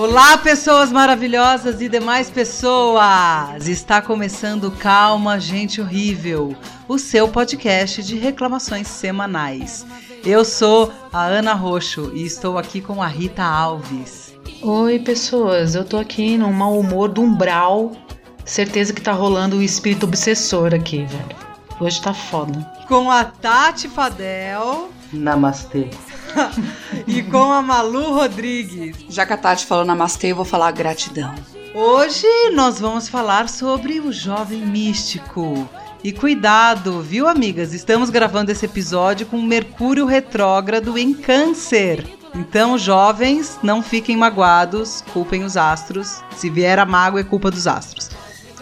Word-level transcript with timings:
Olá, 0.00 0.38
pessoas 0.38 0.92
maravilhosas 0.92 1.80
e 1.80 1.88
demais 1.88 2.30
pessoas! 2.30 3.66
Está 3.66 4.00
começando 4.00 4.70
Calma, 4.70 5.40
Gente 5.40 5.80
Horrível, 5.80 6.54
o 6.86 7.00
seu 7.00 7.26
podcast 7.26 8.04
de 8.04 8.16
reclamações 8.16 8.86
semanais. 8.86 9.84
Eu 10.24 10.44
sou 10.44 10.92
a 11.12 11.24
Ana 11.24 11.52
Roxo 11.52 12.12
e 12.14 12.24
estou 12.24 12.56
aqui 12.58 12.80
com 12.80 13.02
a 13.02 13.08
Rita 13.08 13.42
Alves. 13.42 14.36
Oi, 14.62 15.00
pessoas, 15.00 15.74
eu 15.74 15.84
tô 15.84 15.98
aqui 15.98 16.38
no 16.38 16.52
mau 16.52 16.78
humor 16.78 17.08
do 17.08 17.20
umbral. 17.20 17.90
Certeza 18.44 18.92
que 18.92 19.02
tá 19.02 19.10
rolando 19.10 19.56
o 19.56 19.62
espírito 19.64 20.06
obsessor 20.06 20.72
aqui, 20.76 21.06
velho. 21.06 21.36
Hoje 21.80 22.00
tá 22.00 22.14
foda. 22.14 22.56
Com 22.86 23.10
a 23.10 23.24
Tati 23.24 23.88
Fadel. 23.88 24.90
Namastê. 25.12 25.90
e 27.06 27.22
com 27.22 27.52
a 27.52 27.62
Malu 27.62 28.14
Rodrigues. 28.14 28.96
Já 29.08 29.26
que 29.26 29.32
a 29.32 29.36
Tati 29.36 29.66
falou 29.66 29.84
namastê, 29.84 30.32
eu 30.32 30.36
vou 30.36 30.44
falar 30.44 30.70
gratidão. 30.72 31.34
Hoje 31.74 32.26
nós 32.54 32.80
vamos 32.80 33.08
falar 33.08 33.48
sobre 33.48 34.00
o 34.00 34.12
jovem 34.12 34.66
místico. 34.66 35.68
E 36.02 36.12
cuidado, 36.12 37.00
viu, 37.02 37.26
amigas? 37.26 37.72
Estamos 37.72 38.08
gravando 38.08 38.52
esse 38.52 38.64
episódio 38.64 39.26
com 39.26 39.42
Mercúrio 39.42 40.06
retrógrado 40.06 40.96
em 40.96 41.12
Câncer. 41.12 42.06
Então, 42.34 42.78
jovens, 42.78 43.58
não 43.62 43.82
fiquem 43.82 44.16
magoados, 44.16 45.02
culpem 45.12 45.42
os 45.42 45.56
astros. 45.56 46.22
Se 46.36 46.48
vier 46.48 46.78
a 46.78 46.86
mágoa, 46.86 47.20
é 47.20 47.24
culpa 47.24 47.50
dos 47.50 47.66
astros. 47.66 48.10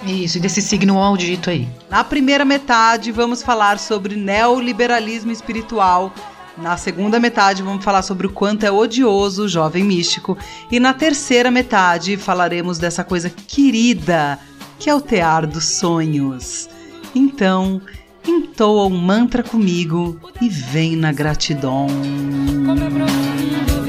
Isso, 0.05 0.39
e 0.39 0.41
desse 0.41 0.63
signo 0.63 0.95
maldito 0.95 1.51
aí. 1.51 1.69
Na 1.91 2.05
primeira 2.05 2.45
metade, 2.45 3.13
vamos 3.13 3.43
falar 3.43 3.79
sobre 3.79 4.15
neoliberalismo 4.15 5.33
espiritual 5.33 6.13
na 6.57 6.77
segunda 6.77 7.21
metade, 7.21 7.63
vamos 7.63 7.85
falar 7.85 8.03
sobre 8.03 8.27
o 8.27 8.31
quanto 8.31 8.65
é 8.65 8.71
odioso 8.71 9.45
o 9.45 9.49
jovem 9.49 9.85
místico. 9.85 10.37
E 10.71 10.81
na 10.81 10.95
terceira 10.95 11.51
metade, 11.51 12.17
falaremos 12.17 12.79
dessa 12.79 13.05
coisa 13.05 13.31
querida 13.31 14.39
que 14.79 14.91
é 14.91 14.95
o 14.95 15.01
tear 15.01 15.47
dos 15.47 15.65
sonhos. 15.65 16.69
Então, 17.15 17.81
entoa 18.27 18.87
um 18.87 18.97
mantra 18.97 19.43
comigo 19.43 20.19
e 20.41 20.49
vem 20.49 20.97
na 20.97 21.13
gratidão. 21.13 21.87
Como 22.67 22.83
é 22.83 23.86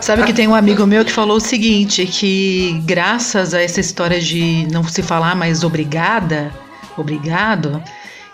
Sabe 0.00 0.24
que 0.24 0.32
tem 0.32 0.48
um 0.48 0.54
amigo 0.54 0.86
meu 0.86 1.04
que 1.04 1.12
falou 1.12 1.36
o 1.36 1.40
seguinte, 1.40 2.06
que 2.06 2.80
graças 2.84 3.54
a 3.54 3.62
essa 3.62 3.80
história 3.80 4.20
de 4.20 4.66
não 4.70 4.84
se 4.84 5.02
falar 5.02 5.34
mais 5.34 5.64
obrigada, 5.64 6.52
obrigado, 6.96 7.82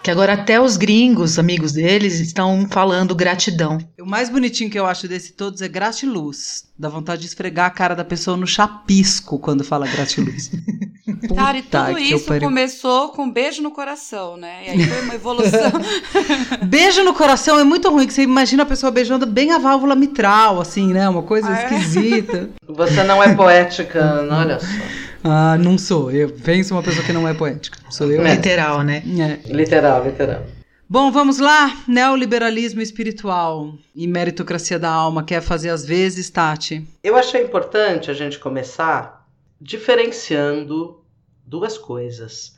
que 0.08 0.12
agora 0.12 0.32
até 0.32 0.58
os 0.58 0.78
gringos, 0.78 1.38
amigos 1.38 1.72
deles, 1.72 2.18
estão 2.18 2.66
falando 2.70 3.14
gratidão. 3.14 3.76
O 4.00 4.06
mais 4.06 4.30
bonitinho 4.30 4.70
que 4.70 4.78
eu 4.78 4.86
acho 4.86 5.06
desse 5.06 5.34
todos 5.34 5.60
é 5.60 5.68
gratiluz. 5.68 6.64
Dá 6.78 6.88
vontade 6.88 7.20
de 7.20 7.26
esfregar 7.26 7.66
a 7.66 7.70
cara 7.70 7.94
da 7.94 8.06
pessoa 8.06 8.34
no 8.34 8.46
chapisco 8.46 9.38
quando 9.38 9.62
fala 9.62 9.86
gratiluz. 9.86 10.50
Cara, 11.34 11.58
e 11.58 11.62
tudo 11.62 11.98
isso 11.98 12.40
começou 12.40 13.10
com 13.10 13.24
um 13.24 13.30
beijo 13.30 13.60
no 13.60 13.70
coração, 13.70 14.38
né? 14.38 14.66
E 14.66 14.70
aí 14.70 14.86
foi 14.86 15.02
uma 15.02 15.14
evolução. 15.14 15.72
beijo 16.64 17.04
no 17.04 17.12
coração 17.12 17.58
é 17.58 17.64
muito 17.64 17.90
ruim, 17.90 18.06
que 18.06 18.12
você 18.12 18.22
imagina 18.22 18.62
a 18.62 18.66
pessoa 18.66 18.90
beijando 18.90 19.26
bem 19.26 19.52
a 19.52 19.58
válvula 19.58 19.94
mitral, 19.94 20.58
assim, 20.58 20.92
né? 20.92 21.06
Uma 21.06 21.22
coisa 21.22 21.48
ah, 21.48 21.60
é? 21.60 21.64
esquisita. 21.64 22.50
Você 22.66 23.02
não 23.04 23.22
é 23.22 23.34
poética, 23.34 24.26
olha 24.30 24.58
só. 24.58 25.07
Ah, 25.22 25.56
não 25.58 25.76
sou. 25.76 26.10
Eu 26.10 26.30
penso 26.30 26.74
uma 26.74 26.82
pessoa 26.82 27.04
que 27.04 27.12
não 27.12 27.26
é 27.26 27.34
poética. 27.34 27.78
Sou 27.90 28.10
eu. 28.10 28.22
É. 28.24 28.34
Literal, 28.34 28.82
né? 28.82 29.02
É. 29.06 29.52
Literal, 29.52 30.04
literal. 30.04 30.44
Bom, 30.88 31.10
vamos 31.10 31.38
lá. 31.38 31.84
Neoliberalismo 31.86 32.80
espiritual 32.80 33.74
e 33.94 34.06
meritocracia 34.06 34.78
da 34.78 34.90
alma. 34.90 35.22
Quer 35.22 35.42
fazer 35.42 35.70
as 35.70 35.84
vezes, 35.84 36.30
Tati? 36.30 36.86
Eu 37.02 37.16
achei 37.16 37.42
importante 37.42 38.10
a 38.10 38.14
gente 38.14 38.38
começar 38.38 39.28
diferenciando 39.60 41.02
duas 41.44 41.76
coisas. 41.76 42.56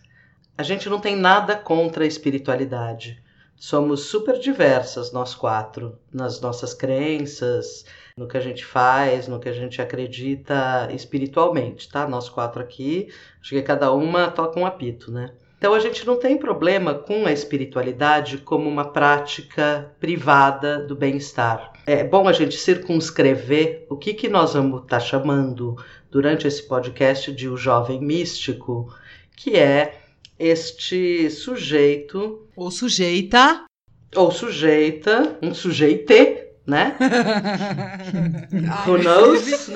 A 0.57 0.63
gente 0.63 0.89
não 0.89 1.01
tem 1.01 1.17
nada 1.17 1.57
contra 1.57 2.05
a 2.05 2.07
espiritualidade. 2.07 3.21
Somos 3.57 4.05
super 4.05 4.39
diversas, 4.39 5.13
nós 5.13 5.35
quatro, 5.35 5.99
nas 6.13 6.41
nossas 6.41 6.73
crenças, 6.73 7.85
no 8.17 8.29
que 8.29 8.37
a 8.37 8.41
gente 8.41 8.65
faz, 8.65 9.29
no 9.29 9.41
que 9.41 9.49
a 9.49 9.53
gente 9.53 9.81
acredita 9.81 10.89
espiritualmente, 10.93 11.89
tá? 11.89 12.07
Nós 12.09 12.29
quatro 12.29 12.63
aqui, 12.63 13.09
acho 13.41 13.51
que 13.51 13.63
cada 13.63 13.93
uma 13.93 14.31
toca 14.31 14.59
um 14.59 14.67
apito, 14.67 15.11
né? 15.11 15.31
Então 15.61 15.75
a 15.75 15.79
gente 15.79 16.07
não 16.07 16.17
tem 16.17 16.39
problema 16.39 16.95
com 16.95 17.27
a 17.27 17.33
espiritualidade 17.33 18.39
como 18.39 18.67
uma 18.67 18.93
prática 18.93 19.95
privada 20.01 20.79
do 20.79 20.97
bem-estar. 20.97 21.75
É 21.87 22.03
bom 22.03 22.27
a 22.27 22.33
gente 22.33 22.57
circunscrever 22.57 23.85
o 23.91 23.97
que, 23.97 24.15
que 24.15 24.27
nós 24.27 24.55
vamos 24.55 24.85
estar 24.85 24.99
tá 24.99 25.01
chamando 25.01 25.77
durante 26.11 26.47
esse 26.47 26.63
podcast 26.63 27.31
de 27.31 27.47
o 27.47 27.59
jovem 27.59 28.01
místico, 28.01 28.91
que 29.37 29.55
é 29.55 30.01
este 30.39 31.29
sujeito 31.29 32.47
ou 32.57 32.71
sujeita 32.71 33.67
ou 34.17 34.31
sujeita, 34.31 35.39
um 35.43 35.53
sujeite 35.53 36.40
né? 36.71 36.97
Who 38.87 38.99
knows? 38.99 39.71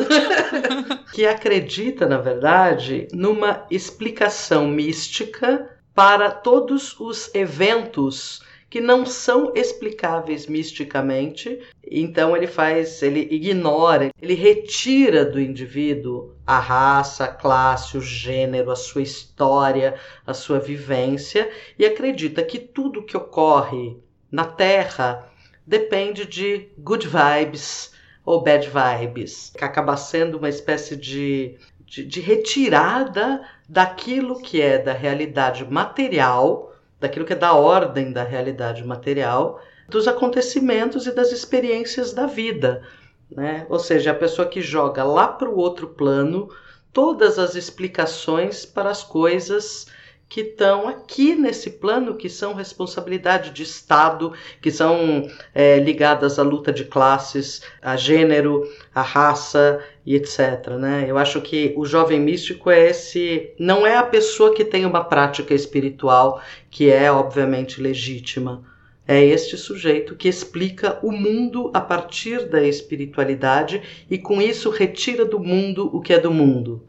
que 1.12 1.26
acredita, 1.26 2.06
na 2.06 2.18
verdade, 2.18 3.08
numa 3.12 3.66
explicação 3.70 4.68
mística 4.68 5.68
para 5.94 6.30
todos 6.30 6.98
os 6.98 7.34
eventos 7.34 8.42
que 8.70 8.80
não 8.80 9.06
são 9.06 9.52
explicáveis 9.54 10.48
misticamente. 10.48 11.60
Então 11.88 12.36
ele 12.36 12.48
faz, 12.48 13.02
ele 13.02 13.28
ignora, 13.30 14.10
ele 14.20 14.34
retira 14.34 15.24
do 15.24 15.40
indivíduo 15.40 16.34
a 16.44 16.58
raça, 16.58 17.24
a 17.24 17.28
classe, 17.28 17.96
o 17.96 18.00
gênero, 18.00 18.72
a 18.72 18.76
sua 18.76 19.02
história, 19.02 19.94
a 20.26 20.34
sua 20.34 20.58
vivência 20.58 21.48
e 21.78 21.86
acredita 21.86 22.42
que 22.42 22.58
tudo 22.58 23.04
que 23.04 23.16
ocorre 23.16 23.96
na 24.28 24.44
Terra 24.44 25.24
depende 25.66 26.24
de 26.24 26.68
good 26.78 27.06
vibes 27.06 27.92
ou 28.24 28.42
bad 28.42 28.68
vibes, 28.68 29.52
que 29.56 29.64
acaba 29.64 29.96
sendo 29.96 30.38
uma 30.38 30.48
espécie 30.48 30.96
de, 30.96 31.56
de, 31.84 32.04
de 32.04 32.20
retirada 32.20 33.42
daquilo 33.68 34.40
que 34.40 34.60
é 34.60 34.78
da 34.78 34.92
realidade 34.92 35.64
material, 35.70 36.74
daquilo 36.98 37.24
que 37.24 37.32
é 37.32 37.36
da 37.36 37.52
ordem 37.52 38.12
da 38.12 38.22
realidade 38.22 38.84
material, 38.84 39.60
dos 39.88 40.08
acontecimentos 40.08 41.06
e 41.06 41.14
das 41.14 41.32
experiências 41.32 42.12
da 42.12 42.26
vida. 42.26 42.82
Né? 43.30 43.66
Ou 43.68 43.78
seja, 43.78 44.12
a 44.12 44.14
pessoa 44.14 44.48
que 44.48 44.60
joga 44.60 45.04
lá 45.04 45.28
para 45.28 45.48
o 45.48 45.56
outro 45.56 45.88
plano 45.88 46.48
todas 46.92 47.38
as 47.38 47.54
explicações 47.54 48.64
para 48.64 48.88
as 48.88 49.02
coisas 49.02 49.86
que 50.28 50.40
estão 50.40 50.88
aqui 50.88 51.34
nesse 51.34 51.70
plano, 51.70 52.16
que 52.16 52.28
são 52.28 52.54
responsabilidade 52.54 53.50
de 53.50 53.62
Estado, 53.62 54.32
que 54.60 54.70
são 54.70 55.28
é, 55.54 55.78
ligadas 55.78 56.38
à 56.38 56.42
luta 56.42 56.72
de 56.72 56.84
classes, 56.84 57.62
a 57.80 57.96
gênero, 57.96 58.68
a 58.94 59.02
raça 59.02 59.80
e 60.04 60.14
etc. 60.14 60.70
Né? 60.78 61.06
Eu 61.06 61.18
acho 61.18 61.40
que 61.40 61.72
o 61.76 61.84
jovem 61.84 62.20
místico 62.20 62.70
é 62.70 62.90
esse, 62.90 63.52
não 63.58 63.86
é 63.86 63.96
a 63.96 64.02
pessoa 64.02 64.54
que 64.54 64.64
tem 64.64 64.84
uma 64.84 65.04
prática 65.04 65.54
espiritual 65.54 66.42
que 66.70 66.90
é 66.90 67.10
obviamente 67.12 67.80
legítima. 67.80 68.64
É 69.06 69.22
este 69.22 69.58
sujeito 69.58 70.16
que 70.16 70.28
explica 70.28 70.98
o 71.02 71.12
mundo 71.12 71.70
a 71.74 71.80
partir 71.80 72.48
da 72.48 72.62
espiritualidade 72.62 73.82
e 74.10 74.16
com 74.16 74.40
isso 74.40 74.70
retira 74.70 75.26
do 75.26 75.38
mundo 75.38 75.90
o 75.94 76.00
que 76.00 76.14
é 76.14 76.18
do 76.18 76.30
mundo. 76.30 76.82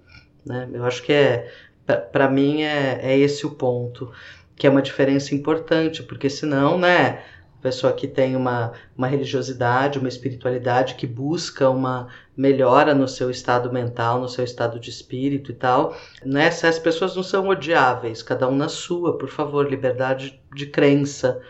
Né? 0.46 0.70
Eu 0.74 0.86
acho 0.86 1.04
que 1.04 1.12
é 1.12 1.52
para 1.86 2.30
mim 2.30 2.64
é, 2.64 3.00
é 3.02 3.18
esse 3.18 3.46
o 3.46 3.52
ponto, 3.52 4.12
que 4.56 4.66
é 4.66 4.70
uma 4.70 4.82
diferença 4.82 5.36
importante, 5.36 6.04
porque 6.04 6.30
senão, 6.30 6.78
né, 6.78 7.24
pessoa 7.66 7.94
que 7.94 8.08
tem 8.08 8.36
uma, 8.36 8.74
uma 8.96 9.08
religiosidade, 9.08 9.98
uma 9.98 10.08
espiritualidade 10.08 10.94
que 10.94 11.08
busca 11.08 11.68
uma 11.68 12.08
melhora 12.38 12.94
no 12.94 13.08
seu 13.08 13.32
estado 13.32 13.74
mental, 13.74 14.22
no 14.22 14.30
seu 14.30 14.44
estado 14.44 14.80
de 14.80 14.92
espírito 14.92 15.52
e 15.52 15.56
tal, 15.56 15.98
né, 16.24 16.48
as 16.48 16.78
pessoas 16.78 17.16
não 17.16 17.24
são 17.24 17.48
odiáveis, 17.48 18.22
cada 18.22 18.48
um 18.48 18.56
na 18.56 18.70
sua, 18.70 19.18
por 19.18 19.30
favor, 19.30 19.68
liberdade 19.68 20.40
de 20.54 20.68
crença. 20.68 21.42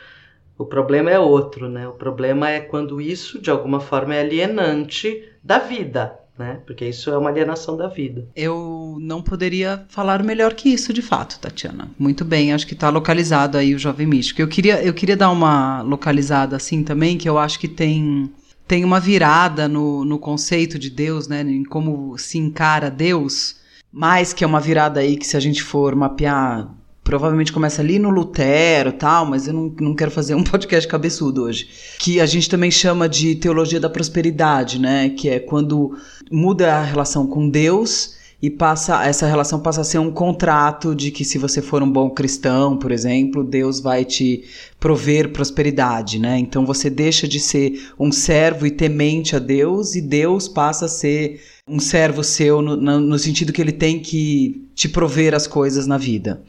O 0.57 0.65
problema 0.65 1.11
é 1.11 1.19
outro, 1.19 1.67
né? 1.67 1.85
O 1.85 1.91
problema 1.91 2.49
é 2.49 2.61
quando 2.61 3.01
isso, 3.01 3.41
de 3.41 3.51
alguma 3.51 3.81
forma, 3.81 4.15
é 4.15 4.21
alienante 4.21 5.29
da 5.43 5.59
vida, 5.59 6.17
né? 6.37 6.59
Porque 6.65 6.87
isso 6.87 7.09
é 7.09 7.17
uma 7.17 7.29
alienação 7.29 7.77
da 7.77 7.87
vida. 7.87 8.27
Eu 8.35 8.97
não 8.99 9.21
poderia 9.21 9.85
falar 9.89 10.23
melhor 10.23 10.53
que 10.53 10.69
isso, 10.69 10.91
de 10.93 11.01
fato, 11.01 11.39
Tatiana. 11.39 11.89
Muito 11.97 12.25
bem, 12.25 12.53
acho 12.53 12.67
que 12.67 12.73
está 12.73 12.89
localizado 12.89 13.57
aí 13.57 13.73
o 13.73 13.79
jovem 13.79 14.07
místico. 14.07 14.41
Eu 14.41 14.47
queria, 14.47 14.83
eu 14.83 14.93
queria 14.93 15.17
dar 15.17 15.31
uma 15.31 15.81
localizada 15.81 16.55
assim 16.55 16.83
também, 16.83 17.17
que 17.17 17.27
eu 17.27 17.37
acho 17.37 17.59
que 17.59 17.67
tem 17.67 18.29
tem 18.67 18.83
uma 18.83 18.99
virada 18.99 19.67
no, 19.67 20.03
no 20.03 20.17
conceito 20.17 20.79
de 20.79 20.89
Deus, 20.89 21.27
né? 21.27 21.41
Em 21.41 21.63
como 21.63 22.17
se 22.17 22.37
encara 22.39 22.89
Deus. 22.89 23.57
mais 23.91 24.33
que 24.33 24.43
é 24.43 24.47
uma 24.47 24.59
virada 24.59 24.99
aí 24.99 25.15
que 25.17 25.25
se 25.25 25.37
a 25.37 25.39
gente 25.39 25.63
for 25.63 25.95
mapear 25.95 26.69
provavelmente 27.05 27.53
começa 27.53 27.83
ali 27.83 27.99
no 27.99 28.09
Lutero 28.09 28.91
tal, 28.91 29.27
mas 29.27 29.47
eu 29.47 29.53
não, 29.53 29.73
não 29.79 29.95
quero 29.95 30.09
fazer 30.09 30.33
um 30.33 30.43
podcast 30.43 30.87
cabeçudo 30.89 31.43
hoje. 31.43 31.69
Que 31.99 32.19
a 32.19 32.25
gente 32.25 32.49
também 32.49 32.71
chama 32.71 33.07
de 33.07 33.35
teologia 33.35 33.79
da 33.79 33.89
prosperidade, 33.89 34.79
né? 34.79 35.09
Que 35.09 35.29
é 35.29 35.39
quando 35.39 35.95
muda 36.29 36.73
a 36.73 36.83
relação 36.83 37.27
com 37.27 37.47
Deus 37.47 38.15
e 38.41 38.49
passa 38.49 39.05
essa 39.05 39.27
relação 39.27 39.59
passa 39.59 39.81
a 39.81 39.83
ser 39.83 39.99
um 39.99 40.11
contrato 40.11 40.93
de 40.93 41.09
que 41.09 41.23
se 41.23 41.37
você 41.37 41.61
for 41.61 41.81
um 41.81 41.89
bom 41.89 42.09
cristão, 42.09 42.75
por 42.75 42.91
exemplo, 42.91 43.43
Deus 43.43 43.79
vai 43.79 44.03
te 44.03 44.43
prover 44.79 45.31
prosperidade, 45.31 46.19
né? 46.19 46.39
Então 46.39 46.65
você 46.65 46.89
deixa 46.89 47.27
de 47.27 47.39
ser 47.39 47.91
um 47.99 48.11
servo 48.11 48.65
e 48.65 48.71
temente 48.71 49.35
a 49.35 49.39
Deus 49.39 49.95
e 49.95 50.01
Deus 50.01 50.47
passa 50.47 50.85
a 50.85 50.89
ser 50.89 51.39
um 51.67 51.79
servo 51.79 52.23
seu 52.23 52.61
no, 52.61 52.75
no, 52.75 53.19
sentido 53.19 53.53
que 53.53 53.61
ele 53.61 53.71
tem 53.71 53.99
que 53.99 54.67
te 54.75 54.89
prover 54.89 55.33
as 55.33 55.47
coisas 55.47 55.87
na 55.87 55.97
vida. 55.97 56.43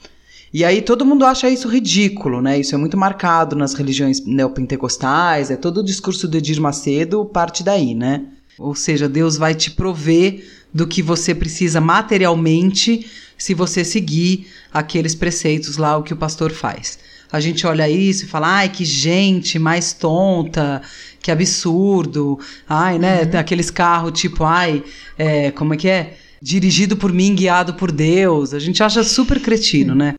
E 0.57 0.65
aí 0.65 0.81
todo 0.81 1.05
mundo 1.05 1.27
acha 1.27 1.51
isso 1.51 1.69
ridículo, 1.69 2.41
né? 2.41 2.59
Isso 2.59 2.75
é 2.75 2.79
muito 2.79 2.97
marcado 2.97 3.55
nas 3.55 3.75
religiões 3.75 4.25
neopentecostais, 4.25 5.51
é 5.51 5.57
todo 5.57 5.81
o 5.81 5.85
discurso 5.85 6.27
do 6.27 6.39
Edir 6.39 6.59
Macedo 6.63 7.27
parte 7.27 7.63
daí, 7.63 7.95
né? 7.95 8.25
Ou 8.59 8.75
seja, 8.75 9.07
Deus 9.07 9.37
vai 9.37 9.55
te 9.55 9.71
prover 9.71 10.43
do 10.73 10.87
que 10.87 11.03
você 11.03 11.35
precisa 11.35 11.79
materialmente 11.79 13.07
se 13.37 13.53
você 13.53 13.85
seguir 13.85 14.47
aqueles 14.73 15.15
preceitos 15.15 15.77
lá, 15.77 15.95
o 15.99 16.03
que 16.03 16.15
o 16.15 16.17
pastor 16.17 16.51
faz. 16.51 16.99
A 17.31 17.39
gente 17.39 17.67
olha 17.67 17.87
isso 17.87 18.25
e 18.25 18.27
fala, 18.27 18.49
ai, 18.49 18.71
que 18.71 18.83
gente 18.83 19.59
mais 19.59 19.93
tonta, 19.93 20.81
que 21.21 21.31
absurdo, 21.31 22.41
ai, 22.67 22.99
né, 22.99 23.25
uhum. 23.25 23.39
aqueles 23.39 23.71
carros 23.71 24.19
tipo, 24.19 24.43
ai, 24.43 24.83
é, 25.19 25.51
como 25.51 25.75
é 25.75 25.77
que 25.77 25.89
é? 25.91 26.17
Dirigido 26.41 26.97
por 26.97 27.13
mim, 27.13 27.35
guiado 27.35 27.75
por 27.75 27.93
Deus. 27.93 28.55
A 28.55 28.59
gente 28.59 28.83
acha 28.83 29.05
super 29.05 29.39
cretino, 29.39 29.95
né? 29.95 30.15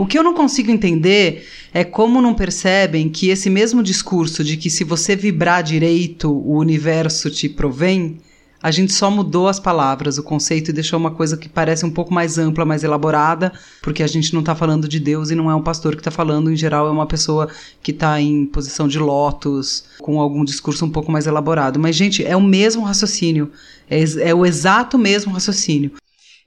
O 0.00 0.06
que 0.06 0.18
eu 0.18 0.22
não 0.22 0.32
consigo 0.32 0.70
entender 0.70 1.46
é 1.74 1.84
como 1.84 2.22
não 2.22 2.32
percebem 2.32 3.10
que 3.10 3.28
esse 3.28 3.50
mesmo 3.50 3.82
discurso 3.82 4.42
de 4.42 4.56
que 4.56 4.70
se 4.70 4.82
você 4.82 5.14
vibrar 5.14 5.62
direito, 5.62 6.32
o 6.32 6.56
universo 6.56 7.30
te 7.30 7.50
provém, 7.50 8.16
a 8.62 8.70
gente 8.70 8.94
só 8.94 9.10
mudou 9.10 9.46
as 9.46 9.60
palavras, 9.60 10.16
o 10.16 10.22
conceito 10.22 10.70
e 10.70 10.72
deixou 10.72 10.98
uma 10.98 11.10
coisa 11.10 11.36
que 11.36 11.50
parece 11.50 11.84
um 11.84 11.90
pouco 11.90 12.14
mais 12.14 12.38
ampla, 12.38 12.64
mais 12.64 12.82
elaborada, 12.82 13.52
porque 13.82 14.02
a 14.02 14.06
gente 14.06 14.32
não 14.32 14.40
está 14.40 14.54
falando 14.54 14.88
de 14.88 14.98
Deus 14.98 15.30
e 15.30 15.34
não 15.34 15.50
é 15.50 15.54
um 15.54 15.62
pastor 15.62 15.94
que 15.94 16.00
está 16.00 16.10
falando, 16.10 16.50
em 16.50 16.56
geral 16.56 16.86
é 16.86 16.90
uma 16.90 17.06
pessoa 17.06 17.50
que 17.82 17.90
está 17.90 18.18
em 18.18 18.46
posição 18.46 18.88
de 18.88 18.98
lótus, 18.98 19.84
com 20.00 20.18
algum 20.18 20.46
discurso 20.46 20.82
um 20.82 20.90
pouco 20.90 21.12
mais 21.12 21.26
elaborado. 21.26 21.78
Mas, 21.78 21.94
gente, 21.94 22.24
é 22.24 22.34
o 22.34 22.40
mesmo 22.40 22.84
raciocínio, 22.84 23.52
é, 23.86 24.02
é 24.30 24.34
o 24.34 24.46
exato 24.46 24.96
mesmo 24.96 25.30
raciocínio. 25.30 25.99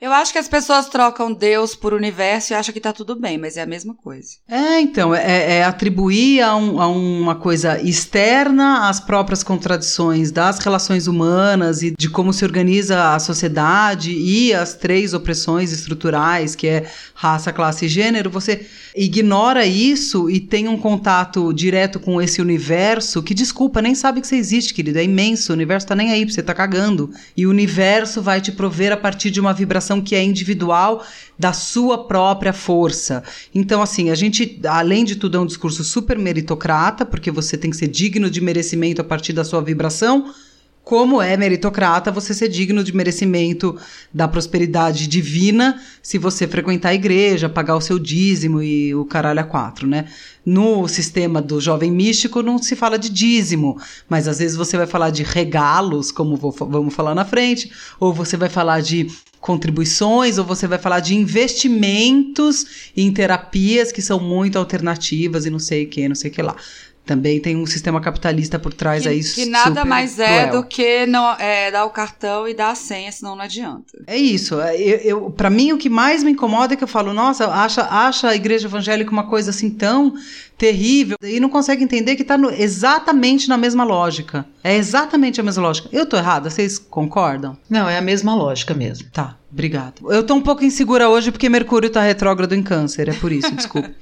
Eu 0.04 0.12
acho 0.12 0.34
que 0.34 0.38
as 0.38 0.50
pessoas 0.50 0.90
trocam 0.90 1.32
Deus 1.32 1.78
por 1.78 1.94
universo 1.94 2.52
e 2.52 2.56
acham 2.58 2.74
que 2.74 2.82
tá 2.82 2.92
tudo 2.92 3.16
bem, 3.16 3.38
mas 3.38 3.56
é 3.56 3.62
a 3.62 3.66
mesma 3.66 3.94
coisa. 3.94 4.32
É, 4.50 4.82
então, 4.82 5.16
é, 5.16 5.60
é 5.60 5.64
atribuir 5.64 6.42
a, 6.42 6.58
um, 6.58 6.82
a, 6.82 6.88
uma 6.90 7.36
coisa 7.36 7.82
externa 7.82 8.90
às 8.90 9.00
próprias 9.00 9.44
contradições 9.44 10.30
das 10.30 10.60
relações 10.60 11.08
humanas 11.08 11.82
e 11.82 11.94
de 11.98 12.10
como 12.10 12.34
se 12.34 12.44
organiza 12.44 13.14
a 13.14 13.20
sociedade 13.20 14.12
e 14.12 14.54
as 14.54 14.74
três 14.74 15.14
opressões 15.14 15.72
estruturais, 15.72 16.54
que 16.54 16.68
é 16.68 16.86
raça, 17.14 17.54
classe 17.54 17.86
e 17.86 17.88
gênero. 17.88 18.30
Você 18.30 18.68
ignora 18.94 19.66
isso 19.66 20.30
e 20.30 20.38
tem 20.38 20.68
um 20.68 20.78
contato 20.78 21.54
direto 21.54 21.98
com 21.98 22.22
esse 22.22 22.42
universo 22.42 23.24
que, 23.24 23.34
desculpa, 23.34 23.82
nem 23.82 23.96
sabe 23.96 24.20
que 24.20 24.28
você 24.28 24.36
existe, 24.36 24.74
querido. 24.74 25.00
É 25.00 25.04
imenso. 25.06 25.54
O 25.54 25.56
universo 25.56 25.88
tá 25.88 25.96
nem 25.96 26.12
aí, 26.12 26.30
você 26.30 26.44
tá 26.44 26.54
cagando. 26.54 27.10
E 27.38 27.48
o 27.48 27.50
universo 27.50 28.22
vai 28.22 28.42
te 28.42 28.52
prover 28.52 28.92
a 28.92 28.98
partir 28.98 29.32
de 29.32 29.40
uma 29.40 29.54
vibração 29.54 29.93
que 30.02 30.16
é 30.16 30.24
individual 30.24 31.06
da 31.38 31.54
sua 31.54 32.06
própria 32.06 32.54
força. 32.54 33.24
Então, 33.54 33.82
assim, 33.82 34.10
a 34.10 34.16
gente, 34.16 34.60
além 34.66 35.04
de 35.04 35.16
tudo, 35.16 35.38
é 35.38 35.40
um 35.40 35.46
discurso 35.46 35.84
super 35.84 36.18
meritocrata, 36.18 37.06
porque 37.06 37.32
você 37.32 37.58
tem 37.58 37.72
que 37.72 37.78
ser 37.78 37.88
digno 37.88 38.30
de 38.30 38.42
merecimento 38.42 39.02
a 39.02 39.04
partir 39.04 39.34
da 39.34 39.44
sua 39.44 39.62
vibração 39.62 40.34
como 40.84 41.22
é 41.22 41.38
meritocrata 41.38 42.12
você 42.12 42.34
ser 42.34 42.50
digno 42.50 42.84
de 42.84 42.94
merecimento 42.94 43.78
da 44.14 44.28
prosperidade 44.28 45.08
divina 45.08 45.82
se 46.02 46.18
você 46.18 46.46
frequentar 46.46 46.90
a 46.90 46.94
igreja, 46.94 47.48
pagar 47.48 47.78
o 47.78 47.82
seu 47.82 47.98
dízimo 47.98 48.62
e 48.62 48.94
o 48.94 49.06
caralho 49.06 49.40
a 49.40 49.44
quatro, 49.44 49.88
né? 49.88 50.06
No 50.46 50.86
sistema 50.90 51.42
do 51.42 51.62
jovem 51.62 51.90
místico 51.90 52.44
não 52.44 52.58
se 52.58 52.76
fala 52.76 53.00
de 53.00 53.10
dízimo, 53.10 53.80
mas 54.10 54.28
às 54.28 54.40
vezes 54.40 54.58
você 54.58 54.76
vai 54.76 54.86
falar 54.86 55.10
de 55.10 55.24
regalos, 55.24 56.12
como 56.12 56.36
vou, 56.36 56.52
vamos 56.52 56.94
falar 56.94 57.16
na 57.16 57.24
frente, 57.24 57.72
ou 57.98 58.14
você 58.14 58.36
vai 58.36 58.50
falar 58.50 58.82
de 58.82 59.08
contribuições, 59.40 60.38
ou 60.38 60.44
você 60.44 60.68
vai 60.68 60.78
falar 60.78 61.00
de 61.00 61.16
investimentos 61.16 62.92
em 62.96 63.12
terapias 63.12 63.92
que 63.92 64.02
são 64.02 64.20
muito 64.20 64.58
alternativas 64.58 65.46
e 65.46 65.50
não 65.50 65.60
sei 65.60 65.86
o 65.86 65.90
que, 65.90 66.08
não 66.10 66.16
sei 66.16 66.30
o 66.30 66.34
que 66.34 66.42
lá 66.42 66.58
também 67.06 67.40
tem 67.40 67.58
um 67.58 67.66
sistema 67.66 68.00
capitalista 68.00 68.58
por 68.58 68.74
trás 68.74 69.04
que, 69.04 69.10
aí 69.10 69.24
que 69.24 69.46
nada 69.46 69.84
mais 69.84 70.18
é 70.20 70.48
do 70.48 70.64
que 70.64 71.06
não 71.06 71.34
é, 71.34 71.70
dar 71.70 71.86
o 71.86 71.90
cartão 71.90 72.48
e 72.48 72.54
dar 72.54 72.72
a 72.72 72.76
senha, 72.76 73.12
senão 73.12 73.36
não 73.36 73.44
adianta. 73.44 73.98
É 74.08 74.18
isso. 74.18 74.60
É, 74.62 74.76
eu, 74.80 74.98
eu 75.00 75.32
para 75.32 75.50
mim 75.50 75.74
o 75.74 75.78
que 75.78 75.90
mais 75.90 76.24
me 76.24 76.32
incomoda 76.32 76.74
é 76.74 76.78
que 76.78 76.84
eu 76.84 76.88
falo, 76.88 77.14
nossa, 77.14 77.48
acha, 77.48 77.82
acha 77.84 78.30
a 78.30 78.36
igreja 78.36 78.68
evangélica 78.68 79.12
uma 79.12 79.28
coisa 79.28 79.50
assim 79.50 79.70
tão 79.70 80.14
terrível 80.58 81.18
e 81.22 81.40
não 81.42 81.50
consegue 81.50 81.84
entender 81.84 82.16
que 82.16 82.22
está 82.22 82.38
exatamente 82.58 83.50
na 83.50 83.58
mesma 83.58 83.84
lógica. 83.84 84.46
É 84.64 84.76
exatamente 84.76 85.42
a 85.42 85.44
mesma 85.44 85.64
lógica. 85.64 85.90
Eu 85.92 86.06
tô 86.06 86.16
errada, 86.16 86.50
vocês 86.50 86.80
concordam? 86.80 87.58
Não, 87.70 87.90
é 87.90 87.98
a 87.98 88.02
mesma 88.02 88.34
lógica 88.34 88.74
mesmo. 88.74 89.10
Tá, 89.12 89.36
obrigado. 89.52 90.10
Eu 90.10 90.24
tô 90.24 90.36
um 90.36 90.42
pouco 90.42 90.64
insegura 90.64 91.10
hoje 91.10 91.32
porque 91.32 91.50
Mercúrio 91.50 91.90
tá 91.90 92.02
retrógrado 92.02 92.54
em 92.54 92.64
câncer, 92.64 93.10
é 93.10 93.14
por 93.14 93.32
isso, 93.32 93.54
desculpe. 93.54 93.94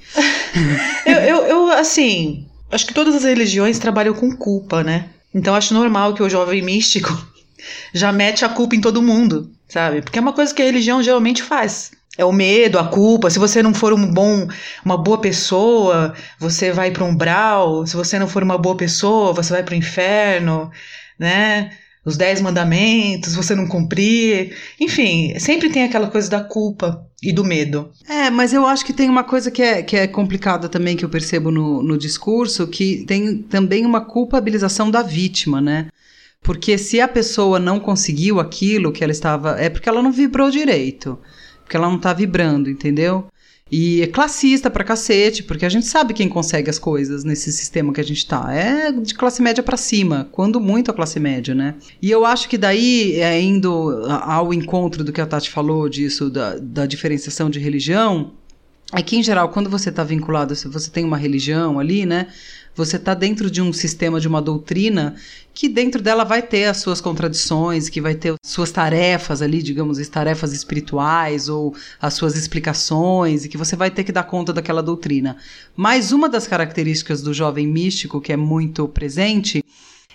eu, 1.04 1.16
eu, 1.16 1.36
eu, 1.46 1.70
assim, 1.70 2.46
acho 2.72 2.86
que 2.86 2.94
todas 2.94 3.14
as 3.14 3.24
religiões 3.24 3.78
trabalham 3.78 4.14
com 4.14 4.34
culpa, 4.36 4.82
né? 4.82 5.10
Então 5.32 5.54
acho 5.54 5.74
normal 5.74 6.14
que 6.14 6.22
o 6.22 6.28
jovem 6.28 6.62
místico 6.62 7.10
já 7.92 8.10
mete 8.12 8.44
a 8.44 8.48
culpa 8.48 8.74
em 8.74 8.80
todo 8.80 9.02
mundo, 9.02 9.52
sabe? 9.68 10.02
Porque 10.02 10.18
é 10.18 10.22
uma 10.22 10.32
coisa 10.32 10.52
que 10.52 10.62
a 10.62 10.64
religião 10.64 11.02
geralmente 11.02 11.42
faz. 11.42 11.92
É 12.18 12.24
o 12.24 12.32
medo, 12.32 12.78
a 12.78 12.88
culpa. 12.88 13.30
Se 13.30 13.38
você 13.38 13.62
não 13.62 13.72
for 13.72 13.92
um 13.92 14.12
bom, 14.12 14.46
uma 14.84 14.98
boa 14.98 15.18
pessoa, 15.18 16.14
você 16.38 16.70
vai 16.70 16.90
para 16.90 17.04
um 17.04 17.08
umbral. 17.08 17.86
Se 17.86 17.96
você 17.96 18.18
não 18.18 18.28
for 18.28 18.42
uma 18.42 18.58
boa 18.58 18.76
pessoa, 18.76 19.32
você 19.32 19.52
vai 19.54 19.62
para 19.62 19.72
o 19.72 19.76
inferno, 19.76 20.70
né? 21.18 21.70
Os 22.04 22.16
dez 22.16 22.40
mandamentos, 22.40 23.34
você 23.34 23.54
não 23.54 23.68
cumprir. 23.68 24.56
Enfim, 24.80 25.38
sempre 25.38 25.70
tem 25.70 25.84
aquela 25.84 26.08
coisa 26.08 26.28
da 26.28 26.42
culpa 26.42 27.06
e 27.22 27.32
do 27.32 27.44
medo. 27.44 27.90
É, 28.08 28.28
mas 28.28 28.52
eu 28.52 28.66
acho 28.66 28.84
que 28.84 28.92
tem 28.92 29.08
uma 29.08 29.22
coisa 29.22 29.50
que 29.50 29.62
é, 29.62 29.82
que 29.82 29.96
é 29.96 30.06
complicada 30.08 30.68
também 30.68 30.96
que 30.96 31.04
eu 31.04 31.08
percebo 31.08 31.52
no, 31.52 31.80
no 31.82 31.96
discurso, 31.96 32.66
que 32.66 33.04
tem 33.06 33.38
também 33.38 33.86
uma 33.86 34.00
culpabilização 34.00 34.90
da 34.90 35.02
vítima, 35.02 35.60
né? 35.60 35.88
Porque 36.42 36.76
se 36.76 37.00
a 37.00 37.06
pessoa 37.06 37.60
não 37.60 37.78
conseguiu 37.78 38.40
aquilo 38.40 38.92
que 38.92 39.04
ela 39.04 39.12
estava. 39.12 39.60
É 39.60 39.70
porque 39.70 39.88
ela 39.88 40.02
não 40.02 40.10
vibrou 40.10 40.50
direito. 40.50 41.16
Porque 41.62 41.76
ela 41.76 41.88
não 41.88 41.96
está 41.96 42.12
vibrando, 42.12 42.68
entendeu? 42.68 43.28
E 43.74 44.02
é 44.02 44.06
classista 44.06 44.70
pra 44.70 44.84
cacete, 44.84 45.42
porque 45.42 45.64
a 45.64 45.68
gente 45.70 45.86
sabe 45.86 46.12
quem 46.12 46.28
consegue 46.28 46.68
as 46.68 46.78
coisas 46.78 47.24
nesse 47.24 47.50
sistema 47.50 47.90
que 47.90 48.02
a 48.02 48.04
gente 48.04 48.26
tá. 48.26 48.52
É 48.52 48.92
de 48.92 49.14
classe 49.14 49.40
média 49.40 49.62
para 49.62 49.78
cima, 49.78 50.28
quando 50.30 50.60
muito 50.60 50.90
a 50.90 50.94
classe 50.94 51.18
média, 51.18 51.54
né? 51.54 51.76
E 52.00 52.10
eu 52.10 52.26
acho 52.26 52.50
que 52.50 52.58
daí, 52.58 53.14
é, 53.18 53.40
indo 53.40 54.04
ao 54.10 54.52
encontro 54.52 55.02
do 55.02 55.10
que 55.10 55.22
a 55.22 55.26
Tati 55.26 55.48
falou 55.48 55.88
disso, 55.88 56.28
da, 56.28 56.58
da 56.58 56.84
diferenciação 56.84 57.48
de 57.48 57.58
religião, 57.58 58.32
é 58.92 59.00
que, 59.00 59.16
em 59.16 59.22
geral, 59.22 59.48
quando 59.48 59.70
você 59.70 59.88
está 59.88 60.04
vinculado, 60.04 60.54
se 60.54 60.68
você 60.68 60.90
tem 60.90 61.02
uma 61.02 61.16
religião 61.16 61.78
ali, 61.78 62.04
né? 62.04 62.26
Você 62.74 62.96
está 62.96 63.12
dentro 63.12 63.50
de 63.50 63.60
um 63.60 63.72
sistema, 63.72 64.18
de 64.18 64.26
uma 64.26 64.40
doutrina, 64.40 65.14
que 65.52 65.68
dentro 65.68 66.00
dela 66.00 66.24
vai 66.24 66.40
ter 66.40 66.64
as 66.64 66.78
suas 66.78 67.00
contradições, 67.00 67.90
que 67.90 68.00
vai 68.00 68.14
ter 68.14 68.34
suas 68.42 68.70
tarefas 68.70 69.42
ali, 69.42 69.62
digamos, 69.62 69.98
as 69.98 70.08
tarefas 70.08 70.54
espirituais 70.54 71.50
ou 71.50 71.74
as 72.00 72.14
suas 72.14 72.34
explicações, 72.34 73.44
e 73.44 73.48
que 73.48 73.58
você 73.58 73.76
vai 73.76 73.90
ter 73.90 74.04
que 74.04 74.12
dar 74.12 74.24
conta 74.24 74.52
daquela 74.54 74.82
doutrina. 74.82 75.36
Mas 75.76 76.12
uma 76.12 76.28
das 76.28 76.46
características 76.46 77.20
do 77.20 77.34
jovem 77.34 77.66
místico, 77.66 78.20
que 78.20 78.32
é 78.32 78.36
muito 78.36 78.88
presente, 78.88 79.62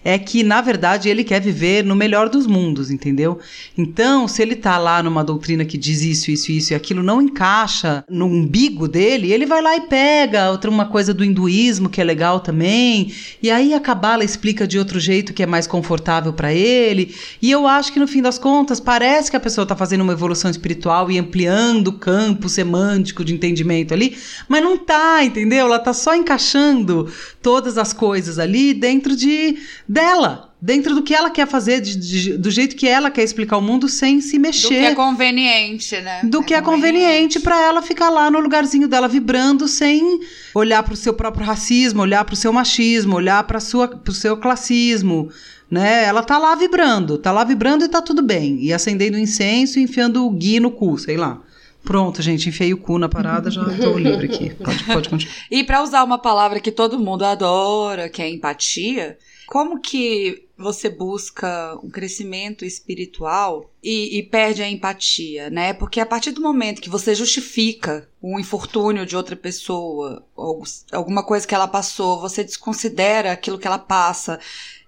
é 0.04 0.18
que, 0.18 0.44
na 0.44 0.62
verdade, 0.62 1.10
ele 1.10 1.24
quer 1.24 1.42
viver 1.42 1.84
no 1.84 1.96
melhor 1.96 2.30
dos 2.30 2.48
mundos, 2.48 2.90
entendeu? 2.90 3.40
Então, 3.78 4.28
se 4.28 4.42
ele 4.42 4.56
tá 4.56 4.78
lá 4.78 5.02
numa 5.04 5.24
doutrina 5.24 5.66
que 5.66 5.78
diz 5.78 6.02
isso, 6.02 6.32
isso, 6.32 6.52
isso 6.52 6.74
e 6.74 6.76
aquilo 6.76 7.04
não 7.04 7.22
encaixa 7.22 8.04
no 8.10 8.26
umbigo 8.26 8.88
dele, 8.88 9.32
ele 9.32 9.46
vai 9.46 9.62
lá 9.62 9.76
e 9.76 9.82
pega 9.82 10.52
outra 10.52 10.70
uma 10.70 10.86
coisa 10.86 11.14
do 11.14 11.24
hinduísmo 11.24 11.90
que 11.90 12.00
é 12.00 12.04
legal 12.04 12.40
também, 12.40 13.14
e 13.42 13.50
aí 13.50 13.74
a 13.74 13.80
cabala 13.80 14.24
explica 14.24 14.68
de 14.68 14.80
outro 14.80 15.00
jeito 15.00 15.34
que 15.34 15.44
é 15.44 15.46
mais 15.46 15.68
confortável 15.68 16.34
para 16.34 16.54
ele. 16.54 17.16
E 17.42 17.52
eu 17.52 17.68
acho 17.68 17.92
que 17.92 18.00
no 18.00 18.08
fim 18.08 18.22
das 18.22 18.38
contas 18.38 18.80
parece 18.80 19.30
que 19.30 19.38
a 19.38 19.40
pessoa 19.40 19.66
tá 19.66 19.76
fazendo 19.76 20.02
uma 20.02 20.14
evolução 20.14 20.50
espiritual 20.50 21.12
e 21.12 21.18
ampliando 21.18 21.90
o 21.90 21.94
campo 21.94 22.50
semântico 22.50 23.24
de 23.24 23.34
entendimento 23.34 23.94
ali, 23.94 24.18
mas 24.48 24.64
não 24.64 24.78
tá, 24.78 25.24
entendeu? 25.24 25.66
Ela 25.66 25.80
tá 25.80 25.94
só 25.94 26.16
encaixando 26.16 27.12
todas 27.42 27.78
as 27.78 27.94
coisas 27.94 28.40
ali 28.40 28.74
dentro 28.74 29.16
de 29.16 29.58
dela. 29.88 30.54
dentro 30.60 30.96
do 30.96 31.04
que 31.04 31.14
ela 31.14 31.30
quer 31.30 31.48
fazer, 31.48 31.80
de, 31.82 31.96
de, 31.96 32.38
do 32.38 32.50
jeito 32.50 32.76
que 32.76 32.88
ela 32.88 33.12
quer 33.12 33.24
explicar 33.24 33.58
o 33.58 33.62
mundo 33.62 33.88
sem 33.88 34.20
se 34.20 34.40
mexer. 34.40 34.68
Do 34.68 34.70
que 34.70 34.86
é 34.86 34.96
conveniente, 34.96 36.02
né? 36.02 36.22
Do 36.24 36.42
é 36.42 36.44
que 36.44 36.54
é 36.54 36.62
conveniente 36.62 37.40
para 37.40 37.62
ela 37.62 37.82
ficar 37.82 38.10
lá 38.10 38.30
no 38.32 38.40
lugarzinho 38.40 38.88
dela 38.88 39.08
vibrando 39.08 39.68
sem 39.68 40.20
olhar 40.54 40.82
para 40.84 40.94
o 40.94 40.98
seu 40.98 41.14
próprio 41.14 41.46
racismo, 41.46 42.02
olhar 42.02 42.26
para 42.26 42.34
o 42.34 42.38
seu 42.38 42.52
machismo, 42.52 43.16
olhar 43.16 43.44
para 43.44 43.58
o 43.58 44.14
seu 44.14 44.38
classismo. 44.38 45.30
Né? 45.70 46.06
Ela 46.06 46.24
tá 46.24 46.38
lá 46.38 46.56
vibrando, 46.56 47.18
tá 47.18 47.32
lá 47.32 47.44
vibrando 47.44 47.86
e 47.86 47.90
tá 47.90 48.02
tudo 48.02 48.22
bem. 48.22 48.60
E 48.62 48.74
acendendo 48.74 49.18
incenso 49.18 49.80
e 49.80 49.84
enfiando 49.84 50.26
o 50.26 50.30
gui 50.32 50.60
no 50.60 50.72
cu, 50.72 50.98
sei 50.98 51.18
lá. 51.18 51.42
Pronto, 51.84 52.22
gente, 52.22 52.50
enfiei 52.50 52.74
o 52.74 52.78
cu 52.78 52.98
na 52.98 53.08
parada, 53.08 53.50
já 53.50 53.62
estou 53.62 53.98
livre 53.98 54.26
aqui. 54.26 54.50
Pode, 54.56 54.84
pode 54.84 55.10
continuar. 55.10 55.36
E 55.50 55.64
para 55.64 55.82
usar 55.82 56.04
uma 56.04 56.18
palavra 56.18 56.60
que 56.60 56.72
todo 56.72 57.00
mundo 57.00 57.24
adora, 57.24 58.10
que 58.10 58.22
é 58.22 58.30
empatia, 58.30 59.18
como 59.48 59.80
que 59.80 60.46
você 60.58 60.90
busca 60.90 61.80
um 61.82 61.90
crescimento 61.90 62.66
espiritual 62.66 63.72
e, 63.82 64.18
e, 64.18 64.24
perde 64.24 64.62
a 64.62 64.70
empatia, 64.70 65.50
né? 65.50 65.74
Porque 65.74 66.02
a 66.02 66.06
partir 66.06 66.32
do 66.32 66.42
momento 66.42 66.82
que 66.82 66.90
você 66.90 67.16
justifica 67.16 68.10
um 68.22 68.38
infortúnio 68.38 69.06
de 69.06 69.16
outra 69.16 69.38
pessoa, 69.38 70.26
ou 70.36 70.64
alguma 70.92 71.24
coisa 71.24 71.48
que 71.48 71.56
ela 71.56 71.68
passou, 71.68 72.20
você 72.20 72.44
desconsidera 72.44 73.32
aquilo 73.32 73.58
que 73.58 73.68
ela 73.68 73.80
passa, 73.80 74.38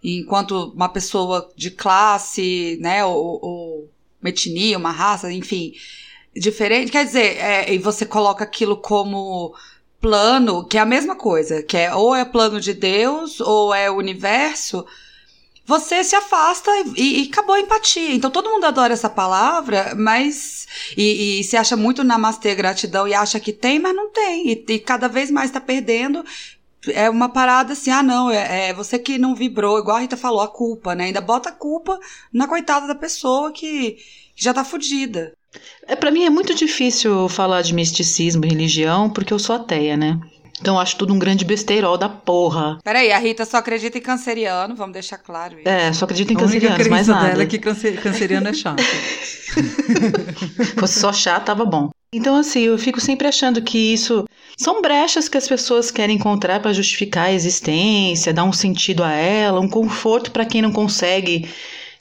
enquanto 0.03 0.73
uma 0.73 0.89
pessoa 0.89 1.49
de 1.55 1.71
classe, 1.71 2.77
né, 2.81 3.05
ou, 3.05 3.39
ou 3.41 3.89
uma 4.21 4.29
etnia, 4.29 4.77
uma 4.77 4.91
raça, 4.91 5.31
enfim, 5.31 5.73
diferente. 6.35 6.91
Quer 6.91 7.05
dizer, 7.05 7.37
é, 7.37 7.73
e 7.73 7.77
você 7.77 8.05
coloca 8.05 8.43
aquilo 8.43 8.75
como 8.75 9.55
plano, 10.01 10.65
que 10.65 10.77
é 10.77 10.81
a 10.81 10.85
mesma 10.85 11.15
coisa, 11.15 11.61
que 11.61 11.77
é 11.77 11.93
ou 11.93 12.15
é 12.15 12.23
plano 12.25 12.59
de 12.59 12.73
Deus 12.73 13.39
ou 13.41 13.73
é 13.73 13.89
o 13.91 13.97
universo, 13.97 14.85
você 15.69 16.03
se 16.03 16.15
afasta 16.15 16.71
e, 16.97 17.21
e 17.21 17.29
acabou 17.29 17.53
a 17.53 17.59
empatia. 17.59 18.15
Então 18.15 18.31
todo 18.31 18.49
mundo 18.49 18.65
adora 18.65 18.93
essa 18.93 19.09
palavra, 19.09 19.93
mas. 19.95 20.67
E, 20.97 21.39
e 21.41 21.43
se 21.43 21.55
acha 21.55 21.77
muito 21.77 22.03
namastê, 22.03 22.55
gratidão, 22.55 23.07
e 23.07 23.13
acha 23.13 23.39
que 23.39 23.53
tem, 23.53 23.77
mas 23.79 23.95
não 23.95 24.09
tem. 24.09 24.49
E, 24.49 24.65
e 24.67 24.79
cada 24.79 25.07
vez 25.07 25.29
mais 25.29 25.49
está 25.49 25.61
perdendo. 25.61 26.25
É 26.87 27.09
uma 27.09 27.29
parada 27.29 27.73
assim, 27.73 27.91
ah, 27.91 28.01
não, 28.01 28.31
é, 28.31 28.69
é, 28.69 28.73
você 28.73 28.97
que 28.97 29.17
não 29.19 29.35
vibrou, 29.35 29.77
igual 29.77 29.97
a 29.97 29.99
Rita 29.99 30.17
falou, 30.17 30.41
a 30.41 30.47
culpa, 30.47 30.95
né? 30.95 31.05
Ainda 31.05 31.21
bota 31.21 31.49
a 31.49 31.51
culpa 31.51 31.99
na 32.33 32.47
coitada 32.47 32.87
da 32.87 32.95
pessoa 32.95 33.51
que, 33.51 33.97
que 34.35 34.43
já 34.43 34.53
tá 34.53 34.63
fodida. 34.63 35.33
É, 35.87 35.95
para 35.95 36.11
mim 36.11 36.23
é 36.23 36.29
muito 36.29 36.53
difícil 36.53 37.27
falar 37.27 37.61
de 37.61 37.73
misticismo 37.73 38.45
e 38.45 38.49
religião 38.49 39.09
porque 39.09 39.33
eu 39.33 39.39
sou 39.39 39.55
ateia, 39.55 39.97
né? 39.97 40.19
Então 40.61 40.75
eu 40.75 40.79
acho 40.81 40.97
tudo 40.97 41.13
um 41.13 41.19
grande 41.19 41.45
besteirol 41.45 41.97
da 41.97 42.09
porra. 42.09 42.77
Peraí, 42.83 43.11
a 43.11 43.17
Rita 43.17 43.45
só 43.45 43.57
acredita 43.57 43.97
em 43.97 44.01
canceriano, 44.01 44.75
vamos 44.75 44.93
deixar 44.93 45.17
claro 45.17 45.57
isso. 45.57 45.67
É, 45.67 45.91
só 45.93 46.05
acredita 46.05 46.33
em 46.33 46.35
canceriano, 46.35 46.89
mais 46.89 47.07
nada. 47.07 47.29
dela 47.29 47.43
é 47.43 47.45
que 47.45 47.57
canceriano 47.57 48.47
é 48.47 48.53
chato. 48.53 48.83
Fosse 50.77 50.99
só 50.99 51.13
chato, 51.13 51.45
tava 51.45 51.65
bom. 51.65 51.89
Então, 52.11 52.35
assim, 52.35 52.61
eu 52.61 52.77
fico 52.77 52.99
sempre 52.99 53.27
achando 53.27 53.61
que 53.61 53.93
isso 53.93 54.25
são 54.57 54.81
brechas 54.81 55.29
que 55.29 55.37
as 55.37 55.47
pessoas 55.47 55.91
querem 55.91 56.17
encontrar 56.17 56.59
para 56.59 56.73
justificar 56.73 57.27
a 57.27 57.31
existência, 57.31 58.33
dar 58.33 58.43
um 58.43 58.51
sentido 58.51 59.03
a 59.03 59.11
ela, 59.11 59.59
um 59.59 59.69
conforto 59.69 60.31
para 60.31 60.45
quem 60.45 60.61
não 60.61 60.71
consegue 60.71 61.47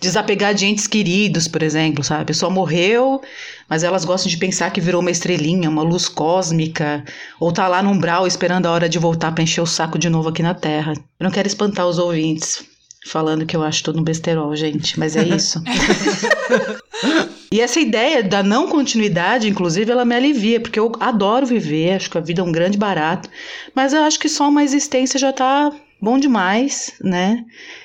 desapegar 0.01 0.55
de 0.55 0.67
entes 0.67 0.87
queridos, 0.87 1.49
por 1.49 1.63
exemplo, 1.63 2.05
sabe? 2.05 2.23
A 2.23 2.27
pessoa 2.27 2.51
morreu, 2.51 3.21
mas 3.69 3.83
elas 3.83 4.05
gostam 4.05 4.31
de 4.31 4.37
pensar 4.37 4.71
que 4.71 4.81
virou 4.81 5.01
uma 5.01 5.11
estrelinha, 5.11 5.69
uma 5.69 5.83
luz 5.83 6.09
cósmica, 6.09 7.05
ou 7.41 7.51
tá 7.51 7.67
lá 7.67 7.83
no 7.83 7.91
umbral 7.91 8.27
esperando 8.27 8.67
a 8.67 8.71
hora 8.71 8.89
de 8.89 8.99
voltar 8.99 9.33
para 9.33 9.43
encher 9.43 9.61
o 9.61 9.67
saco 9.67 9.99
de 9.99 10.09
novo 10.09 10.29
aqui 10.29 10.43
na 10.43 10.55
Terra. 10.55 10.93
Eu 10.95 11.25
não 11.25 11.31
quero 11.31 11.49
espantar 11.49 11.87
os 11.87 11.99
ouvintes 11.99 12.65
falando 13.07 13.47
que 13.47 13.57
eu 13.57 13.63
acho 13.63 13.83
tudo 13.83 14.01
um 14.01 14.05
besterol, 14.05 14.55
gente, 14.55 14.99
mas 14.99 15.17
é 15.17 15.25
isso. 15.25 15.63
e 17.51 17.61
essa 17.61 17.81
ideia 17.81 18.23
da 18.23 18.43
não 18.43 18.69
continuidade, 18.69 19.49
inclusive, 19.49 19.91
ela 19.91 20.05
me 20.05 20.15
alivia, 20.15 20.61
porque 20.61 20.79
eu 20.79 20.93
adoro 21.01 21.47
viver, 21.47 21.95
acho 21.95 22.11
que 22.11 22.19
a 22.19 22.21
vida 22.21 22.41
é 22.41 22.45
um 22.45 22.53
grande 22.53 22.77
barato, 22.77 23.29
mas 23.75 23.93
eu 23.93 24.03
acho 24.03 24.19
que 24.19 24.29
só 24.29 24.49
uma 24.49 24.63
existência 24.63 25.19
já 25.19 25.33
tá 25.33 25.73
bom 26.01 26.19
demais, 26.19 26.93
né? 27.03 27.45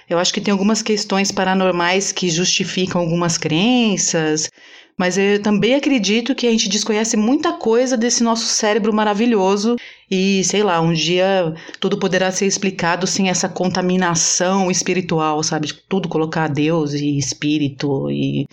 Eu 0.09 0.19
acho 0.19 0.33
que 0.33 0.41
tem 0.41 0.51
algumas 0.51 0.81
questões 0.81 1.31
paranormais 1.31 2.11
que 2.11 2.29
justificam 2.29 3.01
algumas 3.01 3.37
crenças, 3.37 4.49
mas 4.97 5.17
eu 5.17 5.41
também 5.41 5.73
acredito 5.75 6.35
que 6.35 6.47
a 6.47 6.51
gente 6.51 6.69
desconhece 6.69 7.17
muita 7.17 7.53
coisa 7.53 7.97
desse 7.97 8.23
nosso 8.23 8.45
cérebro 8.45 8.93
maravilhoso 8.93 9.75
e, 10.09 10.43
sei 10.43 10.63
lá, 10.63 10.79
um 10.79 10.93
dia 10.93 11.53
tudo 11.79 11.97
poderá 11.97 12.31
ser 12.31 12.45
explicado 12.45 13.07
sem 13.07 13.29
essa 13.29 13.49
contaminação 13.49 14.69
espiritual, 14.69 15.41
sabe? 15.43 15.73
Tudo 15.89 16.07
colocar 16.07 16.47
Deus 16.47 16.93
e 16.93 17.17
espírito 17.17 18.09
e, 18.11 18.45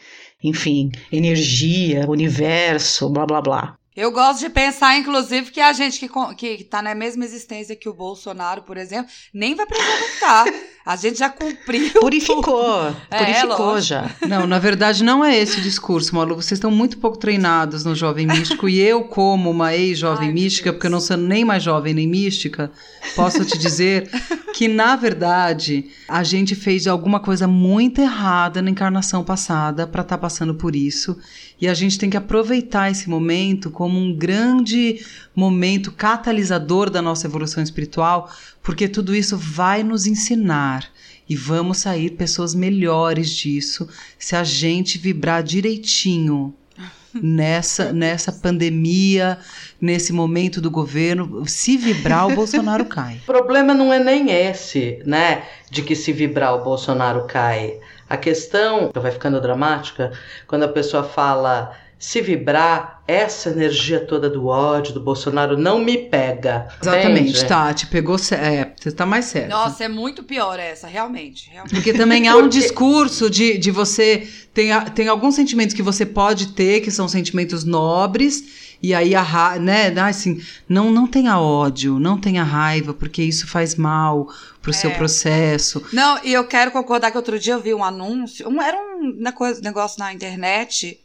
enfim, 0.43 0.91
energia, 1.13 2.09
universo, 2.09 3.11
blá 3.11 3.27
blá 3.27 3.43
blá. 3.43 3.80
Eu 3.97 4.13
gosto 4.13 4.41
de 4.41 4.51
pensar, 4.51 4.97
inclusive, 4.97 5.51
que 5.51 5.61
a 5.61 5.73
gente 5.73 5.99
que, 6.37 6.57
que 6.57 6.65
tá 6.65 6.81
na 6.81 6.95
mesma 6.95 7.25
existência 7.25 7.75
que 7.75 7.89
o 7.89 7.95
Bolsonaro, 7.95 8.63
por 8.63 8.77
exemplo, 8.77 9.11
nem 9.35 9.55
vai 9.55 9.67
precisar 9.67 9.99
lutar. 9.99 10.47
A 10.91 10.97
gente 10.97 11.21
já 11.21 11.29
cumpriu. 11.29 12.01
Purificou. 12.01 12.93
É, 13.11 13.19
purificou 13.19 13.77
é, 13.77 13.81
já. 13.81 14.11
Não, 14.27 14.47
na 14.47 14.59
verdade, 14.59 15.03
não 15.03 15.25
é 15.25 15.37
esse 15.37 15.59
o 15.59 15.63
discurso, 15.63 16.15
Malu. 16.15 16.37
Vocês 16.37 16.53
estão 16.53 16.71
muito 16.71 16.99
pouco 16.99 17.17
treinados 17.17 17.85
no 17.85 17.95
Jovem 17.95 18.27
Místico. 18.27 18.69
e 18.69 18.81
eu, 18.81 19.05
como 19.05 19.51
uma 19.51 19.75
ex-jovem 19.75 20.33
mística, 20.33 20.73
porque 20.73 20.87
eu 20.87 20.91
não 20.91 21.01
sendo 21.01 21.25
nem 21.27 21.45
mais 21.45 21.63
jovem 21.63 21.95
nem 21.95 22.07
mística, 22.07 22.71
posso 23.15 23.45
te 23.45 23.59
dizer 23.59 24.09
que, 24.55 24.69
na 24.69 24.97
verdade, 24.97 25.87
a 26.09 26.23
gente 26.23 26.55
fez 26.55 26.87
alguma 26.87 27.21
coisa 27.21 27.47
muito 27.47 28.01
errada 28.01 28.63
na 28.63 28.71
encarnação 28.71 29.25
passada 29.25 29.87
para 29.87 30.03
estar 30.03 30.17
tá 30.17 30.21
passando 30.21 30.55
por 30.55 30.75
isso. 30.75 31.17
E 31.61 31.69
a 31.69 31.75
gente 31.75 31.99
tem 31.99 32.09
que 32.09 32.17
aproveitar 32.17 32.91
esse 32.91 33.09
momento 33.09 33.71
como 33.71 33.99
um 33.99 34.15
grande 34.15 35.05
momento 35.37 35.93
catalisador 35.93 36.89
da 36.89 37.03
nossa 37.03 37.27
evolução 37.27 37.63
espiritual, 37.63 38.31
porque 38.63 38.89
tudo 38.89 39.15
isso 39.15 39.37
vai 39.37 39.83
nos 39.83 40.07
ensinar 40.07 40.91
e 41.29 41.37
vamos 41.37 41.79
sair 41.79 42.11
pessoas 42.11 42.55
melhores 42.55 43.31
disso 43.31 43.89
se 44.19 44.35
a 44.35 44.43
gente 44.43 44.99
vibrar 44.99 45.43
direitinho 45.43 46.55
nessa 47.15 47.93
nessa 47.93 48.33
pandemia, 48.33 49.39
nesse 49.81 50.13
momento 50.13 50.61
do 50.61 50.71
governo, 50.71 51.47
se 51.47 51.77
vibrar 51.77 52.27
o 52.27 52.35
Bolsonaro 52.35 52.85
cai. 52.87 53.17
O 53.23 53.27
problema 53.27 53.75
não 53.75 53.93
é 53.93 53.99
nem 53.99 54.31
esse, 54.31 55.03
né, 55.05 55.45
de 55.71 55.83
que 55.83 55.95
se 55.95 56.13
vibrar 56.13 56.55
o 56.55 56.65
Bolsonaro 56.65 57.25
cai. 57.27 57.79
A 58.09 58.17
questão 58.17 58.91
vai 58.93 59.13
ficando 59.13 59.41
dramática 59.41 60.13
quando 60.47 60.65
a 60.65 60.69
pessoa 60.69 61.05
fala 61.05 61.73
se 62.01 62.23
vibrar, 62.23 63.03
essa 63.07 63.51
energia 63.51 64.01
toda 64.01 64.31
do 64.31 64.47
ódio 64.47 64.95
do 64.95 65.01
Bolsonaro 65.01 65.59
não 65.59 65.79
me 65.79 65.99
pega. 65.99 66.67
Exatamente, 66.81 67.31
entende? 67.31 67.47
tá, 67.47 67.75
te 67.75 67.87
pegou, 67.89 68.17
é, 68.33 68.73
você 68.75 68.91
tá 68.91 69.05
mais 69.05 69.27
certo. 69.27 69.51
Nossa, 69.51 69.85
é 69.85 69.89
muito 69.89 70.23
pior 70.23 70.59
essa, 70.59 70.87
realmente. 70.87 71.51
realmente. 71.51 71.75
Porque 71.75 71.93
também 71.93 72.27
há 72.27 72.37
um 72.39 72.49
discurso 72.49 73.29
de, 73.29 73.59
de 73.59 73.71
você, 73.71 74.27
tem, 74.55 74.71
tem 74.95 75.09
alguns 75.09 75.35
sentimentos 75.35 75.75
que 75.75 75.83
você 75.83 76.07
pode 76.07 76.55
ter, 76.55 76.81
que 76.81 76.91
são 76.91 77.07
sentimentos 77.07 77.65
nobres, 77.65 78.79
e 78.83 78.95
aí 78.95 79.15
a 79.15 79.59
né, 79.61 79.93
assim, 80.01 80.43
não 80.67 80.91
não 80.91 81.07
tenha 81.07 81.39
ódio, 81.39 82.01
não 82.01 82.19
tenha 82.19 82.43
raiva, 82.43 82.95
porque 82.95 83.23
isso 83.23 83.47
faz 83.47 83.75
mal 83.75 84.27
pro 84.63 84.71
é. 84.71 84.75
seu 84.75 84.91
processo. 84.93 85.85
Não, 85.93 86.19
e 86.25 86.33
eu 86.33 86.45
quero 86.45 86.71
concordar 86.71 87.11
que 87.11 87.19
outro 87.19 87.39
dia 87.39 87.53
eu 87.53 87.61
vi 87.61 87.75
um 87.75 87.85
anúncio, 87.85 88.49
um, 88.49 88.63
era 88.63 88.79
um 88.79 89.19
negócio 89.63 89.99
na 89.99 90.15
internet 90.15 90.99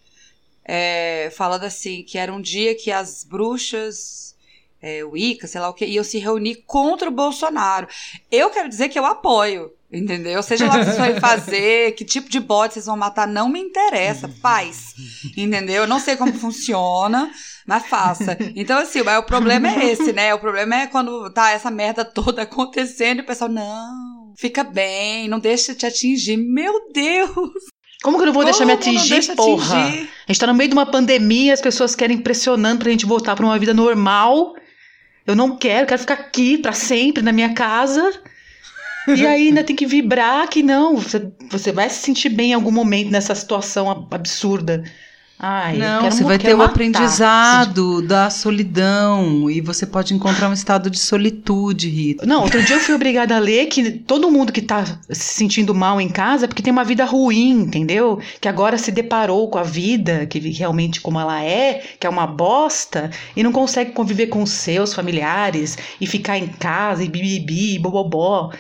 é, 0.66 1.32
falando 1.36 1.64
assim, 1.64 2.04
que 2.04 2.18
era 2.18 2.34
um 2.34 2.42
dia 2.42 2.76
que 2.76 2.92
as 2.92 3.24
bruxas, 3.24 4.36
é, 4.82 5.04
Wicca, 5.04 5.48
sei 5.48 5.62
lá 5.62 5.70
o 5.70 5.74
que, 5.74 5.86
iam 5.86 6.04
se 6.04 6.18
reunir 6.18 6.64
contra 6.66 7.08
o 7.08 7.14
Bolsonaro. 7.14 7.88
Eu 8.32 8.50
quero 8.50 8.68
dizer 8.68 8.90
que 8.90 8.98
eu 8.98 9.06
apoio, 9.06 9.72
entendeu? 9.92 10.42
Seja 10.42 10.66
lá 10.66 10.76
o 10.76 10.80
que 10.80 10.86
vocês 10.86 10.98
forem 10.98 11.20
fazer, 11.22 11.92
que 11.94 12.04
tipo 12.04 12.30
de 12.30 12.40
bode 12.40 12.74
vocês 12.74 12.88
vão 12.88 12.98
matar, 12.98 13.28
não 13.28 13.48
me 13.48 13.60
interessa, 13.60 14.28
faz, 14.28 14.96
entendeu? 15.38 15.84
Eu 15.84 15.88
não 15.88 16.00
sei 16.00 16.16
como 16.16 16.34
funciona, 16.34 17.32
mas 17.68 17.86
faça. 17.86 18.36
Então, 18.56 18.80
assim, 18.80 19.02
o 19.02 19.24
problema 19.24 19.68
é 19.68 19.92
esse, 19.92 20.12
né? 20.14 20.34
O 20.34 20.40
problema 20.40 20.76
é 20.82 20.88
quando 20.88 21.30
tá 21.30 21.52
essa 21.52 21.70
merda 21.70 22.04
toda 22.04 22.42
acontecendo 22.42 23.20
e 23.20 23.22
o 23.22 23.26
pessoal, 23.26 23.50
não, 23.50 24.34
fica 24.36 24.64
bem, 24.64 25.28
não 25.28 25.40
deixa 25.40 25.76
te 25.76 25.86
atingir. 25.86 26.38
Meu 26.38 26.92
Deus! 26.92 27.76
Como 28.04 28.18
que 28.18 28.24
eu 28.24 28.28
não 28.28 28.34
vou 28.34 28.44
Como 28.44 28.54
deixar 28.54 28.66
me 28.66 28.74
atingir, 28.74 29.36
porra? 29.36 29.84
Atingir? 29.84 30.10
A 30.28 30.32
gente 30.32 30.40
tá 30.40 30.48
no 30.48 30.54
meio 30.54 30.70
de 30.70 30.76
uma 30.76 30.86
pandemia, 30.86 31.54
as 31.54 31.62
pessoas 31.62 31.96
querem 31.96 32.18
pressionando 32.18 32.80
pra 32.80 32.92
gente 32.92 33.06
voltar 33.06 33.36
pra 33.36 33.46
uma 33.46 33.58
vida 33.58 33.74
normal. 33.74 34.56
Eu 35.26 35.36
não 35.36 35.58
quero, 35.58 35.88
quero 35.88 36.00
ficar 36.00 36.14
aqui 36.16 36.58
para 36.58 36.74
sempre 36.74 37.24
na 37.24 37.32
minha 37.32 37.54
casa. 37.54 38.12
E 39.08 39.26
aí 39.26 39.48
ainda 39.48 39.64
tem 39.64 39.76
que 39.76 39.86
vibrar 39.86 40.48
que 40.50 40.64
não, 40.64 40.98
você, 40.98 41.32
você 41.50 41.72
vai 41.72 41.90
se 41.90 42.02
sentir 42.02 42.30
bem 42.30 42.52
em 42.52 42.54
algum 42.54 42.72
momento 42.72 43.12
nessa 43.12 43.36
situação 43.36 44.08
absurda. 44.10 44.84
Ai, 45.38 45.78
Não, 45.78 46.10
você 46.10 46.24
vai 46.24 46.38
ter 46.38 46.54
o 46.54 46.60
matar. 46.60 46.72
aprendizado 46.72 48.02
da 48.02 48.30
solidão 48.30 49.50
e 49.50 49.60
você 49.60 49.86
pode 49.86 50.14
encontrar 50.14 50.50
um 50.50 50.54
estado 50.54 50.90
de 50.90 50.98
solitude, 50.98 51.90
Rita. 51.90 52.26
Não, 52.26 52.42
outro 52.42 52.64
dia 52.64 52.78
eu 52.78 52.80
fui 52.80 52.96
obrigada 52.96 53.36
a 53.36 53.40
ler 53.40 53.66
que 53.66 53.92
todo 53.92 54.32
mundo 54.32 54.54
que 54.54 54.62
tá 54.62 54.86
se 55.10 55.34
sentindo 55.36 55.76
mal 55.76 56.00
em 56.00 56.08
casa 56.08 56.46
é 56.46 56.48
porque 56.48 56.64
tem 56.64 56.72
uma 56.72 56.86
vida 56.86 57.04
ruim, 57.04 57.64
entendeu? 57.64 58.20
Que 58.40 58.48
agora 58.48 58.78
se 58.78 58.92
deparou 58.92 59.50
com 59.50 59.58
a 59.60 59.64
vida, 59.64 60.26
que 60.26 60.40
realmente 60.40 61.02
como 61.02 61.20
ela 61.20 61.44
é, 61.44 61.84
que 62.00 62.08
é 62.08 62.10
uma 62.10 62.26
bosta, 62.26 63.12
e 63.36 63.44
não 63.44 63.52
consegue 63.52 63.92
conviver 63.92 64.28
com 64.28 64.46
seus 64.46 64.94
familiares 64.94 65.78
e 66.00 66.08
ficar 66.08 66.38
em 66.38 66.48
casa 66.48 67.04
e 67.04 67.10
bibibi, 67.10 67.78
bobobó. 67.78 68.52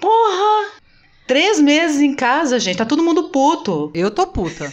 Porra! 0.00 0.80
Três 1.26 1.60
meses 1.60 2.00
em 2.00 2.14
casa, 2.14 2.58
gente, 2.58 2.78
tá 2.78 2.84
todo 2.84 3.02
mundo 3.02 3.28
puto. 3.28 3.90
Eu 3.94 4.10
tô 4.10 4.26
puta. 4.26 4.72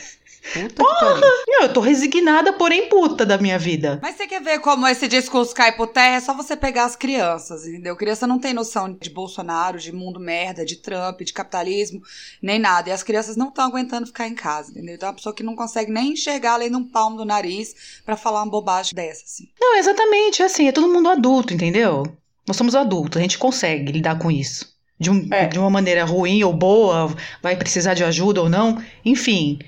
Puta. 0.76 1.20
Não, 1.48 1.62
eu 1.64 1.74
tô 1.74 1.80
resignada, 1.80 2.54
porém 2.54 2.90
puta 2.90 3.26
da 3.26 3.38
minha 3.38 3.58
vida. 3.60 4.00
Mas 4.02 4.16
você 4.16 4.26
quer 4.28 4.42
ver 4.42 4.60
como 4.60 4.88
esse 4.88 5.08
discurso 5.08 5.54
cai 5.54 5.72
por 5.76 5.88
terra? 5.88 6.16
É 6.16 6.20
só 6.20 6.34
você 6.34 6.56
pegar 6.56 6.86
as 6.86 6.96
crianças, 6.96 7.68
entendeu? 7.68 7.96
Criança 7.96 8.26
não 8.26 8.40
tem 8.40 8.54
noção 8.54 8.92
de 8.94 9.10
Bolsonaro, 9.10 9.78
de 9.80 9.92
mundo 9.92 10.20
merda, 10.20 10.66
de 10.66 10.76
Trump, 10.78 11.22
de 11.22 11.34
capitalismo, 11.34 12.02
nem 12.42 12.58
nada. 12.60 12.90
E 12.90 12.92
as 12.94 13.04
crianças 13.04 13.36
não 13.36 13.50
estão 13.50 13.66
aguentando 13.66 14.08
ficar 14.08 14.28
em 14.28 14.36
casa, 14.36 14.72
entendeu? 14.72 14.96
Então 14.96 15.08
é 15.08 15.12
uma 15.12 15.16
pessoa 15.16 15.36
que 15.36 15.44
não 15.44 15.56
consegue 15.56 15.92
nem 15.92 16.14
enxergar 16.14 16.54
além 16.54 16.70
de 16.70 16.76
um 16.76 16.84
palmo 16.84 17.18
do 17.18 17.26
nariz 17.26 17.76
pra 18.06 18.18
falar 18.18 18.42
uma 18.44 18.52
bobagem 18.52 18.94
dessa, 18.94 19.24
assim. 19.26 19.50
Não, 19.60 19.78
exatamente, 19.78 20.42
é 20.42 20.46
assim, 20.46 20.68
é 20.68 20.72
todo 20.72 20.88
mundo 20.88 21.10
adulto, 21.10 21.54
entendeu? 21.54 22.04
Nós 22.48 22.58
somos 22.58 22.74
adultos, 22.74 23.18
a 23.18 23.22
gente 23.22 23.38
consegue 23.38 23.92
lidar 23.92 24.18
com 24.18 24.32
isso. 24.32 24.68
De, 25.00 25.10
um- 25.10 25.28
É. 25.32 25.46
de 25.48 25.58
uma 25.60 25.70
maneira 25.70 26.04
ruim 26.04 26.44
ou 26.44 26.52
boa, 26.52 27.16
vai 27.42 27.56
precisar 27.56 27.94
de 27.94 28.04
ajuda 28.04 28.42
ou 28.42 28.50
não, 28.50 28.82
enfim. 29.06 29.60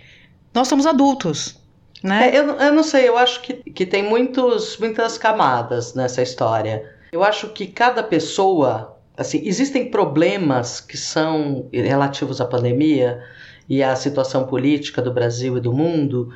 Nós 0.54 0.68
somos 0.68 0.86
adultos, 0.86 1.58
né? 2.04 2.30
É, 2.30 2.40
eu, 2.40 2.48
eu 2.48 2.74
não 2.74 2.84
sei, 2.84 3.08
eu 3.08 3.18
acho 3.18 3.42
que, 3.42 3.54
que 3.54 3.86
tem 3.86 4.04
muitos, 4.04 4.78
muitas 4.78 5.18
camadas 5.18 5.94
nessa 5.94 6.22
história. 6.22 6.84
Eu 7.12 7.24
acho 7.24 7.50
que 7.50 7.68
cada 7.68 8.02
pessoa, 8.02 8.98
assim, 9.16 9.42
existem 9.46 9.92
problemas 9.92 10.82
que 10.82 10.98
são 10.98 11.70
relativos 11.72 12.42
à 12.42 12.46
pandemia 12.46 13.22
e 13.70 13.84
à 13.84 13.96
situação 13.96 14.46
política 14.46 15.02
do 15.02 15.14
Brasil 15.14 15.58
e 15.58 15.62
do 15.62 15.72
mundo 15.72 16.34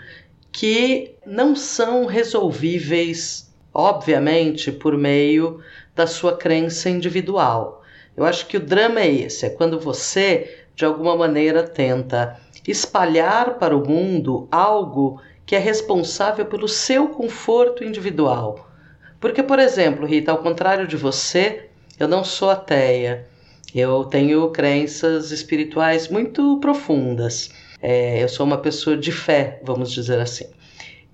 que 0.51 1.15
não 1.25 1.53
são 1.53 2.05
resolvíveis, 2.05 3.53
obviamente, 3.73 4.71
por 4.71 4.97
meio 4.97 5.59
da 5.93 6.07
sua 6.07 6.37
crença 6.37 6.89
individual. 6.89 7.83
Eu 8.15 8.23
acho 8.23 8.45
que 8.45 8.55
o 8.55 8.61
drama 8.61 9.01
é 9.01 9.11
esse, 9.11 9.45
é 9.45 9.49
quando 9.49 9.77
você, 9.77 10.59
de 10.73 10.85
alguma 10.85 11.15
maneira, 11.17 11.63
tenta 11.63 12.39
espalhar 12.71 13.57
para 13.57 13.75
o 13.75 13.87
mundo 13.87 14.47
algo 14.51 15.21
que 15.45 15.55
é 15.55 15.59
responsável 15.59 16.45
pelo 16.45 16.67
seu 16.67 17.09
conforto 17.09 17.83
individual. 17.83 18.69
Porque, 19.19 19.43
por 19.43 19.59
exemplo, 19.59 20.05
Rita, 20.05 20.31
ao 20.31 20.39
contrário 20.39 20.87
de 20.87 20.97
você, 20.97 21.69
eu 21.99 22.07
não 22.07 22.23
sou 22.23 22.49
ateia. 22.49 23.27
Eu 23.73 24.05
tenho 24.05 24.49
crenças 24.49 25.31
espirituais 25.31 26.07
muito 26.07 26.59
profundas. 26.59 27.51
É, 27.81 28.23
eu 28.23 28.29
sou 28.29 28.45
uma 28.45 28.57
pessoa 28.57 28.97
de 28.97 29.11
fé, 29.11 29.59
vamos 29.63 29.91
dizer 29.91 30.19
assim. 30.19 30.45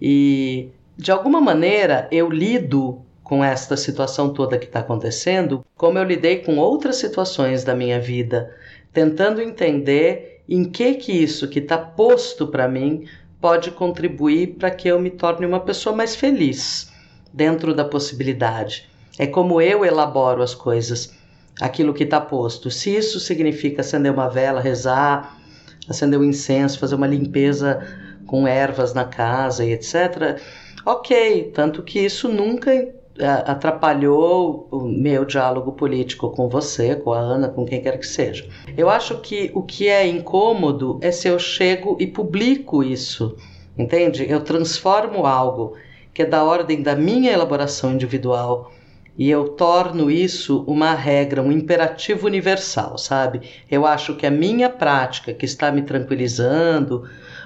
E, 0.01 0.69
de 0.97 1.11
alguma 1.11 1.41
maneira, 1.41 2.07
eu 2.11 2.29
lido 2.29 3.01
com 3.23 3.43
esta 3.43 3.77
situação 3.77 4.33
toda 4.33 4.57
que 4.57 4.65
está 4.65 4.79
acontecendo, 4.79 5.65
como 5.77 5.97
eu 5.97 6.03
lidei 6.03 6.39
com 6.39 6.57
outras 6.57 6.97
situações 6.97 7.63
da 7.63 7.73
minha 7.73 7.99
vida, 7.99 8.53
tentando 8.91 9.41
entender 9.41 10.40
em 10.51 10.65
que 10.65 10.95
que 10.95 11.13
isso 11.13 11.47
que 11.47 11.59
está 11.59 11.77
posto 11.77 12.45
para 12.45 12.67
mim 12.67 13.05
pode 13.39 13.71
contribuir 13.71 14.55
para 14.59 14.69
que 14.69 14.89
eu 14.89 14.99
me 14.99 15.09
torne 15.09 15.45
uma 15.45 15.61
pessoa 15.61 15.95
mais 15.95 16.13
feliz 16.13 16.91
dentro 17.33 17.73
da 17.73 17.85
possibilidade. 17.85 18.89
É 19.17 19.25
como 19.25 19.61
eu 19.61 19.85
elaboro 19.85 20.43
as 20.43 20.53
coisas, 20.53 21.13
aquilo 21.61 21.93
que 21.93 22.03
está 22.03 22.19
posto. 22.19 22.69
Se 22.69 22.93
isso 22.93 23.17
significa 23.17 23.79
acender 23.79 24.11
uma 24.11 24.27
vela, 24.27 24.59
rezar, 24.59 25.37
acender 25.87 26.19
um 26.19 26.23
incenso, 26.23 26.77
fazer 26.79 26.95
uma 26.95 27.07
limpeza 27.07 27.79
com 28.27 28.45
ervas 28.45 28.93
na 28.93 29.05
casa 29.05 29.63
e 29.63 29.71
etc. 29.71 30.37
Ok, 30.85 31.51
tanto 31.55 31.81
que 31.81 31.99
isso 31.99 32.27
nunca 32.27 32.71
atrapalhou 33.19 34.67
o 34.71 34.81
meu 34.81 35.25
diálogo 35.25 35.73
político 35.73 36.29
com 36.29 36.47
você, 36.47 36.95
com 36.95 37.11
a 37.11 37.19
Ana, 37.19 37.49
com 37.49 37.65
quem 37.65 37.81
quer 37.81 37.97
que 37.99 38.07
seja. 38.07 38.47
Eu 38.77 38.89
acho 38.89 39.19
que 39.19 39.51
o 39.53 39.61
que 39.61 39.87
é 39.87 40.07
incômodo 40.07 40.97
é 41.01 41.11
se 41.11 41.27
eu 41.27 41.37
chego 41.37 41.97
e 41.99 42.07
publico 42.07 42.83
isso, 42.83 43.35
entende? 43.77 44.25
Eu 44.29 44.41
transformo 44.41 45.25
algo 45.25 45.73
que 46.13 46.21
é 46.21 46.25
da 46.25 46.43
ordem 46.43 46.81
da 46.81 46.95
minha 46.95 47.31
elaboração 47.31 47.93
individual 47.93 48.71
e 49.17 49.29
eu 49.29 49.49
torno 49.49 50.09
isso 50.09 50.63
uma 50.67 50.93
regra, 50.93 51.41
um 51.41 51.51
imperativo 51.51 52.27
universal, 52.27 52.97
sabe? 52.97 53.41
Eu 53.69 53.85
acho 53.85 54.15
que 54.15 54.25
a 54.25 54.31
minha 54.31 54.69
prática 54.69 55.33
que 55.33 55.45
está 55.45 55.71
me 55.71 55.81
tranquilizando 55.81 57.03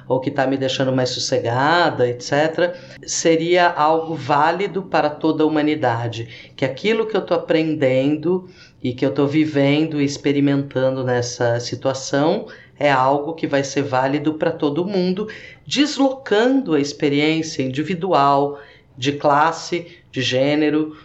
ou 0.08 0.20
que 0.20 0.30
está 0.30 0.46
me 0.46 0.58
deixando 0.58 0.96
mais 0.96 1.10
sossegada, 1.10 2.08
etc., 2.08 2.76
seria 3.06 3.68
algo 3.68 4.14
válido 4.14 4.84
para 4.84 5.10
toda 5.10 5.44
a 5.44 5.48
humanidade. 5.48 6.52
Que 6.56 6.64
aquilo 6.64 7.08
que 7.08 7.18
eu 7.18 7.22
estou 7.22 7.36
aprendendo 7.36 8.48
e 8.84 8.94
que 8.94 9.04
eu 9.04 9.10
estou 9.10 9.28
vivendo 9.28 10.00
e 10.00 10.06
experimentando 10.06 11.04
nessa 11.04 11.60
situação 11.60 12.46
é 12.78 12.92
algo 12.92 13.34
que 13.34 13.48
vai 13.48 13.64
ser 13.64 13.82
válido 13.82 14.36
para 14.36 14.52
todo 14.52 14.86
mundo, 14.86 15.28
deslocando 15.66 16.76
a 16.76 16.80
experiência 16.80 17.64
individual 17.64 18.60
de 18.98 19.14
classe, 19.14 19.88
de 20.12 20.22
gênero, 20.22 20.96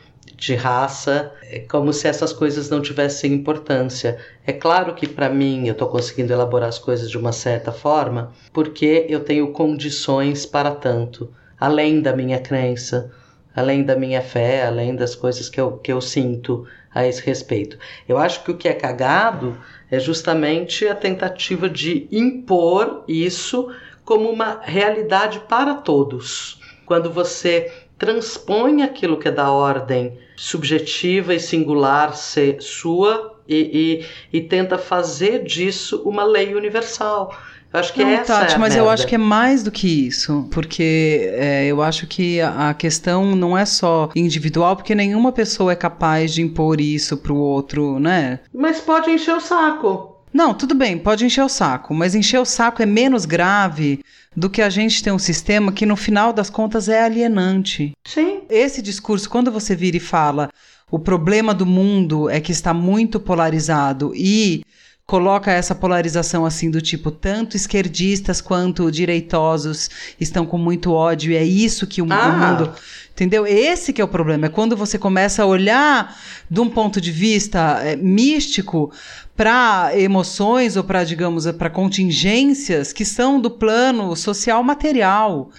de 0.41 0.55
raça, 0.55 1.31
é 1.43 1.59
como 1.59 1.93
se 1.93 2.09
essas 2.09 2.33
coisas 2.33 2.71
não 2.71 2.81
tivessem 2.81 3.35
importância. 3.35 4.17
É 4.47 4.53
claro 4.53 4.95
que 4.95 5.07
para 5.07 5.29
mim 5.29 5.67
eu 5.67 5.73
estou 5.73 5.87
conseguindo 5.87 6.33
elaborar 6.33 6.71
as 6.71 6.79
coisas 6.79 7.11
de 7.11 7.19
uma 7.19 7.31
certa 7.31 7.71
forma, 7.71 8.33
porque 8.51 9.05
eu 9.11 9.21
tenho 9.21 9.53
condições 9.53 10.47
para 10.47 10.71
tanto, 10.71 11.31
além 11.59 12.01
da 12.01 12.17
minha 12.17 12.41
crença, 12.41 13.13
além 13.55 13.83
da 13.83 13.95
minha 13.95 14.23
fé, 14.23 14.67
além 14.67 14.97
das 14.97 15.15
coisas 15.15 15.51
que 15.51 15.61
eu, 15.61 15.73
que 15.73 15.93
eu 15.93 16.01
sinto 16.01 16.67
a 16.93 17.07
esse 17.07 17.23
respeito. 17.23 17.79
Eu 18.09 18.17
acho 18.17 18.43
que 18.43 18.51
o 18.51 18.57
que 18.57 18.67
é 18.67 18.73
cagado 18.73 19.59
é 19.91 20.01
justamente 20.01 20.89
a 20.89 20.95
tentativa 20.95 21.69
de 21.69 22.09
impor 22.11 23.05
isso 23.07 23.71
como 24.07 24.31
uma 24.31 24.61
realidade 24.63 25.41
para 25.41 25.75
todos. 25.75 26.59
Quando 26.87 27.13
você 27.13 27.71
transpõe 28.01 28.83
aquilo 28.83 29.19
que 29.19 29.29
é 29.29 29.31
da 29.31 29.53
ordem 29.53 30.19
subjetiva 30.35 31.35
e 31.35 31.39
singular 31.39 32.17
ser 32.17 32.63
sua 32.63 33.39
e, 33.47 34.01
e, 34.33 34.39
e 34.39 34.41
tenta 34.41 34.79
fazer 34.79 35.45
disso 35.45 36.03
uma 36.07 36.25
lei 36.25 36.55
universal. 36.55 37.37
Eu 37.73 37.79
acho 37.79 37.93
que 37.93 38.03
Não, 38.03 38.11
essa 38.11 38.41
Tati, 38.41 38.55
é 38.55 38.59
mas 38.59 38.75
eu 38.75 38.85
merda. 38.85 38.95
acho 38.95 39.07
que 39.07 39.15
é 39.15 39.19
mais 39.19 39.63
do 39.63 39.71
que 39.71 40.07
isso, 40.07 40.49
porque 40.51 41.31
é, 41.35 41.67
eu 41.67 41.83
acho 41.83 42.07
que 42.07 42.41
a, 42.41 42.71
a 42.71 42.75
questão 42.75 43.37
não 43.37 43.57
é 43.57 43.67
só 43.67 44.09
individual, 44.17 44.75
porque 44.75 44.95
nenhuma 44.95 45.31
pessoa 45.31 45.71
é 45.71 45.77
capaz 45.77 46.33
de 46.33 46.41
impor 46.43 46.81
isso 46.81 47.19
pro 47.19 47.37
outro, 47.37 48.01
né? 48.01 48.41
Mas 48.53 48.81
pode 48.81 49.11
encher 49.11 49.37
o 49.37 49.41
saco. 49.41 50.10
Não, 50.33 50.55
tudo 50.55 50.75
bem, 50.75 50.97
pode 50.97 51.25
encher 51.25 51.43
o 51.43 51.49
saco, 51.49 51.93
mas 51.93 52.15
encher 52.15 52.39
o 52.39 52.45
saco 52.45 52.83
é 52.83 52.87
menos 52.87 53.25
grave 53.25 54.01
do 54.35 54.49
que 54.49 54.63
a 54.63 54.71
gente 54.71 55.03
ter 55.03 55.11
um 55.11 55.19
sistema 55.19 55.73
que 55.73 55.85
no 55.85 55.97
final 55.97 56.33
das 56.33 56.49
contas 56.49 56.89
é 56.89 57.03
alienante. 57.03 57.93
Sim. 58.07 58.43
Esse 58.49 58.81
discurso, 58.81 59.29
quando 59.29 59.51
você 59.51 59.75
vira 59.75 59.97
e 59.97 60.01
fala 60.01 60.49
o 60.91 60.99
problema 60.99 61.55
do 61.55 61.65
mundo 61.65 62.29
é 62.29 62.41
que 62.41 62.51
está 62.51 62.75
muito 62.75 63.21
polarizado 63.21 64.13
e 64.15 64.63
coloca 65.11 65.51
essa 65.51 65.75
polarização 65.75 66.47
assim 66.47 66.71
do 66.71 66.81
tipo 66.81 67.11
tanto 67.11 67.57
esquerdistas 67.57 68.41
quanto 68.41 68.93
direitosos 68.93 69.91
estão 70.21 70.47
com 70.47 70.57
muito 70.57 70.93
ódio 70.93 71.33
e 71.33 71.37
é 71.37 71.43
isso 71.43 71.85
que 71.85 72.01
o, 72.01 72.05
o 72.07 72.13
Ah. 72.13 72.31
mundo 72.31 72.73
entendeu 73.11 73.45
esse 73.45 73.93
que 73.93 74.01
é 74.01 74.05
o 74.05 74.09
problema 74.09 74.47
é 74.47 74.49
quando 74.49 74.77
você 74.77 74.97
começa 74.97 75.43
a 75.43 75.47
olhar 75.47 76.17
de 76.49 76.61
um 76.61 76.71
ponto 76.71 77.01
de 77.01 77.11
vista 77.11 77.81
é, 77.83 77.97
místico 77.97 78.93
para 79.37 79.91
emoções 79.99 80.77
ou 80.77 80.85
para 80.85 81.03
digamos 81.03 81.45
para 81.59 81.69
contingências 81.69 82.93
que 82.93 83.05
são 83.05 83.41
do 83.41 83.51
plano 83.51 84.15
social 84.15 84.63
material 84.63 85.51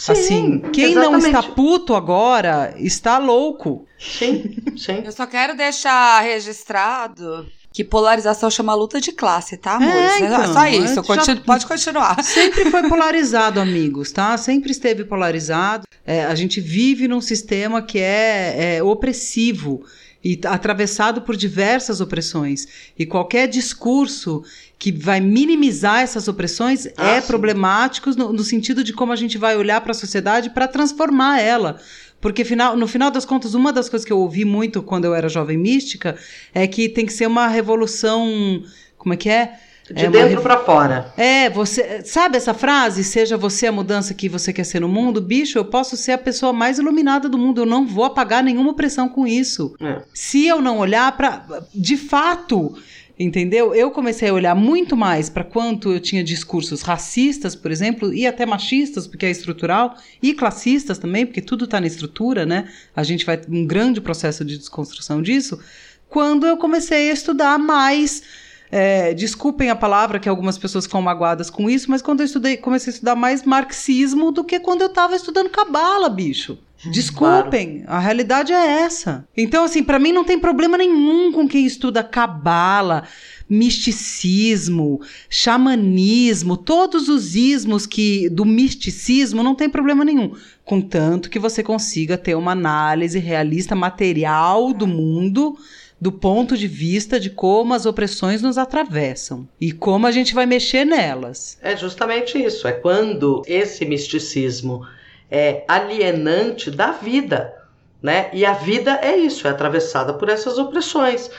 Sim, 0.00 0.12
assim 0.12 0.58
quem 0.72 0.94
não 0.94 1.16
exatamente. 1.16 1.26
está 1.36 1.42
puto 1.54 1.94
agora 1.94 2.74
está 2.78 3.18
louco 3.18 3.86
Sim, 3.98 4.56
sim. 4.76 5.02
Eu 5.04 5.12
só 5.12 5.26
quero 5.26 5.54
deixar 5.56 6.22
registrado 6.22 7.46
que 7.72 7.84
polarização 7.84 8.50
chama 8.50 8.74
luta 8.74 9.00
de 9.00 9.12
classe, 9.12 9.56
tá, 9.56 9.74
amores? 9.74 9.94
É, 9.94 10.18
então, 10.26 10.52
só 10.52 10.66
isso. 10.66 10.94
já- 10.94 11.02
continu- 11.02 11.40
Pode 11.42 11.66
continuar. 11.66 12.22
Sempre 12.24 12.68
foi 12.70 12.82
polarizado, 12.88 13.60
amigos, 13.60 14.10
tá? 14.10 14.36
Sempre 14.36 14.72
esteve 14.72 15.04
polarizado. 15.04 15.84
É, 16.04 16.24
a 16.24 16.34
gente 16.34 16.60
vive 16.60 17.06
num 17.06 17.20
sistema 17.20 17.80
que 17.82 17.98
é, 18.00 18.76
é 18.78 18.82
opressivo. 18.82 19.84
E 20.22 20.38
atravessado 20.44 21.22
por 21.22 21.36
diversas 21.36 22.00
opressões. 22.00 22.66
E 22.98 23.06
qualquer 23.06 23.48
discurso 23.48 24.44
que 24.78 24.92
vai 24.92 25.20
minimizar 25.20 26.00
essas 26.00 26.28
opressões 26.28 26.86
ah, 26.96 27.10
é 27.10 27.20
sim. 27.20 27.26
problemático 27.26 28.10
no, 28.10 28.32
no, 28.32 28.44
sentido 28.44 28.84
de 28.84 28.92
como 28.92 29.12
a 29.12 29.16
gente 29.16 29.38
vai 29.38 29.56
olhar 29.56 29.80
para 29.80 29.92
a 29.92 29.94
sociedade 29.94 30.50
para 30.50 30.68
transformar 30.68 31.40
ela. 31.40 31.80
Porque 32.20 32.44
final, 32.44 32.76
no 32.76 32.86
final 32.86 33.10
das 33.10 33.24
contas, 33.24 33.54
uma 33.54 33.72
das 33.72 33.88
coisas 33.88 34.04
que 34.04 34.12
eu 34.12 34.18
ouvi 34.18 34.44
muito 34.44 34.82
quando 34.82 35.06
eu 35.06 35.14
era 35.14 35.28
jovem 35.28 35.56
mística 35.56 36.16
é 36.54 36.66
que 36.66 36.88
tem 36.88 37.06
que 37.06 37.12
ser 37.12 37.26
uma 37.26 37.48
revolução. 37.48 38.62
Como 38.98 39.14
é 39.14 39.16
que 39.16 39.30
é? 39.30 39.58
De 39.92 40.06
é 40.06 40.10
dentro 40.10 40.40
para 40.40 40.58
fora. 40.58 41.12
É, 41.16 41.50
você. 41.50 42.02
Sabe 42.04 42.36
essa 42.36 42.54
frase? 42.54 43.02
Seja 43.02 43.36
você 43.36 43.66
a 43.66 43.72
mudança 43.72 44.14
que 44.14 44.28
você 44.28 44.52
quer 44.52 44.64
ser 44.64 44.80
no 44.80 44.88
mundo? 44.88 45.20
Bicho, 45.20 45.58
eu 45.58 45.64
posso 45.64 45.96
ser 45.96 46.12
a 46.12 46.18
pessoa 46.18 46.52
mais 46.52 46.78
iluminada 46.78 47.28
do 47.28 47.36
mundo. 47.36 47.62
Eu 47.62 47.66
não 47.66 47.86
vou 47.86 48.04
apagar 48.04 48.42
nenhuma 48.42 48.72
pressão 48.74 49.08
com 49.08 49.26
isso. 49.26 49.74
É. 49.80 50.02
Se 50.14 50.46
eu 50.46 50.62
não 50.62 50.78
olhar 50.78 51.10
para. 51.16 51.44
De 51.74 51.96
fato. 51.96 52.76
Entendeu? 53.18 53.74
Eu 53.74 53.90
comecei 53.90 54.30
a 54.30 54.32
olhar 54.32 54.54
muito 54.54 54.96
mais 54.96 55.28
para 55.28 55.44
quanto 55.44 55.92
eu 55.92 56.00
tinha 56.00 56.24
discursos 56.24 56.80
racistas, 56.80 57.54
por 57.54 57.70
exemplo, 57.70 58.14
e 58.14 58.26
até 58.26 58.46
machistas, 58.46 59.06
porque 59.06 59.26
é 59.26 59.30
estrutural, 59.30 59.94
e 60.22 60.32
classistas 60.32 60.96
também, 60.96 61.26
porque 61.26 61.42
tudo 61.42 61.66
está 61.66 61.78
na 61.78 61.86
estrutura, 61.86 62.46
né? 62.46 62.70
A 62.96 63.02
gente 63.02 63.26
vai 63.26 63.38
um 63.46 63.66
grande 63.66 64.00
processo 64.00 64.42
de 64.42 64.56
desconstrução 64.56 65.20
disso. 65.20 65.60
Quando 66.08 66.46
eu 66.46 66.56
comecei 66.56 67.10
a 67.10 67.12
estudar 67.12 67.58
mais 67.58 68.22
é, 68.70 69.12
desculpem 69.14 69.68
a 69.68 69.76
palavra 69.76 70.20
que 70.20 70.28
algumas 70.28 70.56
pessoas 70.56 70.86
ficam 70.86 71.02
magoadas 71.02 71.50
com 71.50 71.68
isso, 71.68 71.90
mas 71.90 72.00
quando 72.00 72.20
eu 72.20 72.26
estudei, 72.26 72.56
comecei 72.56 72.92
a 72.92 72.94
estudar 72.94 73.16
mais 73.16 73.42
marxismo 73.44 74.30
do 74.30 74.44
que 74.44 74.60
quando 74.60 74.82
eu 74.82 74.86
estava 74.86 75.16
estudando 75.16 75.50
cabala, 75.50 76.08
bicho. 76.08 76.58
Desculpem, 76.90 77.82
claro. 77.82 77.92
a 77.92 77.98
realidade 77.98 78.52
é 78.54 78.82
essa. 78.82 79.28
Então, 79.36 79.64
assim, 79.64 79.82
para 79.82 79.98
mim 79.98 80.12
não 80.12 80.24
tem 80.24 80.38
problema 80.38 80.78
nenhum 80.78 81.30
com 81.30 81.46
quem 81.46 81.66
estuda 81.66 82.02
cabala, 82.02 83.04
misticismo, 83.50 85.00
xamanismo, 85.28 86.56
todos 86.56 87.08
os 87.08 87.34
ismos 87.34 87.84
que 87.84 88.30
do 88.30 88.46
misticismo 88.46 89.42
não 89.42 89.54
tem 89.54 89.68
problema 89.68 90.04
nenhum, 90.04 90.32
contanto 90.64 91.28
que 91.28 91.38
você 91.38 91.62
consiga 91.62 92.16
ter 92.16 92.34
uma 92.34 92.52
análise 92.52 93.18
realista 93.18 93.74
material 93.74 94.72
do 94.72 94.86
mundo 94.86 95.58
do 96.00 96.10
ponto 96.10 96.56
de 96.56 96.66
vista 96.66 97.20
de 97.20 97.28
como 97.28 97.74
as 97.74 97.84
opressões 97.84 98.40
nos 98.40 98.56
atravessam 98.56 99.46
e 99.60 99.70
como 99.70 100.06
a 100.06 100.10
gente 100.10 100.34
vai 100.34 100.46
mexer 100.46 100.84
nelas. 100.84 101.58
É 101.60 101.76
justamente 101.76 102.42
isso. 102.42 102.66
É 102.66 102.72
quando 102.72 103.42
esse 103.46 103.84
misticismo 103.84 104.86
é 105.30 105.64
alienante 105.68 106.70
da 106.70 106.92
vida, 106.92 107.54
né? 108.02 108.30
E 108.32 108.44
a 108.46 108.54
vida 108.54 108.98
é 109.02 109.16
isso, 109.16 109.46
é 109.46 109.50
atravessada 109.50 110.14
por 110.14 110.28
essas 110.28 110.58
opressões. 110.58 111.30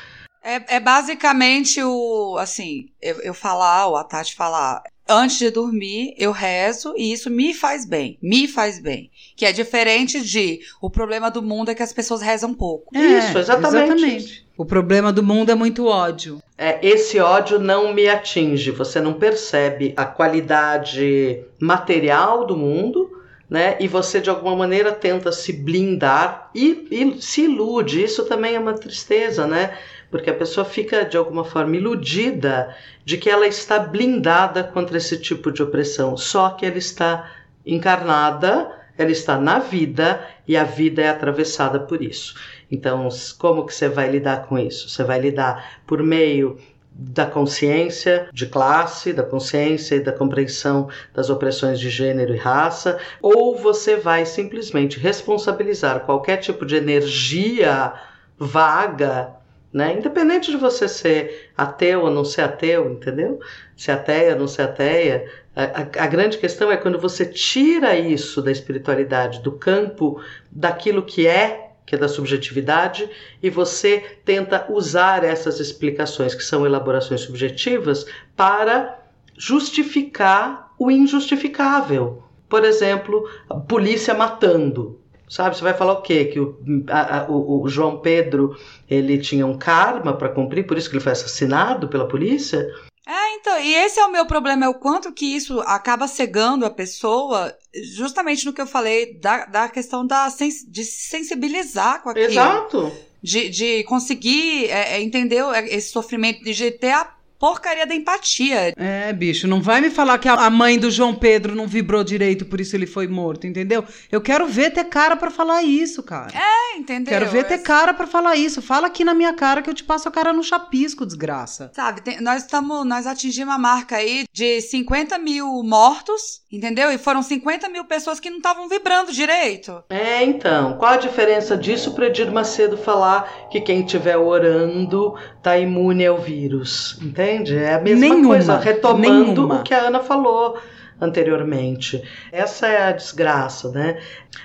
É, 0.43 0.76
é 0.76 0.80
basicamente 0.80 1.82
o, 1.84 2.36
assim, 2.39 2.89
eu, 3.02 3.19
eu 3.21 3.34
falar, 3.34 3.88
ou 3.88 3.95
a 3.95 4.04
Tati 4.04 4.36
falar, 4.36 4.82
antes 5.12 5.38
de 5.38 5.50
dormir, 5.50 6.13
eu 6.17 6.32
rezo 6.32 6.93
e 6.97 7.12
isso 7.12 7.30
me 7.30 7.54
faz 7.54 7.86
bem. 7.86 8.17
Me 8.21 8.47
faz 8.47 8.80
bem. 8.80 9.12
Que 9.36 9.45
é 9.45 9.52
diferente 9.52 10.21
de 10.21 10.60
o 10.82 10.89
problema 10.89 11.30
do 11.30 11.41
mundo 11.41 11.69
é 11.69 11.76
que 11.76 11.84
as 11.84 11.93
pessoas 11.93 12.21
rezam 12.21 12.54
pouco. 12.54 12.95
É, 12.95 13.00
isso, 13.00 13.38
exatamente. 13.38 13.84
exatamente. 13.84 14.47
O 14.58 14.65
problema 14.65 15.12
do 15.12 15.24
mundo 15.24 15.52
é 15.52 15.56
muito 15.56 15.88
ódio. 15.88 16.41
É, 16.58 16.80
esse 16.86 17.19
ódio 17.19 17.58
não 17.58 17.93
me 17.93 18.08
atinge. 18.08 18.71
Você 18.71 19.02
não 19.02 19.13
percebe 19.13 19.93
a 19.97 20.06
qualidade 20.06 21.43
material 21.60 22.45
do 22.45 22.56
mundo, 22.56 23.10
né? 23.50 23.76
E 23.80 23.88
você 23.88 24.21
de 24.21 24.30
alguma 24.30 24.56
maneira 24.56 24.91
tenta 24.91 25.32
se 25.32 25.52
blindar 25.52 26.52
e, 26.54 26.88
e 26.91 27.21
se 27.21 27.41
ilude. 27.41 28.04
Isso 28.04 28.26
também 28.26 28.56
é 28.56 28.60
uma 28.60 28.74
tristeza, 28.74 29.47
né? 29.47 29.78
Porque 30.12 30.30
a 30.30 30.34
pessoa 30.34 30.65
fica 30.65 31.06
de 31.06 31.15
alguma 31.17 31.45
forma 31.45 31.78
iludida 31.78 32.76
de 33.06 33.17
que 33.17 33.30
ela 33.30 33.47
está 33.47 33.80
blindada 33.80 34.63
contra 34.63 34.97
esse 34.97 35.17
tipo 35.17 35.52
de 35.52 35.63
opressão. 35.63 36.17
Só 36.17 36.50
que 36.50 36.65
ela 36.65 36.78
está 36.78 37.32
encarnada, 37.65 38.71
ela 38.97 39.12
está 39.12 39.39
na 39.39 39.58
vida 39.60 40.21
e 40.47 40.58
a 40.58 40.63
vida 40.63 41.02
é 41.02 41.10
atravessada 41.10 41.80
por 41.80 42.04
isso. 42.04 42.36
Então, 42.69 43.08
como 43.38 43.65
que 43.65 43.74
você 43.74 43.88
vai 43.88 44.10
lidar 44.10 44.47
com 44.47 44.60
isso? 44.60 44.89
Você 44.89 45.04
vai 45.04 45.19
lidar 45.19 45.82
por 45.88 46.04
meio 46.04 46.58
da 46.93 47.26
consciência 47.26 48.28
de 48.34 48.45
classe, 48.45 49.13
da 49.13 49.24
consciência 49.24 49.95
e 49.95 50.02
da 50.02 50.12
compreensão 50.12 50.89
das 51.13 51.30
opressões 51.30 51.80
de 51.80 51.89
gênero 51.89 52.36
e 52.36 52.38
raça, 52.38 53.00
ou 53.21 53.58
você 53.58 53.95
vai 53.95 54.26
simplesmente 54.26 55.00
responsabilizar 55.00 56.02
qualquer 56.02 56.38
tipo 56.38 56.65
de 56.65 56.76
energia 56.76 57.93
vaga, 58.38 59.36
né? 59.73 59.93
Independente 59.93 60.51
de 60.51 60.57
você 60.57 60.88
ser 60.88 61.51
ateu 61.57 62.01
ou 62.01 62.12
não 62.12 62.25
ser 62.25 62.41
ateu, 62.41 62.91
entendeu? 62.91 63.39
Ser 63.75 63.91
ateia 63.91 64.34
ou 64.34 64.39
não 64.39 64.47
ser 64.47 64.63
ateia, 64.63 65.29
a, 65.55 65.63
a, 65.63 66.03
a, 66.05 66.07
grande 66.07 66.38
questão 66.38 66.71
é 66.71 66.77
quando 66.77 66.99
você 66.99 67.25
tira 67.25 67.95
isso 67.95 68.41
da 68.41 68.51
espiritualidade, 68.51 69.41
do 69.41 69.51
campo 69.51 70.21
daquilo 70.51 71.03
que 71.03 71.27
é 71.27 71.71
que 71.86 71.95
é 71.95 71.97
da 71.97 72.07
subjetividade, 72.07 73.10
e 73.43 73.49
você 73.49 73.99
tenta 74.23 74.65
usar 74.69 75.25
essas 75.25 75.60
explicações, 75.60 76.34
que 76.34 76.41
são 76.41 76.65
elaborações 76.65 77.19
subjetivas, 77.19 78.05
para 78.34 78.97
justificar 79.38 80.71
o 80.79 80.89
injustificável. 80.89 82.23
Por 82.47 82.63
exemplo, 82.63 83.29
polícia 83.67 84.13
matando. 84.13 85.01
Sabe, 85.32 85.56
você 85.56 85.63
vai 85.63 85.74
falar 85.74 85.94
o 85.94 86.02
quê? 86.02 86.26
Que 86.26 86.41
o, 86.41 86.58
a, 86.89 87.26
o, 87.32 87.63
o 87.63 87.70
João 87.70 88.02
Pedro 88.02 88.54
ele 88.89 89.17
tinha 89.17 89.48
um 89.48 89.58
karma 89.58 90.13
para 90.13 90.28
cumprir, 90.28 90.67
por 90.67 90.78
isso 90.78 90.89
que 90.89 90.98
ele 90.98 91.04
foi 91.04 91.13
assassinado 91.13 91.88
pela 91.88 92.06
polícia? 92.06 92.70
É, 93.08 93.36
então, 93.36 93.58
e 93.58 93.74
esse 93.74 93.98
é 93.98 94.06
o 94.06 94.12
meu 94.12 94.26
problema, 94.26 94.65
é 94.65 94.67
o 94.67 94.74
quanto 94.74 95.13
que 95.13 95.26
isso 95.26 95.62
acaba 95.62 96.06
cegando 96.06 96.65
a 96.65 96.70
pessoa, 96.70 97.56
justamente 97.96 98.46
no 98.46 98.52
que 98.52 98.60
eu 98.60 98.67
falei, 98.67 99.17
da, 99.20 99.46
da 99.46 99.70
questão 99.70 100.06
da 100.06 100.30
sens 100.30 100.65
de 100.67 100.84
sensibilizar 100.84 102.04
com 102.04 102.10
aquilo. 102.10 102.26
Exato. 102.26 102.91
De, 103.24 103.48
de 103.48 103.84
conseguir 103.86 104.65
é, 104.65 104.98
é 104.98 105.02
entender 105.02 105.41
esse 105.70 105.94
sofrimento, 105.94 106.44
de 106.44 106.72
ter 106.72 106.91
a 106.91 107.06
porcaria 107.41 107.88
da 107.88 107.95
empatia. 107.95 108.71
É, 108.77 109.12
bicho, 109.12 109.47
não 109.47 109.63
vai 109.63 109.82
me 109.82 109.89
falar 109.89 110.19
que 110.19 110.30
a 110.30 110.47
mãe 110.51 110.77
do 110.77 110.91
João 110.91 111.15
Pedro 111.15 111.56
não 111.56 111.65
vibrou 111.65 112.04
direito, 112.04 112.45
por 112.45 112.62
isso 112.62 112.75
ele 112.75 112.86
foi 112.86 113.08
morto, 113.08 113.47
entendeu? 113.47 113.84
Eu 114.12 114.21
quero 114.21 114.45
ver 114.45 114.69
ter 114.69 114.84
cara 114.84 115.15
para 115.15 115.32
falar 115.32 115.63
isso, 115.63 116.04
cara. 116.04 116.32
É, 116.38 116.77
entendeu? 116.77 117.12
Quero 117.12 117.32
ver 117.32 117.45
ter 117.45 117.58
cara 117.58 117.95
para 117.95 118.06
falar 118.06 118.36
isso. 118.36 118.62
Fala 118.62 118.86
aqui 118.86 119.04
na 119.04 119.15
minha 119.15 119.34
cara 119.34 119.63
que 119.63 119.69
eu 119.71 119.73
te 119.73 119.84
passo 119.84 120.08
a 120.08 120.12
cara 120.12 120.32
no 120.32 120.43
chapisco, 120.43 121.04
desgraça. 121.04 121.71
Sabe, 121.73 122.01
tem, 122.01 122.21
nós 122.21 122.43
estamos, 122.43 122.86
nós 122.86 123.08
atingimos 123.08 123.56
a 123.56 123.58
marca 123.58 123.95
aí 123.95 124.25
de 124.32 124.62
50 124.62 125.17
mil 125.17 125.63
mortos, 125.63 126.43
entendeu? 126.51 126.91
E 126.91 126.99
foram 126.99 127.23
50 127.23 127.67
mil 127.69 127.86
pessoas 127.86 128.19
que 128.19 128.30
não 128.30 128.38
estavam 128.38 128.69
vibrando 128.69 129.12
direito. 129.12 129.84
É, 129.89 130.23
então, 130.23 130.77
qual 130.77 130.91
a 130.91 130.97
diferença 130.97 131.58
disso 131.58 131.95
para 131.95 132.06
Edir 132.06 132.32
Macedo 132.32 132.77
falar 132.77 133.49
que 133.49 133.60
quem 133.62 133.84
estiver 133.84 134.17
orando 134.17 135.15
tá 135.41 135.58
imune 135.58 136.06
ao 136.06 136.19
vírus, 136.19 136.99
entende? 137.01 137.31
Entende? 137.32 137.58
É 137.58 137.76
a 137.76 137.80
mesma 137.80 138.00
nenhuma, 138.00 138.28
coisa, 138.28 138.58
retomando 138.58 139.34
nenhuma. 139.34 139.56
o 139.56 139.63
que 139.63 139.74
a 139.74 139.88
Ana 139.88 140.00
falou 140.00 140.58
anteriormente. 141.00 142.04
Essa 142.32 142.67
é 142.67 142.84
a 142.84 142.91
desgraça, 142.91 143.70
né? 143.72 144.00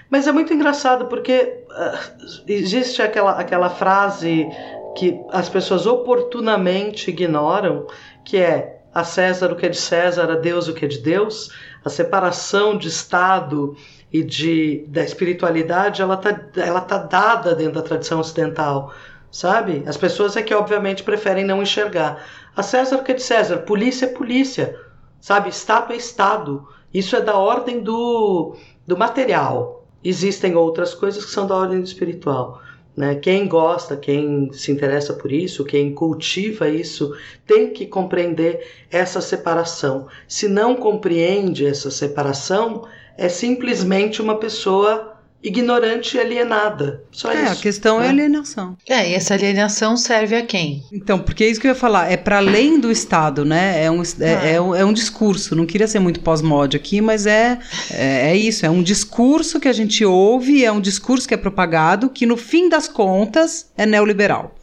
Mas 0.08 0.26
é 0.26 0.32
muito 0.32 0.54
engraçado 0.54 1.06
porque 1.06 1.64
uh, 1.70 2.42
existe 2.46 3.02
aquela, 3.02 3.32
aquela 3.32 3.68
frase 3.68 4.48
que 4.96 5.20
as 5.30 5.48
pessoas 5.48 5.86
oportunamente 5.86 7.10
ignoram, 7.10 7.86
que 8.24 8.38
é 8.38 8.80
a 8.94 9.04
César 9.04 9.52
o 9.52 9.56
que 9.56 9.66
é 9.66 9.68
de 9.68 9.76
César, 9.76 10.30
a 10.30 10.36
Deus 10.36 10.68
o 10.68 10.72
que 10.72 10.86
é 10.86 10.88
de 10.88 10.98
Deus. 10.98 11.52
A 11.84 11.90
separação 11.90 12.78
de 12.78 12.88
Estado 12.88 13.76
e 14.10 14.22
de, 14.22 14.84
da 14.88 15.04
espiritualidade, 15.04 16.00
ela 16.00 16.14
está 16.14 16.62
ela 16.62 16.80
tá 16.80 16.96
dada 16.96 17.54
dentro 17.54 17.74
da 17.74 17.82
tradição 17.82 18.20
ocidental, 18.20 18.94
sabe? 19.30 19.82
As 19.86 19.96
pessoas 19.96 20.36
é 20.36 20.42
que 20.42 20.54
obviamente 20.54 21.02
preferem 21.02 21.44
não 21.44 21.62
enxergar. 21.62 22.24
A 22.56 22.62
César 22.62 22.96
o 22.96 23.04
que 23.04 23.12
é 23.12 23.14
de 23.14 23.22
César, 23.22 23.58
polícia 23.58 24.06
é 24.06 24.08
polícia, 24.08 24.78
sabe? 25.20 25.48
Estado 25.48 25.92
é 25.92 25.96
Estado. 25.96 26.66
Isso 26.92 27.14
é 27.16 27.20
da 27.20 27.36
ordem 27.36 27.80
do, 27.80 28.56
do 28.86 28.96
material. 28.96 29.86
Existem 30.02 30.54
outras 30.56 30.94
coisas 30.94 31.24
que 31.24 31.30
são 31.30 31.46
da 31.46 31.54
ordem 31.54 31.80
do 31.80 31.86
espiritual. 31.86 32.62
Né? 32.96 33.16
Quem 33.16 33.46
gosta, 33.46 33.96
quem 33.96 34.50
se 34.52 34.72
interessa 34.72 35.12
por 35.12 35.30
isso, 35.30 35.64
quem 35.64 35.92
cultiva 35.92 36.68
isso, 36.68 37.14
tem 37.46 37.70
que 37.70 37.86
compreender 37.86 38.66
essa 38.90 39.20
separação. 39.20 40.06
Se 40.26 40.48
não 40.48 40.74
compreende 40.74 41.66
essa 41.66 41.90
separação, 41.90 42.88
é 43.18 43.28
simplesmente 43.28 44.22
uma 44.22 44.38
pessoa 44.38 45.15
ignorante 45.42 46.16
e 46.16 46.20
alienada. 46.20 47.02
Só 47.12 47.30
é, 47.30 47.44
isso. 47.44 47.52
a 47.52 47.56
questão 47.56 48.00
né? 48.00 48.06
é 48.06 48.08
alienação. 48.08 48.76
É, 48.88 49.10
e 49.10 49.14
essa 49.14 49.34
alienação 49.34 49.96
serve 49.96 50.34
a 50.34 50.44
quem? 50.44 50.82
Então, 50.92 51.18
porque 51.18 51.44
é 51.44 51.48
isso 51.48 51.60
que 51.60 51.66
eu 51.66 51.70
ia 51.70 51.74
falar, 51.74 52.10
é 52.10 52.16
para 52.16 52.38
além 52.38 52.80
do 52.80 52.90
Estado, 52.90 53.44
né? 53.44 53.84
É 53.84 53.90
um, 53.90 54.02
é, 54.02 54.34
Ah. 54.34 54.46
é 54.46 54.60
um, 54.60 54.74
é 54.74 54.84
um 54.84 54.92
discurso, 54.92 55.54
não 55.54 55.66
queria 55.66 55.86
ser 55.86 55.98
muito 55.98 56.20
pós-mod 56.20 56.76
aqui, 56.76 57.00
mas 57.00 57.26
é, 57.26 57.58
é, 57.90 58.30
é 58.30 58.36
isso, 58.36 58.66
é 58.66 58.70
um 58.70 58.82
discurso 58.82 59.60
que 59.60 59.68
a 59.68 59.72
gente 59.72 60.04
ouve, 60.04 60.64
é 60.64 60.72
um 60.72 60.80
discurso 60.80 61.28
que 61.28 61.34
é 61.34 61.36
propagado, 61.38 62.10
que 62.10 62.26
no 62.26 62.36
fim 62.36 62.68
das 62.68 62.88
contas 62.88 63.70
é 63.76 63.86
neoliberal. 63.86 64.54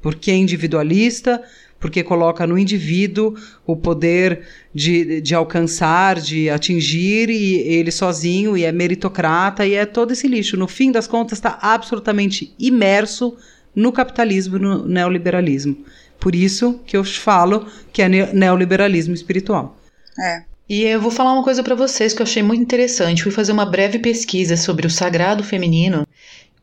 Porque 0.00 0.30
é 0.30 0.34
individualista, 0.34 1.42
porque 1.80 2.04
coloca 2.04 2.46
no 2.46 2.58
indivíduo 2.58 3.34
o 3.66 3.74
poder 3.74 4.42
de, 4.72 5.20
de 5.22 5.34
alcançar, 5.34 6.20
de 6.20 6.50
atingir, 6.50 7.30
e 7.30 7.54
ele 7.56 7.90
sozinho, 7.90 8.56
e 8.56 8.64
é 8.64 8.70
meritocrata, 8.70 9.66
e 9.66 9.74
é 9.74 9.86
todo 9.86 10.12
esse 10.12 10.28
lixo. 10.28 10.58
No 10.58 10.68
fim 10.68 10.92
das 10.92 11.06
contas, 11.06 11.38
está 11.38 11.58
absolutamente 11.60 12.54
imerso 12.58 13.36
no 13.74 13.90
capitalismo 13.90 14.58
e 14.58 14.60
no 14.60 14.86
neoliberalismo. 14.86 15.78
Por 16.20 16.34
isso 16.34 16.78
que 16.86 16.96
eu 16.96 17.02
falo 17.02 17.66
que 17.92 18.02
é 18.02 18.08
ne- 18.08 18.32
neoliberalismo 18.32 19.14
espiritual. 19.14 19.78
É. 20.20 20.42
E 20.68 20.82
eu 20.82 21.00
vou 21.00 21.10
falar 21.10 21.32
uma 21.32 21.42
coisa 21.42 21.64
pra 21.64 21.74
vocês 21.74 22.12
que 22.12 22.22
eu 22.22 22.24
achei 22.24 22.42
muito 22.42 22.62
interessante. 22.62 23.24
Fui 23.24 23.32
fazer 23.32 23.50
uma 23.50 23.66
breve 23.66 23.98
pesquisa 23.98 24.56
sobre 24.56 24.86
o 24.86 24.90
sagrado 24.90 25.42
feminino. 25.42 26.06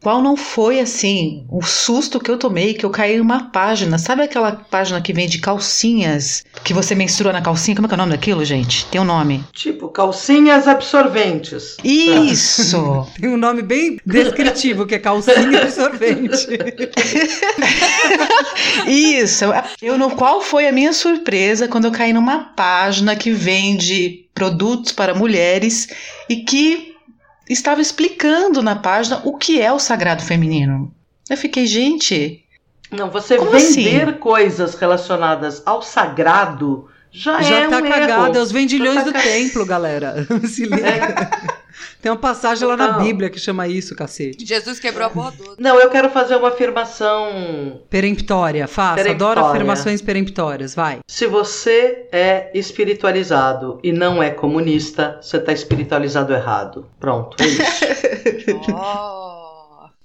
Qual 0.08 0.22
não 0.22 0.38
foi 0.38 0.80
assim 0.80 1.46
o 1.52 1.62
susto 1.62 2.18
que 2.18 2.32
eu 2.32 2.38
tomei 2.38 2.74
que 2.74 2.86
eu 2.86 2.90
caí 2.90 3.18
numa 3.18 3.50
página? 3.50 3.98
Sabe 3.98 4.22
aquela 4.22 4.54
página 4.54 5.02
que 5.02 5.12
vende 5.12 5.38
calcinhas 5.38 6.46
que 6.64 6.74
você 6.74 6.96
menstrua 6.96 7.34
na 7.34 7.42
calcinha? 7.42 7.76
Como 7.76 7.88
é 7.88 7.90
que 7.90 7.94
é 7.94 7.98
o 7.98 7.98
nome 7.98 8.12
daquilo, 8.12 8.46
gente? 8.46 8.86
Tem 8.86 9.02
um 9.02 9.04
nome. 9.04 9.44
Tipo, 9.52 9.90
calcinhas 9.90 10.66
absorventes. 10.66 11.76
Isso. 11.84 13.06
Tem 13.20 13.30
um 13.30 13.36
nome 13.36 13.62
bem 13.62 14.00
descritivo, 14.06 14.86
que 14.86 14.96
é 14.96 15.00
calcinha 15.00 15.64
absorvente. 15.64 16.48
Isso. 18.88 19.44
Eu 19.82 19.98
não. 19.98 20.12
Qual 20.12 20.40
foi 20.40 20.70
a 20.70 20.72
minha 20.72 20.94
surpresa 20.94 21.68
quando 21.68 21.84
eu 21.84 21.92
caí 21.92 22.14
numa 22.14 22.46
página 22.56 23.14
que 23.14 23.32
vende 23.32 24.26
produtos 24.34 24.94
para 24.94 25.14
mulheres 25.14 25.90
e 26.30 26.38
que 26.38 26.96
estava 27.50 27.82
explicando 27.82 28.62
na 28.62 28.76
página 28.76 29.22
o 29.24 29.38
que 29.38 29.62
é 29.62 29.72
o 29.72 29.80
sagrado 29.80 30.24
feminino. 30.24 30.94
Eu 31.30 31.38
fiquei, 31.38 31.66
gente, 31.66 32.44
Não, 32.92 33.10
você 33.10 33.38
vender 33.38 34.04
assim? 34.10 34.14
coisas 34.14 34.76
relacionadas 34.76 35.62
ao 35.66 35.82
sagrado 35.82 36.88
já, 37.12 37.42
Já 37.42 37.56
é 37.62 37.68
tá 37.68 37.78
um 37.78 37.82
cagado, 37.90 38.34
é 38.34 38.36
erro. 38.36 38.42
os 38.44 38.52
vendilhões 38.52 38.96
Já 38.96 39.04
do 39.04 39.14
tá 39.14 39.20
ca- 39.20 39.24
templo, 39.26 39.66
galera. 39.66 40.28
Se 40.48 40.64
liga. 40.66 41.30
Tem 42.02 42.12
uma 42.12 42.18
passagem 42.18 42.68
lá 42.68 42.76
na 42.78 42.94
Não. 42.94 43.04
Bíblia 43.04 43.30
que 43.30 43.40
chama 43.40 43.68
isso, 43.68 43.96
cacete. 43.96 44.46
Jesus 44.46 44.80
quebrou 44.80 45.08
a 45.08 45.10
porra 45.10 45.34
toda. 45.38 45.56
Não, 45.60 45.80
eu 45.80 45.90
quero 45.90 46.10
fazer 46.10 46.36
uma 46.36 46.50
afirmação. 46.50 47.82
Peremptória, 47.90 48.68
faça. 48.68 49.02
Adoro 49.02 49.14
Peremptória. 49.36 49.50
afirmações 49.50 50.02
peremptórias, 50.02 50.76
vai. 50.76 51.00
Se 51.08 51.26
você 51.28 52.08
é 52.12 52.52
espiritualizado 52.54 53.80
e 53.84 53.92
não 53.92 54.22
é 54.22 54.30
comunista, 54.30 55.18
você 55.22 55.40
tá 55.40 55.52
espiritualizado 55.52 56.34
errado. 56.34 56.86
Pronto, 57.00 57.36
é 57.42 57.46
isso. 57.48 58.68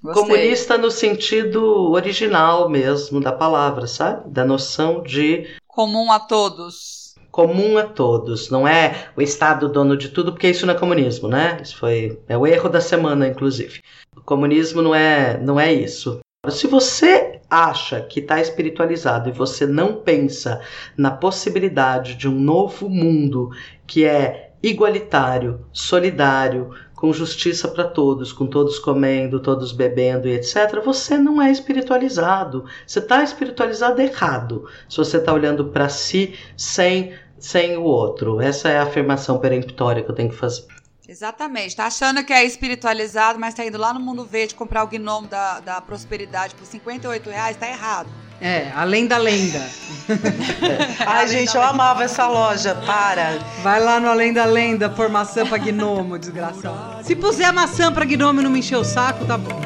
Oh, 0.05 0.13
comunista 0.13 0.77
no 0.77 0.91
sentido 0.91 1.93
original 1.93 2.69
mesmo 2.69 3.21
da 3.21 3.31
palavra, 3.31 3.87
sabe? 3.87 4.29
Da 4.31 4.45
noção 4.45 5.01
de 5.03 5.47
Comum 5.73 6.13
a 6.13 6.21
todos. 6.21 7.15
comum 7.31 7.79
a 7.79 7.85
todos, 7.85 8.51
não 8.51 8.69
é 8.69 9.09
o 9.17 9.23
Estado 9.23 9.71
dono 9.71 9.97
de 9.97 10.11
tudo, 10.11 10.31
porque 10.33 10.51
isso 10.51 10.67
não 10.67 10.75
é 10.75 10.79
comunismo, 10.79 11.29
né? 11.29 11.59
Isso 11.63 11.79
foi 11.79 12.21
é 12.29 12.37
o 12.37 12.47
erro 12.47 12.69
da 12.69 12.79
semana, 12.79 13.27
inclusive. 13.27 13.81
O 14.15 14.21
comunismo 14.21 14.83
não 14.83 14.95
é 14.95 15.39
não 15.39 15.59
é 15.59 15.73
isso. 15.73 16.21
Se 16.51 16.67
você 16.67 17.41
acha 17.49 18.03
que 18.03 18.21
está 18.21 18.39
espiritualizado 18.39 19.31
e 19.31 19.33
você 19.33 19.67
não 19.67 19.95
pensa 20.03 20.61
na 20.95 21.11
possibilidade 21.11 22.17
de 22.17 22.29
um 22.29 22.39
novo 22.39 22.91
mundo 22.91 23.49
que 23.87 24.05
é 24.05 24.53
igualitário, 24.63 25.67
solidário, 25.73 26.71
com 27.03 27.13
justiça 27.13 27.67
para 27.67 27.83
todos, 27.83 28.33
com 28.33 28.47
todos 28.47 28.79
comendo, 28.79 29.41
todos 29.41 29.73
bebendo 29.73 30.29
e 30.29 30.35
etc., 30.35 30.81
você 30.85 31.19
não 31.19 31.43
é 31.43 31.51
espiritualizado. 31.51 32.65
Você 32.87 33.01
está 33.01 33.25
espiritualizado 33.25 34.01
errado. 34.01 34.69
Se 34.89 34.99
você 34.99 35.17
está 35.17 35.33
olhando 35.33 35.65
para 35.65 35.89
si 35.89 36.39
sem, 36.57 37.13
sem 37.41 37.77
o 37.77 37.83
outro. 37.83 38.41
Essa 38.41 38.69
é 38.69 38.79
a 38.79 38.85
afirmação 38.85 39.41
peremptória 39.41 40.01
que 40.01 40.09
eu 40.13 40.15
tenho 40.15 40.31
que 40.31 40.37
fazer. 40.37 40.65
Exatamente. 41.09 41.75
Tá 41.75 41.87
achando 41.87 42.25
que 42.25 42.33
é 42.33 42.45
espiritualizado, 42.45 43.37
mas 43.37 43.53
tá 43.53 43.67
indo 43.67 43.79
lá 43.79 43.93
no 43.93 43.99
mundo 43.99 44.25
verde 44.25 44.55
comprar 44.55 44.85
o 44.85 44.87
gnomo 44.87 45.27
da, 45.27 45.59
da 45.59 45.81
prosperidade 45.81 46.55
por 46.55 46.65
58 46.65 47.29
reais, 47.29 47.57
tá 47.57 47.69
errado. 47.69 48.09
É, 48.43 48.73
além 48.75 49.07
da 49.07 49.19
lenda. 49.19 49.63
Ai, 51.07 51.29
gente, 51.29 51.55
eu 51.55 51.63
amava 51.63 52.03
essa 52.03 52.27
loja, 52.27 52.75
para. 52.85 53.39
Vai 53.63 53.79
lá 53.79 54.01
no 54.01 54.09
Além 54.09 54.33
da 54.33 54.45
Lenda 54.45 54.91
pôr 54.91 55.09
maçã 55.09 55.47
pra 55.47 55.59
gnomo, 55.59 56.19
desgraçado. 56.19 57.05
Se 57.05 57.15
puser 57.15 57.53
maçã 57.53 57.93
pra 57.93 58.05
gnomo 58.05 58.41
e 58.41 58.43
não 58.43 58.51
me 58.51 58.59
encher 58.59 58.79
o 58.79 58.85
saco, 58.85 59.25
tá 59.27 59.39
bom. 59.39 59.61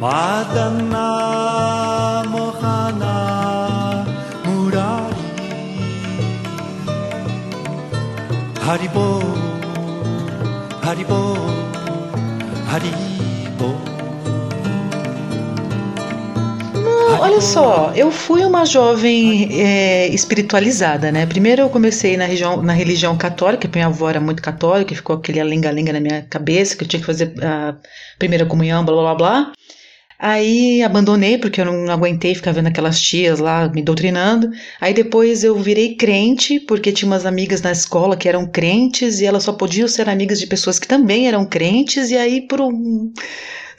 Madana 0.00 1.02
Mohana 2.26 4.06
Murari 4.46 5.14
Haribo 8.66 9.20
Haribo 10.82 11.36
Haribo 12.72 13.99
olha 17.20 17.40
só, 17.40 17.92
eu 17.94 18.10
fui 18.10 18.44
uma 18.44 18.64
jovem 18.64 19.48
é, 19.60 20.08
espiritualizada, 20.08 21.12
né? 21.12 21.26
Primeiro 21.26 21.62
eu 21.62 21.70
comecei 21.70 22.16
na, 22.16 22.24
região, 22.24 22.62
na 22.62 22.72
religião 22.72 23.16
católica, 23.16 23.68
porque 23.68 23.78
minha 23.78 23.86
avó 23.86 24.08
era 24.08 24.20
muito 24.20 24.42
católica, 24.42 24.92
e 24.92 24.96
ficou 24.96 25.16
aquele 25.16 25.42
lenga-lenga 25.42 25.92
na 25.92 26.00
minha 26.00 26.22
cabeça, 26.22 26.76
que 26.76 26.84
eu 26.84 26.88
tinha 26.88 27.00
que 27.00 27.06
fazer 27.06 27.34
a 27.42 27.76
primeira 28.18 28.46
comunhão, 28.46 28.84
blá 28.84 28.94
blá 28.94 29.14
blá. 29.14 29.52
Aí 30.18 30.82
abandonei, 30.82 31.38
porque 31.38 31.60
eu 31.60 31.64
não 31.64 31.90
aguentei 31.90 32.34
ficar 32.34 32.52
vendo 32.52 32.66
aquelas 32.66 33.00
tias 33.00 33.38
lá 33.38 33.68
me 33.68 33.82
doutrinando. 33.82 34.50
Aí 34.78 34.92
depois 34.92 35.42
eu 35.44 35.58
virei 35.58 35.96
crente, 35.96 36.60
porque 36.60 36.92
tinha 36.92 37.10
umas 37.10 37.24
amigas 37.24 37.62
na 37.62 37.72
escola 37.72 38.16
que 38.16 38.28
eram 38.28 38.46
crentes, 38.46 39.20
e 39.20 39.26
elas 39.26 39.44
só 39.44 39.52
podiam 39.52 39.88
ser 39.88 40.08
amigas 40.08 40.38
de 40.38 40.46
pessoas 40.46 40.78
que 40.78 40.86
também 40.86 41.26
eram 41.26 41.46
crentes, 41.46 42.10
e 42.10 42.16
aí 42.18 42.42
por 42.42 42.60
um 42.60 43.12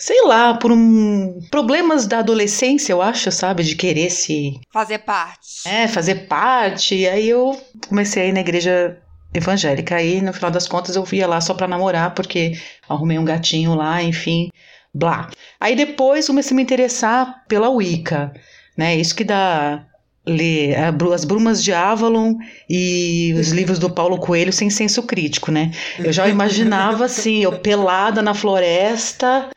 sei 0.04 0.24
lá, 0.26 0.56
por 0.56 0.72
um 0.72 1.40
problemas 1.52 2.08
da 2.08 2.20
adolescência, 2.20 2.92
eu 2.92 3.02
acho, 3.04 3.32
sabe, 3.32 3.62
de 3.64 3.76
querer 3.76 4.10
se, 4.10 4.60
Fazer 4.74 4.98
parte. 5.00 5.68
é, 5.68 5.88
fazer 5.88 6.28
parte. 6.28 6.96
E 6.96 7.08
aí 7.08 7.30
eu 7.30 7.56
comecei 7.88 8.24
a 8.24 8.26
ir 8.26 8.32
na 8.34 8.40
igreja 8.40 8.98
evangélica. 9.32 9.96
Aí 9.96 10.20
no 10.22 10.34
final 10.34 10.50
das 10.50 10.68
contas 10.68 10.96
eu 10.96 11.06
ia 11.12 11.28
lá 11.28 11.40
só 11.40 11.54
pra 11.54 11.68
namorar, 11.68 12.16
porque 12.16 12.54
arrumei 12.90 13.20
um 13.20 13.26
gatinho 13.26 13.76
lá, 13.76 14.02
enfim, 14.02 14.50
blá. 14.92 15.30
Aí 15.60 15.76
depois 15.76 16.26
comecei 16.26 16.54
a 16.54 16.58
me 16.58 16.64
interessar 16.64 17.44
pela 17.48 17.70
Wicca, 17.70 18.34
né? 18.76 18.96
Isso 18.96 19.14
que 19.16 19.24
dá 19.24 19.86
ler 20.26 20.92
Bru- 20.94 21.14
as 21.14 21.26
Brumas 21.26 21.64
de 21.64 21.74
Avalon 21.74 22.36
e 22.70 23.34
os 23.40 23.50
livros 23.50 23.80
do 23.80 23.90
Paulo 23.90 24.18
Coelho 24.20 24.52
sem 24.54 24.70
senso 24.70 25.04
crítico, 25.04 25.52
né? 25.52 25.72
Eu 26.00 26.12
já 26.12 26.28
imaginava 26.30 27.06
assim, 27.06 27.44
eu 27.44 27.60
pelada 27.60 28.22
na 28.22 28.34
floresta, 28.34 29.50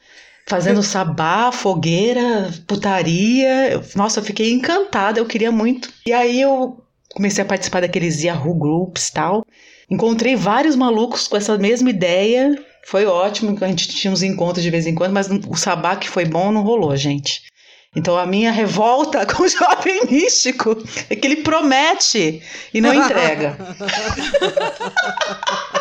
fazendo 0.47 0.83
sabá, 0.83 1.51
fogueira, 1.51 2.53
putaria. 2.67 3.83
Nossa, 3.95 4.21
eu 4.21 4.25
fiquei 4.25 4.53
encantada, 4.53 5.19
eu 5.19 5.27
queria 5.27 5.51
muito. 5.51 5.91
E 6.07 6.13
aí 6.13 6.41
eu 6.41 6.83
comecei 7.15 7.43
a 7.43 7.47
participar 7.47 7.81
daqueles 7.81 8.23
Yahoo 8.23 8.55
Groups 8.55 9.11
tal. 9.11 9.45
Encontrei 9.91 10.37
vários 10.37 10.77
malucos 10.77 11.29
com 11.29 11.37
essa 11.37 11.57
mesma 11.59 11.91
ideia. 11.91 12.57
Foi 12.87 13.07
ótimo, 13.07 13.57
a 13.61 13.69
gente 13.69 13.89
tinha 13.89 14.13
uns 14.13 14.23
encontros 14.23 14.63
de 14.63 14.71
vez 14.71 14.87
em 14.87 14.95
quando, 14.95 15.13
mas 15.13 15.29
o 15.49 15.57
sabá 15.57 15.97
que 15.97 16.09
foi 16.09 16.25
bom 16.25 16.53
não 16.53 16.63
rolou, 16.63 16.95
gente. 16.97 17.43
Então 17.97 18.19
a 18.19 18.27
minha 18.27 18.51
revolta 18.51 19.25
com 19.27 19.45
o 19.45 19.49
jovem 19.49 20.05
místico 20.11 20.77
é 21.09 21.17
que 21.17 21.27
ele 21.27 21.37
promete 21.37 22.43
e 22.73 22.81
não 22.81 22.93
entrega. 23.05 23.57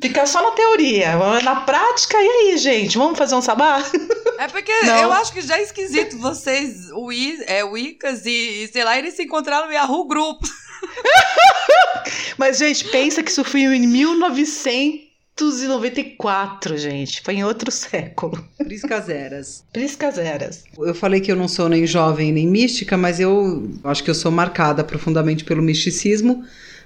Fica 0.00 0.26
só 0.26 0.42
na 0.42 0.50
teoria, 0.50 1.16
na 1.42 1.56
prática, 1.56 2.16
e 2.20 2.28
aí, 2.28 2.58
gente? 2.58 2.98
Vamos 2.98 3.16
fazer 3.18 3.34
um 3.34 3.42
sabá? 3.42 3.82
É 4.36 4.48
porque 4.48 4.72
Não. 4.82 5.00
eu 5.00 5.12
acho 5.12 5.32
que 5.32 5.40
já 5.40 5.58
é 5.58 5.62
esquisito 5.62 6.18
vocês, 6.18 6.90
o 6.92 7.12
I, 7.12 7.38
é, 7.46 7.62
Wiccas 7.62 8.26
e, 8.26 8.64
e, 8.64 8.68
sei 8.68 8.82
lá, 8.82 8.98
eles 8.98 9.14
se 9.14 9.22
encontraram 9.22 9.68
no 9.68 9.72
Yahoo 9.72 10.08
Group. 10.08 10.42
Mas, 12.36 12.58
gente, 12.58 12.84
pensa 12.86 13.22
que 13.22 13.30
isso 13.30 13.44
foi 13.44 13.60
em 13.60 13.86
1994, 13.86 16.76
gente. 16.76 17.22
Foi 17.22 17.34
em 17.34 17.44
outro 17.44 17.70
século. 17.70 18.44
Priscas 18.58 19.08
eras. 19.08 19.62
Priscas 19.72 20.18
eras. 20.18 20.64
Eu 20.76 20.96
falei 20.96 21.20
que 21.20 21.30
eu 21.30 21.36
não 21.36 21.46
sou 21.46 21.68
nem 21.68 21.86
jovem 21.86 22.32
nem 22.32 22.48
mística, 22.48 22.96
mas 22.96 23.20
eu 23.20 23.70
acho 23.84 24.02
que 24.02 24.10
eu 24.10 24.14
sou 24.14 24.32
marcada 24.32 24.82
profundamente 24.82 25.44
pelo 25.44 25.62
misticismo. 25.62 26.44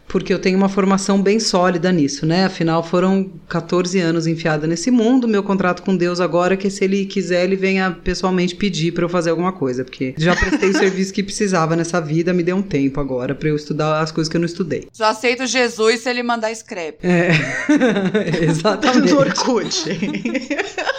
Porque 0.09 0.33
eu 0.33 0.39
tenho 0.39 0.57
uma 0.57 0.69
formação 0.69 1.21
bem 1.21 1.39
sólida 1.39 1.93
nisso, 1.93 2.25
né? 2.25 2.47
Afinal, 2.47 2.83
foram 2.83 3.31
14 3.49 4.01
anos 4.01 4.27
enfiada 4.27 4.67
nesse 4.67 4.91
mundo. 4.91 5.29
Meu 5.29 5.43
contrato 5.43 5.83
com 5.83 5.95
Deus 5.95 6.21
agora 6.21 6.55
é 6.55 6.57
que 6.57 6.71
se 6.71 6.83
ele 6.83 7.05
quiser, 7.05 7.45
ele 7.45 7.57
venha 7.57 7.91
pessoalmente 7.91 8.57
pedir 8.57 8.93
para 8.93 9.05
eu 9.05 9.09
fazer 9.09 9.31
alguma 9.31 9.53
coisa, 9.53 9.85
porque 9.85 10.15
já 10.17 10.35
prestei 10.35 10.71
o 10.71 10.73
serviço 10.79 11.13
que 11.13 11.23
precisava 11.23 11.77
nessa 11.77 12.01
vida, 12.01 12.33
me 12.33 12.43
deu 12.43 12.57
um 12.57 12.63
tempo 12.63 12.99
agora 13.01 13.35
para 13.35 13.49
eu 13.49 13.57
estudar 13.57 14.01
as 14.01 14.11
coisas 14.11 14.31
que 14.31 14.37
eu 14.37 14.41
não 14.41 14.47
estudei. 14.47 14.89
Só 14.93 15.05
aceito 15.05 15.47
Jesus 15.47 16.01
se 16.01 16.09
ele 16.09 16.23
mandar 16.23 16.55
scrap. 16.55 16.97
É, 17.03 17.31
exatamente. 18.43 19.09
Do 19.09 19.19
Orkut. 19.19 19.85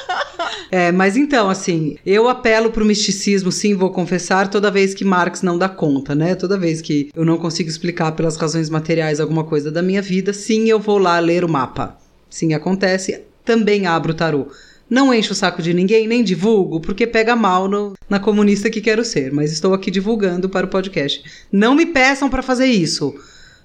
É, 0.71 0.91
mas 0.91 1.17
então, 1.17 1.49
assim, 1.49 1.97
eu 2.05 2.29
apelo 2.29 2.71
pro 2.71 2.85
misticismo, 2.85 3.51
sim, 3.51 3.73
vou 3.73 3.89
confessar, 3.89 4.49
toda 4.49 4.69
vez 4.69 4.93
que 4.93 5.03
Marx 5.03 5.41
não 5.41 5.57
dá 5.57 5.67
conta, 5.67 6.13
né? 6.13 6.35
Toda 6.35 6.57
vez 6.57 6.81
que 6.81 7.09
eu 7.15 7.25
não 7.25 7.37
consigo 7.37 7.69
explicar 7.69 8.11
pelas 8.11 8.37
razões 8.37 8.69
materiais 8.69 9.19
alguma 9.19 9.43
coisa 9.43 9.71
da 9.71 9.81
minha 9.81 10.01
vida, 10.01 10.31
sim, 10.31 10.69
eu 10.69 10.79
vou 10.79 10.99
lá 10.99 11.19
ler 11.19 11.43
o 11.43 11.49
mapa. 11.49 11.97
Sim, 12.29 12.53
acontece. 12.53 13.21
Também 13.43 13.87
abro 13.87 14.11
o 14.11 14.15
tarô. 14.15 14.47
Não 14.89 15.13
encho 15.13 15.33
o 15.33 15.35
saco 15.35 15.61
de 15.61 15.73
ninguém, 15.73 16.07
nem 16.07 16.23
divulgo, 16.23 16.79
porque 16.79 17.05
pega 17.05 17.35
mal 17.35 17.67
no, 17.67 17.93
na 18.09 18.19
comunista 18.19 18.69
que 18.69 18.81
quero 18.81 19.05
ser, 19.05 19.31
mas 19.31 19.51
estou 19.51 19.73
aqui 19.73 19.91
divulgando 19.91 20.49
para 20.49 20.65
o 20.65 20.69
podcast. 20.69 21.23
Não 21.51 21.75
me 21.75 21.85
peçam 21.85 22.29
para 22.29 22.41
fazer 22.41 22.65
isso. 22.65 23.15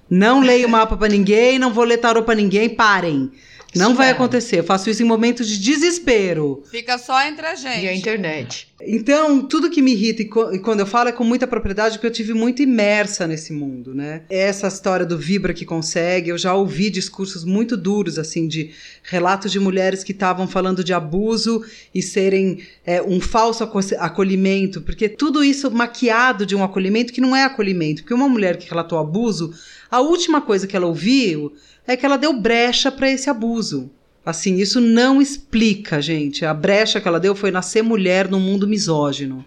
Não 0.07 0.39
leio 0.39 0.69
mapa 0.69 0.95
para 0.95 1.07
ninguém, 1.07 1.57
não 1.57 1.73
vou 1.73 1.83
ler 1.83 1.97
tarô 1.97 2.21
para 2.21 2.35
ninguém, 2.35 2.69
parem. 2.69 3.31
Não 3.75 3.93
vai 3.95 4.09
acontecer. 4.09 4.59
Eu 4.59 4.63
faço 4.63 4.89
isso 4.89 5.01
em 5.03 5.05
momentos 5.05 5.47
de 5.47 5.59
desespero. 5.59 6.63
Fica 6.69 6.97
só 6.97 7.21
entre 7.25 7.45
a 7.45 7.55
gente. 7.55 7.83
E 7.85 7.87
a 7.87 7.95
internet. 7.95 8.67
Então, 8.81 9.41
tudo 9.41 9.69
que 9.69 9.81
me 9.81 9.93
irrita, 9.93 10.21
e, 10.21 10.59
quando 10.59 10.81
eu 10.81 10.85
falo 10.85 11.09
é 11.09 11.11
com 11.11 11.23
muita 11.23 11.47
propriedade, 11.47 11.95
porque 11.95 12.07
eu 12.07 12.11
tive 12.11 12.33
muito 12.33 12.61
imersa 12.61 13.25
nesse 13.25 13.53
mundo, 13.53 13.95
né? 13.95 14.23
Essa 14.29 14.67
história 14.67 15.05
do 15.05 15.17
Vibra 15.17 15.53
que 15.53 15.65
consegue, 15.65 16.29
eu 16.29 16.37
já 16.37 16.53
ouvi 16.53 16.89
discursos 16.89 17.45
muito 17.45 17.77
duros, 17.77 18.19
assim, 18.19 18.47
de 18.47 18.71
relatos 19.03 19.51
de 19.51 19.59
mulheres 19.59 20.03
que 20.03 20.11
estavam 20.11 20.47
falando 20.47 20.83
de 20.83 20.93
abuso 20.93 21.63
e 21.93 22.01
serem 22.01 22.59
é, 22.85 23.01
um 23.01 23.19
falso 23.21 23.63
aco- 23.63 23.79
acolhimento, 23.97 24.81
porque 24.81 25.07
tudo 25.07 25.43
isso 25.43 25.71
maquiado 25.71 26.45
de 26.45 26.55
um 26.55 26.63
acolhimento 26.63 27.13
que 27.13 27.21
não 27.21 27.35
é 27.35 27.43
acolhimento, 27.43 28.03
porque 28.03 28.13
uma 28.13 28.27
mulher 28.29 28.57
que 28.57 28.69
relatou 28.69 28.99
abuso, 28.99 29.53
a 29.89 29.99
última 29.99 30.41
coisa 30.41 30.67
que 30.67 30.75
ela 30.75 30.87
ouviu 30.87 31.53
é 31.87 31.95
que 31.95 32.05
ela 32.05 32.17
deu 32.17 32.33
brecha 32.33 32.91
para 32.91 33.09
esse 33.09 33.29
abuso. 33.29 33.91
Assim, 34.25 34.55
isso 34.55 34.81
não 34.81 35.21
explica, 35.21 36.01
gente. 36.01 36.45
A 36.45 36.53
brecha 36.53 36.99
que 36.99 37.07
ela 37.07 37.19
deu 37.19 37.35
foi 37.35 37.51
nascer 37.51 37.83
mulher 37.83 38.27
num 38.29 38.39
mundo 38.39 38.67
misógino. 38.67 39.45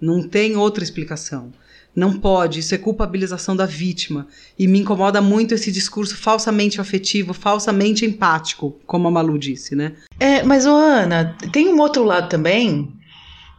Não 0.00 0.22
tem 0.22 0.56
outra 0.56 0.84
explicação. 0.84 1.50
Não 1.96 2.16
pode, 2.16 2.60
isso 2.60 2.74
é 2.74 2.78
culpabilização 2.78 3.56
da 3.56 3.64
vítima. 3.64 4.28
E 4.58 4.68
me 4.68 4.78
incomoda 4.78 5.20
muito 5.20 5.54
esse 5.54 5.72
discurso 5.72 6.16
falsamente 6.16 6.80
afetivo, 6.80 7.32
falsamente 7.32 8.04
empático, 8.04 8.78
como 8.86 9.08
a 9.08 9.10
Malu 9.10 9.38
disse, 9.38 9.74
né? 9.74 9.94
É, 10.20 10.42
mas, 10.42 10.66
ô 10.66 10.70
Ana, 10.70 11.36
tem 11.50 11.68
um 11.68 11.80
outro 11.80 12.04
lado 12.04 12.28
também 12.28 12.92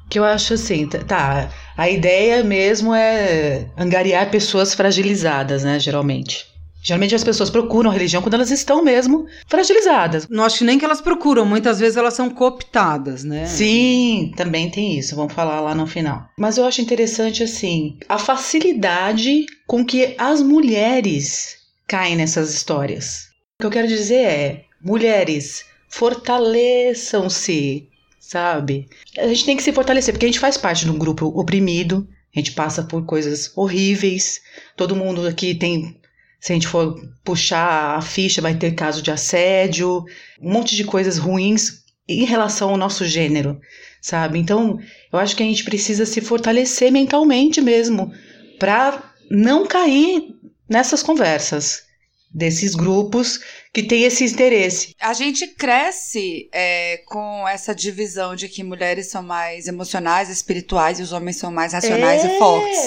que 0.09 0.17
eu 0.19 0.25
acho 0.25 0.55
assim, 0.55 0.87
tá- 0.87 1.49
a 1.77 1.89
ideia 1.89 2.43
mesmo 2.43 2.93
é 2.93 3.67
angariar 3.77 4.29
pessoas 4.31 4.73
fragilizadas, 4.73 5.63
né, 5.63 5.79
geralmente. 5.79 6.47
Geralmente 6.81 7.13
as 7.13 7.25
pessoas 7.25 7.49
procuram 7.49 7.91
religião 7.91 8.21
quando 8.21 8.35
elas 8.35 8.51
estão 8.51 8.81
mesmo 8.81 9.27
fragilizadas. 9.47 10.27
Não 10.29 10.45
acho 10.45 10.63
nem 10.63 10.79
que 10.79 10.85
elas 10.85 11.01
procuram, 11.01 11.45
muitas 11.45 11.77
vezes 11.77 11.97
elas 11.97 12.13
são 12.13 12.29
cooptadas, 12.29 13.23
né? 13.25 13.45
Sim, 13.45 14.31
também 14.37 14.69
tem 14.69 14.97
isso, 14.97 15.13
vamos 15.15 15.33
falar 15.33 15.59
lá 15.59 15.75
no 15.75 15.85
final. 15.85 16.29
Mas 16.37 16.57
eu 16.57 16.65
acho 16.65 16.81
interessante, 16.81 17.43
assim, 17.43 17.97
a 18.07 18.17
facilidade 18.17 19.45
com 19.67 19.85
que 19.85 20.15
as 20.17 20.41
mulheres 20.41 21.57
caem 21.85 22.15
nessas 22.15 22.53
histórias. 22.53 23.27
O 23.59 23.63
que 23.63 23.67
eu 23.67 23.71
quero 23.71 23.87
dizer 23.87 24.15
é, 24.23 24.63
mulheres, 24.81 25.65
fortaleçam-se, 25.89 27.88
sabe? 28.29 28.87
A 29.17 29.27
gente 29.27 29.43
tem 29.43 29.57
que 29.57 29.63
se 29.63 29.73
fortalecer, 29.73 30.13
porque 30.13 30.25
a 30.25 30.29
gente 30.29 30.39
faz 30.39 30.55
parte 30.55 30.85
de 30.85 30.91
um 30.91 30.99
grupo 30.99 31.25
oprimido, 31.25 32.07
a 32.35 32.39
gente 32.39 32.51
passa 32.51 32.83
por 32.83 33.03
coisas 33.03 33.51
horríveis, 33.55 34.39
todo 34.77 34.95
mundo 34.95 35.27
aqui 35.27 35.55
tem. 35.55 35.99
Se 36.39 36.51
a 36.51 36.55
gente 36.55 36.67
for 36.67 36.95
puxar 37.23 37.97
a 37.97 38.01
ficha, 38.01 38.39
vai 38.39 38.55
ter 38.55 38.75
caso 38.75 39.01
de 39.01 39.09
assédio, 39.09 40.05
um 40.39 40.53
monte 40.53 40.75
de 40.75 40.83
coisas 40.83 41.17
ruins 41.17 41.83
em 42.07 42.23
relação 42.23 42.69
ao 42.69 42.77
nosso 42.77 43.03
gênero, 43.03 43.59
sabe? 43.99 44.37
Então, 44.37 44.79
eu 45.11 45.17
acho 45.17 45.35
que 45.35 45.41
a 45.41 45.45
gente 45.45 45.63
precisa 45.63 46.05
se 46.05 46.21
fortalecer 46.21 46.91
mentalmente 46.91 47.59
mesmo 47.59 48.13
para 48.59 49.11
não 49.29 49.65
cair 49.65 50.35
nessas 50.69 51.01
conversas 51.01 51.88
desses 52.31 52.75
grupos 52.75 53.39
que 53.73 53.81
têm 53.83 54.03
esse 54.03 54.23
interesse. 54.23 54.93
A 55.01 55.13
gente 55.13 55.47
cresce 55.47 56.47
é, 56.53 57.01
com 57.07 57.47
essa 57.47 57.73
divisão 57.73 58.35
de 58.35 58.47
que 58.47 58.63
mulheres 58.63 59.07
são 59.09 59.23
mais 59.23 59.67
emocionais, 59.67 60.29
espirituais 60.29 60.99
e 60.99 61.03
os 61.03 61.11
homens 61.11 61.37
são 61.37 61.51
mais 61.51 61.73
racionais 61.73 62.23
e 62.23 62.37
fortes. 62.37 62.79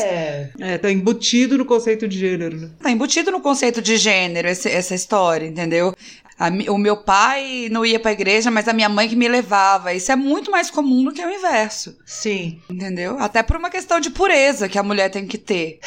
É, 0.61 0.78
tá 0.78 0.90
embutido 0.90 1.59
no 1.59 1.64
conceito 1.64 2.07
de 2.07 2.18
gênero, 2.18 2.57
né? 2.57 2.70
Tá 2.81 2.90
embutido 2.90 3.31
no 3.33 3.40
conceito 3.40 3.83
de 3.83 3.96
gênero 3.96 4.48
esse- 4.48 4.68
essa 4.70 4.94
história, 4.94 5.46
entendeu? 5.46 5.94
A 6.38 6.48
o 6.72 6.78
meu 6.78 6.96
pai 6.96 7.68
não 7.70 7.85
ia 7.87 8.00
pra 8.00 8.11
igreja, 8.12 8.50
mas 8.50 8.66
a 8.66 8.72
minha 8.72 8.88
mãe 8.88 9.09
que 9.09 9.14
me 9.14 9.28
levava. 9.28 9.92
Isso 9.94 10.11
é 10.11 10.16
muito 10.16 10.50
mais 10.50 10.70
comum 10.70 11.05
do 11.05 11.12
que 11.12 11.24
o 11.24 11.31
inverso, 11.31 11.96
Sim. 12.07 12.61
entendeu? 12.70 13.16
Até 13.18 13.42
por 13.42 13.57
uma 13.57 13.70
questão 13.70 14.00
de 14.00 14.11
pureza 14.11 14.68
que 14.68 14.78
a 14.78 14.83
mulher 14.83 15.09
tem 15.11 15.26
que 15.26 15.38
ter. 15.38 15.78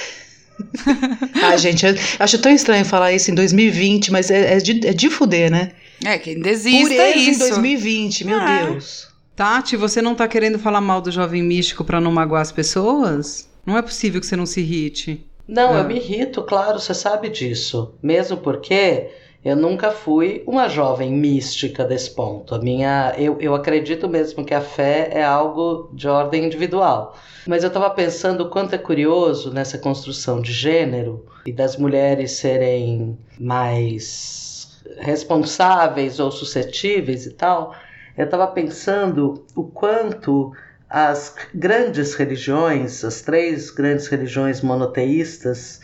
Ah, 1.43 1.57
gente, 1.57 1.85
eu 1.85 1.93
acho 2.19 2.37
tão 2.39 2.51
estranho 2.51 2.85
falar 2.85 3.11
isso 3.13 3.29
em 3.31 3.35
2020, 3.35 4.11
mas 4.11 4.31
é, 4.31 4.55
é 4.55 4.57
de, 4.57 4.87
é 4.87 4.93
de 4.93 5.09
fuder, 5.09 5.51
né? 5.51 5.71
É, 6.03 6.17
que 6.17 6.31
ainda 6.31 6.49
existe 6.49 6.81
Pureza 6.83 7.17
isso. 7.17 7.31
em 7.35 7.37
2020, 7.49 8.25
meu 8.25 8.39
Ah. 8.39 8.61
Deus. 8.63 9.07
Tati, 9.35 9.75
você 9.75 10.01
não 10.01 10.15
tá 10.15 10.27
querendo 10.27 10.57
falar 10.57 10.79
mal 10.81 11.01
do 11.01 11.11
jovem 11.11 11.43
místico 11.43 11.83
pra 11.83 11.99
não 11.99 12.11
magoar 12.11 12.41
as 12.41 12.51
pessoas? 12.51 13.47
Não 13.65 13.77
é 13.77 13.81
possível 13.81 14.21
que 14.21 14.27
você 14.27 14.35
não 14.35 14.45
se 14.45 14.61
irrite. 14.61 15.25
Não, 15.47 15.73
Ah. 15.73 15.79
eu 15.79 15.83
me 15.87 15.95
irrito, 15.97 16.41
claro, 16.43 16.79
você 16.79 16.93
sabe 16.93 17.29
disso. 17.29 17.93
Mesmo 18.01 18.37
porque 18.37 19.07
eu 19.45 19.55
nunca 19.55 19.91
fui 19.91 20.43
uma 20.47 20.67
jovem 20.67 21.11
mística 21.11 21.85
desse 21.85 22.09
ponto. 22.09 22.55
A 22.55 22.59
minha, 22.59 23.13
eu, 23.15 23.39
eu 23.39 23.53
acredito 23.53 24.09
mesmo 24.09 24.43
que 24.43 24.55
a 24.55 24.59
fé 24.59 25.09
é 25.11 25.23
algo 25.23 25.91
de 25.93 26.07
ordem 26.07 26.45
individual. 26.45 27.15
Mas 27.45 27.61
eu 27.61 27.67
estava 27.67 27.91
pensando 27.91 28.41
o 28.41 28.49
quanto 28.49 28.73
é 28.73 28.79
curioso 28.79 29.53
nessa 29.53 29.77
construção 29.77 30.41
de 30.41 30.51
gênero 30.51 31.23
e 31.45 31.53
das 31.53 31.77
mulheres 31.77 32.31
serem 32.31 33.19
mais 33.39 34.81
responsáveis 34.97 36.19
ou 36.19 36.31
suscetíveis 36.31 37.27
e 37.27 37.31
tal. 37.31 37.75
Eu 38.17 38.25
estava 38.25 38.47
pensando 38.47 39.45
o 39.55 39.63
quanto 39.63 40.53
as 40.89 41.35
grandes 41.53 42.15
religiões, 42.15 43.05
as 43.05 43.21
três 43.21 43.69
grandes 43.69 44.07
religiões 44.07 44.61
monoteístas 44.61 45.81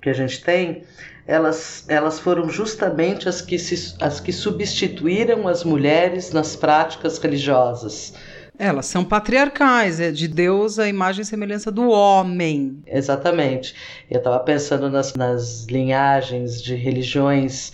que 0.00 0.08
a 0.08 0.14
gente 0.14 0.42
tem, 0.42 0.82
elas, 1.26 1.84
elas 1.88 2.18
foram 2.18 2.48
justamente 2.48 3.28
as 3.28 3.40
que, 3.40 3.58
se, 3.58 3.94
as 4.00 4.20
que 4.20 4.32
substituíram 4.32 5.46
as 5.46 5.64
mulheres 5.64 6.32
nas 6.32 6.56
práticas 6.56 7.18
religiosas. 7.18 8.14
Elas 8.58 8.86
são 8.86 9.04
patriarcais, 9.04 9.98
é 9.98 10.10
de 10.10 10.28
Deus 10.28 10.78
a 10.78 10.86
imagem 10.86 11.22
e 11.22 11.24
semelhança 11.24 11.70
do 11.70 11.88
homem. 11.88 12.82
Exatamente. 12.86 13.74
Eu 14.10 14.18
estava 14.18 14.38
pensando 14.40 14.90
nas, 14.90 15.14
nas 15.14 15.66
linhagens 15.66 16.62
de 16.62 16.74
religiões 16.74 17.72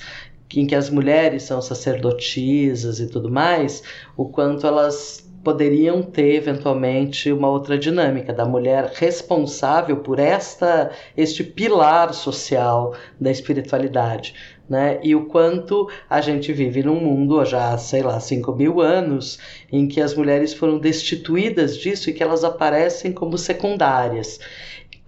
em 0.57 0.67
que 0.67 0.75
as 0.75 0.89
mulheres 0.89 1.43
são 1.43 1.61
sacerdotisas 1.61 3.01
e 3.01 3.07
tudo 3.07 3.31
mais, 3.31 3.83
o 4.17 4.27
quanto 4.27 4.67
elas 4.67 5.28
poderiam 5.49 6.03
ter 6.03 6.35
eventualmente 6.35 7.33
uma 7.33 7.49
outra 7.49 7.79
dinâmica 7.79 8.35
da 8.35 8.45
mulher 8.45 8.93
responsável 8.95 9.97
por 9.97 10.19
esta 10.19 10.91
este 11.17 11.43
pilar 11.43 12.13
social 12.13 12.95
da 13.19 13.31
espiritualidade, 13.31 14.35
né? 14.69 15.01
E 15.03 15.15
o 15.15 15.25
quanto 15.25 15.89
a 16.11 16.21
gente 16.21 16.53
vive 16.53 16.83
num 16.83 17.01
mundo 17.01 17.43
já 17.47 17.79
sei 17.79 18.03
lá 18.03 18.21
5 18.21 18.53
mil 18.53 18.83
anos 18.83 19.39
em 19.73 19.89
que 19.89 20.03
as 20.03 20.15
mulheres 20.15 20.53
foram 20.53 20.79
destituídas 20.79 21.79
disso 21.79 22.11
e 22.11 22.13
que 22.13 22.23
elas 22.23 22.45
aparecem 22.45 23.11
como 23.11 23.39
secundárias. 23.39 24.39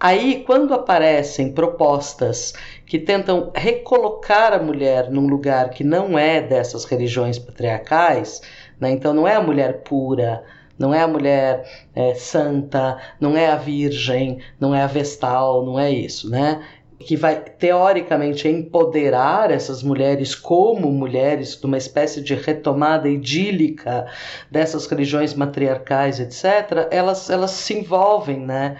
Aí, 0.03 0.43
quando 0.47 0.73
aparecem 0.73 1.51
propostas 1.53 2.55
que 2.87 2.97
tentam 2.97 3.51
recolocar 3.53 4.51
a 4.51 4.57
mulher 4.57 5.11
num 5.11 5.27
lugar 5.27 5.69
que 5.69 5.83
não 5.83 6.17
é 6.17 6.41
dessas 6.41 6.85
religiões 6.85 7.37
patriarcais, 7.37 8.41
né? 8.81 8.91
então 8.91 9.13
não 9.13 9.27
é 9.27 9.35
a 9.35 9.41
mulher 9.41 9.83
pura, 9.83 10.43
não 10.77 10.93
é 10.93 11.01
a 11.01 11.07
mulher 11.07 11.63
é, 11.95 12.15
santa, 12.15 12.97
não 13.19 13.37
é 13.37 13.47
a 13.47 13.55
virgem, 13.55 14.39
não 14.59 14.73
é 14.73 14.81
a 14.81 14.87
vestal, 14.87 15.63
não 15.63 15.79
é 15.79 15.91
isso, 15.91 16.27
né? 16.29 16.63
Que 16.99 17.15
vai 17.15 17.39
teoricamente 17.39 18.47
empoderar 18.47 19.51
essas 19.51 19.83
mulheres 19.83 20.33
como 20.33 20.91
mulheres, 20.91 21.59
numa 21.61 21.77
espécie 21.77 22.21
de 22.21 22.33
retomada 22.33 23.07
idílica 23.07 24.07
dessas 24.49 24.87
religiões 24.87 25.33
matriarcais, 25.35 26.19
etc. 26.19 26.87
Elas, 26.89 27.29
elas 27.29 27.51
se 27.51 27.77
envolvem, 27.77 28.39
né? 28.39 28.77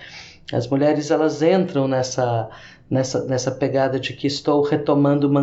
As 0.52 0.68
mulheres 0.68 1.12
elas 1.12 1.42
entram 1.42 1.88
nessa 1.88 2.50
nessa, 2.92 3.24
nessa 3.24 3.52
pegada 3.52 3.98
de 3.98 4.12
que 4.12 4.28
estou 4.28 4.62
retomando 4.62 5.30
uma 5.30 5.40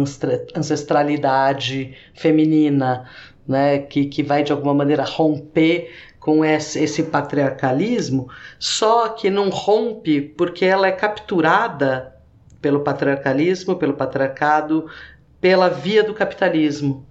ancestralidade 0.55 1.95
feminina, 2.15 3.09
né, 3.49 3.79
que, 3.79 4.05
que 4.05 4.23
vai 4.23 4.43
de 4.45 4.53
alguma 4.53 4.75
maneira 4.75 5.03
romper 5.03 5.91
com 6.21 6.45
esse, 6.45 6.79
esse 6.79 7.05
patriarcalismo, 7.05 8.29
só 8.59 9.09
que 9.09 9.31
não 9.31 9.49
rompe 9.49 10.21
porque 10.21 10.67
ela 10.67 10.87
é 10.87 10.93
capturada 10.93 12.15
pelo 12.61 12.81
patriarcalismo, 12.81 13.77
pelo 13.77 13.95
patriarcado, 13.95 14.91
pela 15.41 15.69
via 15.69 16.05
do 16.05 16.13
capitalismo. 16.13 17.07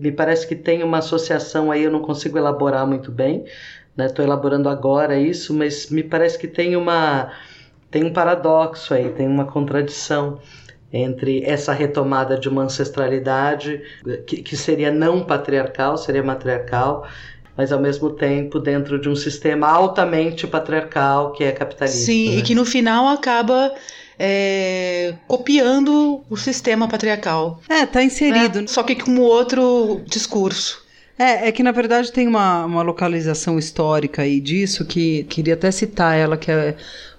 Me 0.00 0.10
parece 0.10 0.46
que 0.46 0.56
tem 0.56 0.82
uma 0.82 0.98
associação 0.98 1.70
aí, 1.70 1.84
eu 1.84 1.90
não 1.90 2.00
consigo 2.00 2.38
elaborar 2.38 2.86
muito 2.86 3.12
bem, 3.12 3.44
estou 3.96 4.24
né? 4.24 4.28
elaborando 4.28 4.68
agora 4.68 5.18
isso, 5.18 5.52
mas 5.52 5.90
me 5.90 6.02
parece 6.02 6.38
que 6.38 6.48
tem 6.48 6.74
uma 6.74 7.30
tem 7.90 8.04
um 8.04 8.12
paradoxo 8.12 8.92
aí, 8.92 9.10
tem 9.10 9.26
uma 9.26 9.46
contradição 9.46 10.40
entre 10.92 11.42
essa 11.44 11.72
retomada 11.72 12.38
de 12.38 12.48
uma 12.48 12.62
ancestralidade 12.62 13.82
que, 14.26 14.42
que 14.42 14.56
seria 14.56 14.90
não 14.90 15.24
patriarcal, 15.24 15.98
seria 15.98 16.22
matriarcal, 16.22 17.06
mas 17.56 17.72
ao 17.72 17.80
mesmo 17.80 18.10
tempo 18.10 18.58
dentro 18.58 19.00
de 19.00 19.08
um 19.08 19.16
sistema 19.16 19.68
altamente 19.68 20.46
patriarcal 20.46 21.32
que 21.32 21.44
é 21.44 21.52
capitalista. 21.52 22.06
Sim, 22.06 22.30
né? 22.30 22.36
e 22.36 22.42
que 22.42 22.54
no 22.54 22.64
final 22.64 23.08
acaba 23.08 23.74
é, 24.18 25.14
copiando 25.26 26.22
o 26.30 26.36
sistema 26.36 26.88
patriarcal. 26.88 27.60
É, 27.68 27.84
tá 27.84 28.02
inserido. 28.02 28.62
Né? 28.62 28.66
Só 28.66 28.82
que 28.82 28.96
com 28.96 29.18
outro 29.18 30.00
discurso. 30.06 30.86
É, 31.18 31.48
é 31.48 31.52
que 31.52 31.64
na 31.64 31.72
verdade 31.72 32.12
tem 32.12 32.28
uma, 32.28 32.64
uma 32.64 32.82
localização 32.82 33.58
histórica 33.58 34.22
aí 34.22 34.40
disso 34.40 34.84
que 34.84 35.24
queria 35.24 35.54
até 35.54 35.70
citar 35.72 36.16
ela, 36.16 36.36
que 36.36 36.50
é 36.50 36.76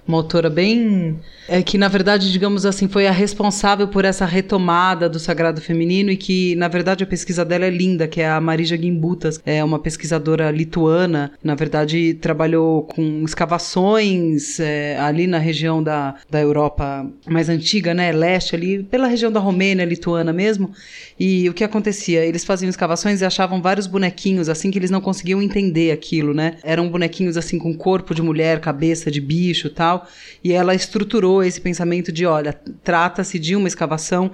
uma 0.09 0.17
autora 0.17 0.49
bem. 0.49 1.19
É, 1.47 1.63
que, 1.63 1.77
na 1.77 1.87
verdade, 1.87 2.31
digamos 2.31 2.63
assim, 2.63 2.87
foi 2.87 3.07
a 3.07 3.11
responsável 3.11 3.87
por 3.87 4.05
essa 4.05 4.23
retomada 4.23 5.09
do 5.09 5.19
sagrado 5.19 5.59
feminino 5.59 6.11
e 6.11 6.17
que, 6.17 6.55
na 6.55 6.67
verdade, 6.67 7.03
a 7.03 7.07
pesquisa 7.07 7.43
dela 7.43 7.65
é 7.65 7.69
linda, 7.71 8.07
que 8.07 8.21
é 8.21 8.29
a 8.29 8.39
Marija 8.39 8.77
Gimbutas, 8.77 9.41
é 9.43 9.63
uma 9.63 9.79
pesquisadora 9.79 10.51
lituana, 10.51 11.31
na 11.43 11.55
verdade, 11.55 12.13
trabalhou 12.15 12.83
com 12.83 13.23
escavações 13.23 14.59
é, 14.59 14.99
ali 14.99 15.25
na 15.25 15.39
região 15.39 15.81
da, 15.81 16.15
da 16.29 16.39
Europa 16.39 17.07
mais 17.27 17.49
antiga, 17.49 17.95
né, 17.95 18.11
leste, 18.11 18.55
ali, 18.55 18.83
pela 18.83 19.07
região 19.07 19.31
da 19.31 19.39
Romênia, 19.39 19.85
lituana 19.85 20.31
mesmo, 20.31 20.71
e 21.19 21.49
o 21.49 21.53
que 21.53 21.63
acontecia? 21.63 22.23
Eles 22.23 22.45
faziam 22.45 22.69
escavações 22.69 23.21
e 23.21 23.25
achavam 23.25 23.59
vários 23.59 23.87
bonequinhos, 23.87 24.49
assim, 24.49 24.69
que 24.69 24.77
eles 24.77 24.91
não 24.91 25.01
conseguiam 25.01 25.41
entender 25.41 25.91
aquilo, 25.91 26.31
né, 26.31 26.57
eram 26.63 26.89
bonequinhos, 26.89 27.37
assim, 27.37 27.57
com 27.57 27.73
corpo 27.73 28.13
de 28.13 28.21
mulher, 28.21 28.59
cabeça 28.59 29.09
de 29.09 29.19
bicho 29.19 29.67
tal, 29.69 29.98
e 30.43 30.51
ela 30.53 30.75
estruturou 30.75 31.43
esse 31.43 31.59
pensamento 31.59 32.11
de, 32.11 32.25
olha, 32.25 32.53
trata-se 32.83 33.37
de 33.39 33.55
uma 33.55 33.67
escavação 33.67 34.31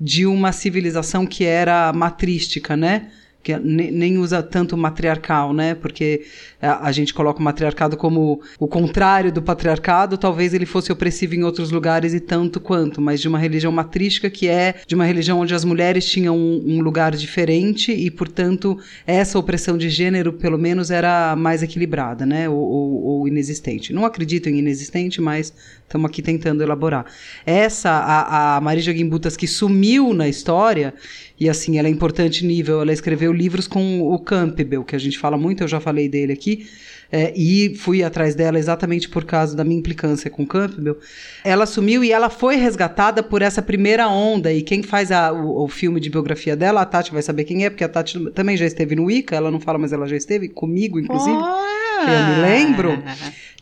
de 0.00 0.26
uma 0.26 0.52
civilização 0.52 1.26
que 1.26 1.44
era 1.44 1.92
matrística, 1.92 2.76
né? 2.76 3.10
Que 3.46 3.56
nem 3.60 4.18
usa 4.18 4.42
tanto 4.42 4.76
matriarcal, 4.76 5.52
né? 5.52 5.76
Porque 5.76 6.24
a, 6.60 6.88
a, 6.88 6.90
gente 6.90 7.14
coloca 7.14 7.38
o 7.38 7.42
matriarcado 7.42 7.96
como 7.96 8.40
o 8.58 8.66
contrário 8.66 9.30
do 9.30 9.40
patriarcado, 9.40 10.18
talvez 10.18 10.52
ele 10.52 10.66
fosse 10.66 10.90
opressivo 10.90 11.36
em 11.36 11.44
outros 11.44 11.70
lugares 11.70 12.12
e 12.12 12.18
tanto 12.18 12.58
quanto, 12.58 13.00
mas 13.00 13.20
de 13.20 13.28
uma 13.28 13.38
religião 13.38 13.70
matrística 13.70 14.28
que 14.28 14.48
é 14.48 14.74
de 14.84 14.96
uma 14.96 15.04
religião 15.04 15.38
onde 15.38 15.54
as 15.54 15.64
mulheres 15.64 16.04
tinham 16.06 16.36
um, 16.36 16.60
um 16.66 16.80
lugar 16.80 17.14
diferente 17.14 17.92
e, 17.92 18.10
portanto, 18.10 18.76
essa 19.06 19.38
opressão 19.38 19.78
de 19.78 19.88
gênero, 19.90 20.32
pelo 20.32 20.58
menos, 20.58 20.90
era 20.90 21.36
mais 21.36 21.62
equilibrada, 21.62 22.26
né? 22.26 22.48
Ou, 22.48 22.58
ou, 22.58 23.04
ou 23.04 23.28
inexistente. 23.28 23.92
Não 23.92 24.04
acredito 24.04 24.48
em 24.48 24.58
inexistente, 24.58 25.20
mas 25.20 25.54
estamos 25.84 26.10
aqui 26.10 26.20
tentando 26.20 26.64
elaborar. 26.64 27.06
Essa, 27.46 27.90
a, 27.90 28.56
a 28.56 28.60
Marija 28.60 28.92
Gimbutas, 28.92 29.36
que 29.36 29.46
sumiu 29.46 30.12
na 30.12 30.28
história, 30.28 30.92
e 31.38 31.50
assim, 31.50 31.78
ela 31.78 31.86
é 31.86 31.90
importante 31.90 32.46
nível, 32.46 32.80
ela 32.80 32.92
escreveu 32.92 33.32
livros 33.32 33.68
com 33.68 34.00
o 34.00 34.18
Campbell, 34.18 34.82
que 34.84 34.96
a 34.96 34.98
gente 34.98 35.18
fala 35.18 35.36
muito, 35.36 35.62
eu 35.62 35.68
já 35.68 35.78
falei 35.78 36.08
dele 36.08 36.32
aqui, 36.32 36.66
é, 37.12 37.32
e 37.36 37.76
fui 37.76 38.02
atrás 38.02 38.34
dela 38.34 38.58
exatamente 38.58 39.08
por 39.08 39.24
causa 39.24 39.54
da 39.54 39.62
minha 39.62 39.78
implicância 39.78 40.30
com 40.30 40.46
Campbell. 40.46 40.98
Ela 41.44 41.66
sumiu 41.66 42.02
e 42.02 42.10
ela 42.10 42.30
foi 42.30 42.56
resgatada 42.56 43.22
por 43.22 43.42
essa 43.42 43.60
primeira 43.60 44.08
onda, 44.08 44.50
e 44.52 44.62
quem 44.62 44.82
faz 44.82 45.12
a, 45.12 45.30
o, 45.30 45.64
o, 45.64 45.68
filme 45.68 46.00
de 46.00 46.08
biografia 46.08 46.56
dela, 46.56 46.80
a 46.80 46.86
Tati 46.86 47.12
vai 47.12 47.22
saber 47.22 47.44
quem 47.44 47.66
é, 47.66 47.70
porque 47.70 47.84
a 47.84 47.88
Tati 47.88 48.30
também 48.30 48.56
já 48.56 48.64
esteve 48.64 48.96
no 48.96 49.04
Wicca, 49.04 49.36
ela 49.36 49.50
não 49.50 49.60
fala, 49.60 49.78
mas 49.78 49.92
ela 49.92 50.08
já 50.08 50.16
esteve 50.16 50.48
comigo, 50.48 50.98
inclusive, 50.98 51.36
oh! 51.36 52.08
eu 52.08 52.34
me 52.34 52.42
lembro. 52.42 53.02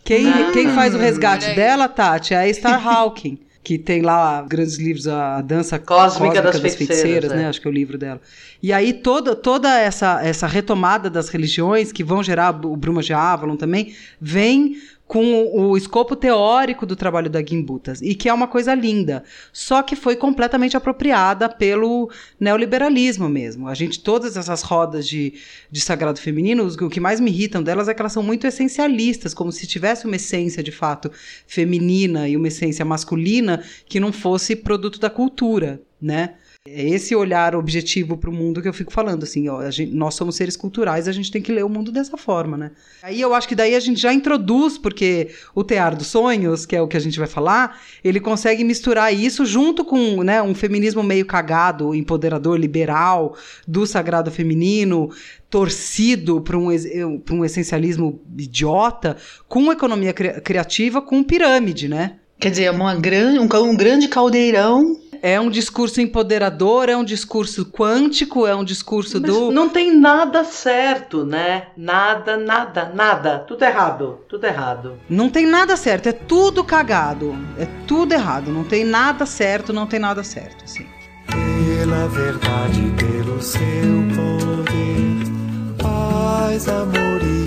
Quem, 0.05 0.29
ah, 0.29 0.51
quem 0.53 0.69
faz 0.69 0.95
o 0.95 0.99
resgate 0.99 1.55
dela, 1.55 1.89
Tati, 1.89 2.35
é 2.35 2.43
a 2.43 2.55
Star 2.55 2.87
Hawking 2.87 3.39
que 3.65 3.79
tem 3.79 4.03
lá 4.03 4.43
grandes 4.43 4.77
livros, 4.77 5.09
a 5.09 5.41
Dança 5.41 5.79
Cósmica, 5.79 6.05
Cósmica 6.05 6.43
das, 6.43 6.53
das, 6.53 6.61
Feiticeiras, 6.61 7.01
feiticeiras 7.01 7.33
é. 7.33 7.37
né? 7.37 7.49
Acho 7.49 7.61
que 7.63 7.67
é 7.67 7.71
o 7.71 7.73
livro 7.73 7.97
dela. 7.97 8.21
E 8.63 8.71
aí 8.75 8.93
toda, 8.93 9.35
toda 9.35 9.81
essa, 9.81 10.23
essa 10.23 10.47
retomada 10.47 11.09
das 11.09 11.31
religiões 11.31 11.91
que 11.91 12.05
vão 12.05 12.23
gerar 12.23 12.55
o 12.65 12.77
Bruma 12.77 13.03
de 13.03 13.15
Avalon 13.15 13.57
também, 13.57 13.95
vem 14.21 14.77
com 15.07 15.51
o 15.55 15.77
escopo 15.77 16.17
teórico 16.17 16.87
do 16.87 16.97
trabalho 16.97 17.29
da 17.29 17.45
Gimbutas, 17.45 18.01
e 18.01 18.15
que 18.15 18.29
é 18.29 18.33
uma 18.33 18.49
coisa 18.49 18.75
linda, 18.75 19.23
só 19.53 19.83
que 19.83 19.95
foi 19.95 20.17
completamente 20.17 20.77
apropriada 20.77 21.49
pelo 21.49 22.11
neoliberalismo 22.41 23.29
mesmo. 23.29 23.69
A 23.69 23.75
gente, 23.75 24.01
todas 24.01 24.37
essas 24.37 24.63
rodas 24.63 25.07
de, 25.07 25.35
de 25.71 25.81
sagrado 25.81 26.19
feminino, 26.19 26.67
o 26.67 26.89
que 26.89 27.01
mais 27.01 27.21
me 27.21 27.31
irritam 27.31 27.63
delas 27.63 27.89
é 27.89 27.95
que 27.95 28.01
elas 28.01 28.13
são 28.13 28.23
muito 28.23 28.47
essencialistas, 28.47 29.35
como 29.35 29.53
se 29.53 29.67
tivesse 29.67 30.07
uma 30.07 30.17
essência 30.17 30.63
de 30.63 30.73
fato 30.73 31.11
feminina 31.47 32.27
e 32.29 32.37
uma 32.37 32.49
essência 32.49 32.85
masculina 32.85 33.63
que 33.87 34.01
não 34.01 34.13
fosse 34.13 34.57
produto 34.57 34.99
da 34.99 35.11
cultura, 35.11 35.83
né? 36.01 36.35
É 36.67 36.83
esse 36.83 37.15
olhar 37.15 37.55
objetivo 37.55 38.17
para 38.17 38.31
o 38.31 38.33
mundo 38.33 38.63
que 38.63 38.67
eu 38.67 38.73
fico 38.73 38.91
falando, 38.91 39.23
assim, 39.23 39.51
ó, 39.51 39.71
gente, 39.71 39.95
nós 39.95 40.15
somos 40.15 40.35
seres 40.35 40.57
culturais, 40.57 41.07
a 41.07 41.13
gente 41.13 41.31
tem 41.31 41.43
que 41.43 41.53
ler 41.53 41.63
o 41.63 41.69
mundo 41.69 41.93
dessa 41.93 42.17
forma, 42.17 42.57
né? 42.57 42.71
Aí 43.03 43.21
eu 43.21 43.35
acho 43.35 43.47
que 43.47 43.55
daí 43.55 43.75
a 43.75 43.81
gente 43.81 44.01
já 44.01 44.15
introduz, 44.15 44.79
porque 44.79 45.29
o 45.55 45.63
Tear 45.63 45.95
dos 45.95 46.07
Sonhos, 46.07 46.65
que 46.65 46.75
é 46.75 46.81
o 46.81 46.89
que 46.89 46.97
a 46.97 47.01
gente 47.01 47.19
vai 47.19 47.29
falar, 47.29 47.79
ele 48.03 48.19
consegue 48.19 48.65
misturar 48.65 49.13
isso 49.13 49.45
junto 49.45 49.85
com 49.85 50.23
né, 50.23 50.41
um 50.41 50.55
feminismo 50.55 51.03
meio 51.03 51.27
cagado, 51.27 51.95
empoderador, 51.95 52.59
liberal, 52.59 53.37
do 53.69 53.87
sagrado 53.87 54.31
feminino, 54.31 55.11
torcido 55.51 56.41
para 56.41 56.57
um, 56.57 56.71
um 57.31 57.45
essencialismo 57.45 58.23
idiota, 58.39 59.19
com 59.47 59.71
economia 59.71 60.15
cri 60.15 60.41
criativa, 60.41 61.03
com 61.03 61.23
pirâmide, 61.23 61.89
né? 61.89 62.21
Quer 62.39 62.51
dizer, 62.51 62.71
uma 62.71 62.95
grande, 62.95 63.39
um, 63.39 63.49
um 63.65 63.77
grande 63.77 64.09
caldeirão 64.09 64.99
é 65.25 65.41
um 65.41 65.49
discurso 65.49 66.03
empoderador, 66.03 66.91
é 66.91 66.95
um 66.95 67.03
discurso 67.03 67.65
quântico, 67.65 68.47
é 68.47 68.55
um 68.55 68.63
discurso 68.63 69.19
Mas 69.19 69.31
do. 69.31 69.51
Não 69.51 69.71
tem 69.71 69.97
nada 69.97 70.45
certo, 70.45 71.25
né? 71.25 71.69
Nada, 71.75 72.37
nada, 72.37 72.93
nada. 72.95 73.39
Tudo 73.39 73.65
errado. 73.65 74.19
Tudo 74.29 74.45
errado. 74.45 74.99
Não 75.09 75.31
tem 75.31 75.47
nada 75.47 75.79
certo, 75.79 76.11
é 76.11 76.13
tudo 76.13 76.63
cagado. 76.63 77.35
É 77.59 77.67
tudo 77.87 78.13
errado. 78.13 78.53
Não 78.53 78.65
tem 78.65 78.85
nada 78.85 79.25
certo, 79.25 79.73
não 79.73 79.87
tem 79.87 79.99
nada 79.99 80.23
certo, 80.23 80.63
assim. 80.63 80.87
Pela 81.27 82.07
verdade, 82.09 82.83
pelo 82.99 83.41
seu 83.41 83.63
poder, 84.15 85.83
paz, 85.83 86.69
amor 86.69 87.23
e 87.23 87.45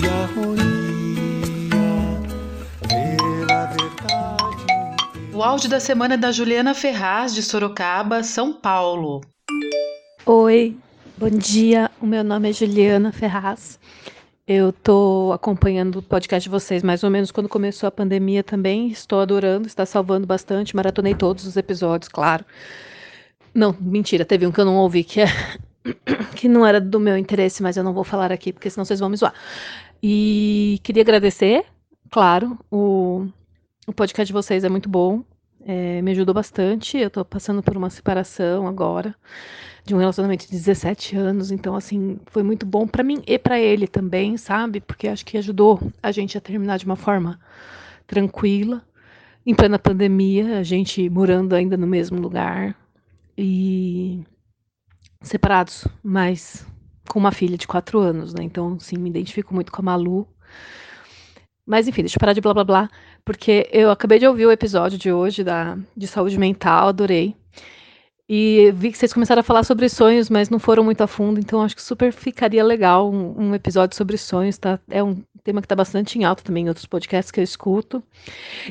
O 5.38 5.42
áudio 5.44 5.70
da 5.70 5.78
semana 5.78 6.14
é 6.14 6.16
da 6.16 6.32
Juliana 6.32 6.74
Ferraz, 6.74 7.32
de 7.32 7.44
Sorocaba, 7.44 8.24
São 8.24 8.52
Paulo. 8.52 9.20
Oi, 10.26 10.76
bom 11.16 11.30
dia. 11.30 11.92
O 12.00 12.06
meu 12.06 12.24
nome 12.24 12.50
é 12.50 12.52
Juliana 12.52 13.12
Ferraz. 13.12 13.78
Eu 14.48 14.70
estou 14.70 15.32
acompanhando 15.32 16.00
o 16.00 16.02
podcast 16.02 16.42
de 16.42 16.50
vocês 16.50 16.82
mais 16.82 17.04
ou 17.04 17.10
menos 17.10 17.30
quando 17.30 17.48
começou 17.48 17.86
a 17.86 17.92
pandemia 17.92 18.42
também. 18.42 18.88
Estou 18.88 19.20
adorando, 19.20 19.68
está 19.68 19.86
salvando 19.86 20.26
bastante. 20.26 20.74
Maratonei 20.74 21.14
todos 21.14 21.46
os 21.46 21.56
episódios, 21.56 22.08
claro. 22.08 22.44
Não, 23.54 23.76
mentira, 23.80 24.24
teve 24.24 24.44
um 24.44 24.50
que 24.50 24.60
eu 24.60 24.64
não 24.64 24.78
ouvi 24.78 25.04
que 25.04 25.20
é 25.20 25.26
que 26.34 26.48
não 26.48 26.66
era 26.66 26.80
do 26.80 26.98
meu 26.98 27.16
interesse, 27.16 27.62
mas 27.62 27.76
eu 27.76 27.84
não 27.84 27.94
vou 27.94 28.02
falar 28.02 28.32
aqui 28.32 28.52
porque 28.52 28.68
senão 28.68 28.84
vocês 28.84 28.98
vão 28.98 29.08
me 29.08 29.16
zoar. 29.16 29.34
E 30.02 30.80
queria 30.82 31.02
agradecer, 31.02 31.64
claro, 32.10 32.58
o 32.68 33.28
o 33.88 33.92
podcast 33.94 34.26
de 34.26 34.34
vocês 34.34 34.64
é 34.64 34.68
muito 34.68 34.86
bom, 34.86 35.24
é, 35.64 36.00
me 36.02 36.10
ajudou 36.12 36.34
bastante. 36.34 36.96
Eu 36.98 37.10
tô 37.10 37.24
passando 37.24 37.62
por 37.62 37.76
uma 37.76 37.90
separação 37.90 38.66
agora, 38.66 39.14
de 39.84 39.94
um 39.94 39.98
relacionamento 39.98 40.46
de 40.46 40.52
17 40.52 41.16
anos, 41.16 41.50
então, 41.50 41.74
assim, 41.74 42.18
foi 42.26 42.42
muito 42.42 42.66
bom 42.66 42.86
para 42.86 43.02
mim 43.02 43.22
e 43.26 43.38
para 43.38 43.58
ele 43.58 43.86
também, 43.86 44.36
sabe? 44.36 44.80
Porque 44.80 45.08
acho 45.08 45.24
que 45.24 45.38
ajudou 45.38 45.80
a 46.02 46.12
gente 46.12 46.36
a 46.36 46.40
terminar 46.40 46.78
de 46.78 46.84
uma 46.84 46.96
forma 46.96 47.40
tranquila. 48.06 48.82
Em 49.46 49.54
plena 49.54 49.78
pandemia, 49.78 50.58
a 50.58 50.62
gente 50.62 51.08
morando 51.08 51.54
ainda 51.54 51.76
no 51.76 51.86
mesmo 51.86 52.20
lugar 52.20 52.76
e 53.36 54.22
separados, 55.22 55.86
mas 56.02 56.66
com 57.08 57.18
uma 57.18 57.32
filha 57.32 57.56
de 57.56 57.66
quatro 57.66 57.98
anos, 57.98 58.34
né? 58.34 58.42
Então, 58.42 58.78
sim, 58.78 58.98
me 58.98 59.08
identifico 59.08 59.54
muito 59.54 59.72
com 59.72 59.80
a 59.80 59.84
Malu 59.84 60.28
Mas 61.68 61.86
enfim, 61.86 62.00
deixa 62.00 62.16
eu 62.16 62.20
parar 62.20 62.32
de 62.32 62.40
blá 62.40 62.54
blá 62.54 62.64
blá, 62.64 62.90
porque 63.22 63.68
eu 63.70 63.90
acabei 63.90 64.18
de 64.18 64.26
ouvir 64.26 64.46
o 64.46 64.50
episódio 64.50 64.96
de 64.96 65.12
hoje 65.12 65.44
da, 65.44 65.76
de 65.94 66.06
saúde 66.06 66.38
mental, 66.38 66.88
adorei. 66.88 67.36
E 68.26 68.72
vi 68.74 68.90
que 68.90 68.96
vocês 68.96 69.12
começaram 69.12 69.40
a 69.40 69.42
falar 69.42 69.64
sobre 69.64 69.86
sonhos, 69.90 70.30
mas 70.30 70.48
não 70.48 70.58
foram 70.58 70.82
muito 70.82 71.02
a 71.02 71.06
fundo, 71.06 71.38
então 71.38 71.60
acho 71.60 71.76
que 71.76 71.82
super 71.82 72.10
ficaria 72.10 72.64
legal 72.64 73.12
um, 73.12 73.48
um 73.48 73.54
episódio 73.54 73.94
sobre 73.94 74.16
sonhos, 74.16 74.56
tá? 74.56 74.80
É 74.90 75.04
um 75.04 75.22
tema 75.44 75.60
que 75.60 75.66
está 75.66 75.76
bastante 75.76 76.18
em 76.18 76.24
alta 76.24 76.42
também 76.42 76.64
em 76.64 76.68
outros 76.68 76.86
podcasts 76.86 77.30
que 77.30 77.38
eu 77.38 77.44
escuto. 77.44 78.02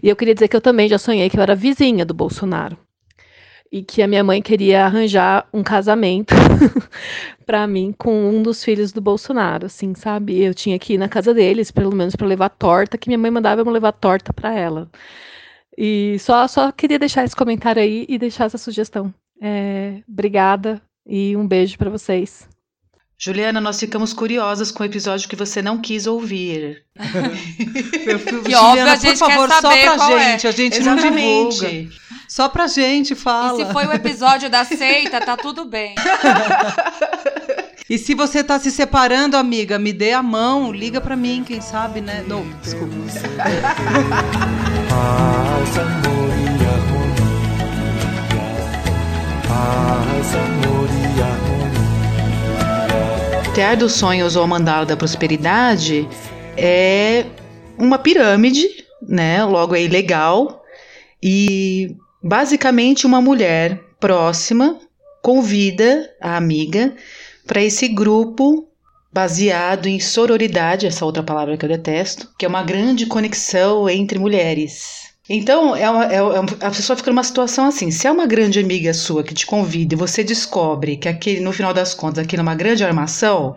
E 0.01 0.09
eu 0.09 0.15
queria 0.15 0.33
dizer 0.33 0.47
que 0.47 0.55
eu 0.55 0.61
também 0.61 0.89
já 0.89 0.97
sonhei 0.97 1.29
que 1.29 1.37
eu 1.37 1.43
era 1.43 1.55
vizinha 1.55 2.03
do 2.03 2.15
Bolsonaro. 2.15 2.77
E 3.71 3.83
que 3.83 4.01
a 4.01 4.07
minha 4.07 4.23
mãe 4.23 4.41
queria 4.41 4.85
arranjar 4.85 5.47
um 5.53 5.61
casamento 5.61 6.33
para 7.45 7.67
mim 7.67 7.93
com 7.97 8.29
um 8.29 8.41
dos 8.41 8.63
filhos 8.63 8.93
do 8.93 9.01
Bolsonaro, 9.01 9.65
assim, 9.65 9.93
sabe? 9.93 10.41
Eu 10.41 10.53
tinha 10.53 10.79
que 10.79 10.93
ir 10.93 10.97
na 10.97 11.09
casa 11.09 11.33
deles, 11.33 11.69
pelo 11.69 11.93
menos 11.93 12.15
para 12.15 12.27
levar 12.27 12.49
torta, 12.49 12.97
que 12.97 13.09
minha 13.09 13.17
mãe 13.17 13.29
mandava 13.29 13.61
eu 13.61 13.69
levar 13.69 13.91
torta 13.91 14.31
para 14.33 14.53
ela. 14.53 14.89
E 15.77 16.17
só, 16.19 16.47
só 16.47 16.71
queria 16.71 16.97
deixar 16.97 17.23
esse 17.23 17.35
comentário 17.35 17.81
aí 17.81 18.05
e 18.09 18.17
deixar 18.17 18.45
essa 18.45 18.57
sugestão. 18.57 19.13
É, 19.41 20.01
obrigada 20.07 20.81
e 21.05 21.37
um 21.37 21.47
beijo 21.47 21.77
para 21.77 21.89
vocês. 21.89 22.49
Juliana, 23.19 23.59
nós 23.59 23.79
ficamos 23.79 24.13
curiosas 24.13 24.71
com 24.71 24.83
o 24.83 24.85
episódio 24.85 25.27
que 25.27 25.35
você 25.35 25.59
não 25.59 25.79
quis 25.79 26.05
ouvir. 26.05 26.83
que 28.45 28.55
óbvio, 28.55 28.85
a 28.85 28.95
gente 28.95 29.17
por 29.17 29.31
favor, 29.31 29.47
quer 29.47 29.61
saber 29.61 29.85
só 29.85 29.95
pra 29.95 30.19
gente, 30.19 30.45
é. 30.45 30.49
a 30.49 30.53
gente 30.53 30.79
Exatamente. 30.79 31.15
não 31.15 31.49
divulga. 31.49 31.97
Só 32.29 32.49
pra 32.49 32.67
gente, 32.67 33.15
fala. 33.15 33.59
E 33.59 33.65
se 33.65 33.73
foi 33.73 33.87
o 33.87 33.93
episódio 33.93 34.49
da 34.51 34.63
seita, 34.63 35.19
tá 35.19 35.35
tudo 35.35 35.65
bem. 35.65 35.95
E 37.89 37.97
se 37.97 38.13
você 38.13 38.43
tá 38.43 38.59
se 38.59 38.69
separando, 38.69 39.37
amiga, 39.37 39.79
me 39.79 39.93
dê 39.93 40.11
a 40.11 40.21
mão, 40.21 40.73
liga 40.73 40.99
pra 40.99 41.15
mim, 41.15 41.41
quem 41.47 41.61
sabe, 41.61 42.01
né? 42.01 42.21
Não, 42.27 42.45
desculpa. 42.61 42.93
Paz, 44.89 45.77
amor 45.77 46.33
e 46.35 46.49
harmonia. 46.67 47.87
Paz, 49.47 50.35
amor 50.35 50.89
e 50.91 51.21
harmonia. 51.21 51.56
Tear 53.57 53.75
dos 53.75 53.93
Sonhos 53.93 54.35
ou 54.35 54.43
a 54.43 54.47
Mandala 54.47 54.85
da 54.85 54.95
Prosperidade 54.95 56.07
é 56.55 57.25
uma 57.75 57.97
pirâmide, 57.97 58.67
né? 59.01 59.43
Logo 59.43 59.75
é 59.75 59.81
ilegal. 59.81 60.63
E 61.23 61.95
basicamente 62.21 63.07
uma 63.07 63.19
mulher 63.19 63.81
próxima 63.99 64.79
convida 65.23 66.07
a 66.21 66.37
amiga 66.37 66.93
para 67.47 67.63
esse 67.63 67.87
grupo 67.87 68.67
baseado 69.11 69.87
em 69.87 69.99
sororidade, 69.99 70.85
essa 70.85 71.03
outra 71.03 71.23
palavra 71.23 71.57
que 71.57 71.65
eu 71.65 71.69
detesto, 71.69 72.29
que 72.37 72.45
é 72.45 72.47
uma 72.47 72.61
grande 72.61 73.07
conexão 73.07 73.89
entre 73.89 74.19
mulheres. 74.19 74.96
Então, 75.29 75.75
é 75.75 75.89
uma, 75.89 76.05
é 76.05 76.21
uma, 76.21 76.49
a 76.61 76.71
pessoa 76.71 76.95
fica 76.95 77.11
numa 77.11 77.23
situação 77.23 77.65
assim: 77.65 77.91
se 77.91 78.07
é 78.07 78.11
uma 78.11 78.25
grande 78.25 78.59
amiga 78.59 78.93
sua 78.93 79.23
que 79.23 79.33
te 79.33 79.45
convida 79.45 79.93
e 79.93 79.97
você 79.97 80.23
descobre 80.23 80.97
que 80.97 81.09
aquele, 81.09 81.41
no 81.41 81.51
final 81.51 81.73
das 81.73 81.93
contas, 81.93 82.23
aquilo 82.23 82.41
é 82.41 82.43
uma 82.43 82.55
grande 82.55 82.83
armação, 82.83 83.55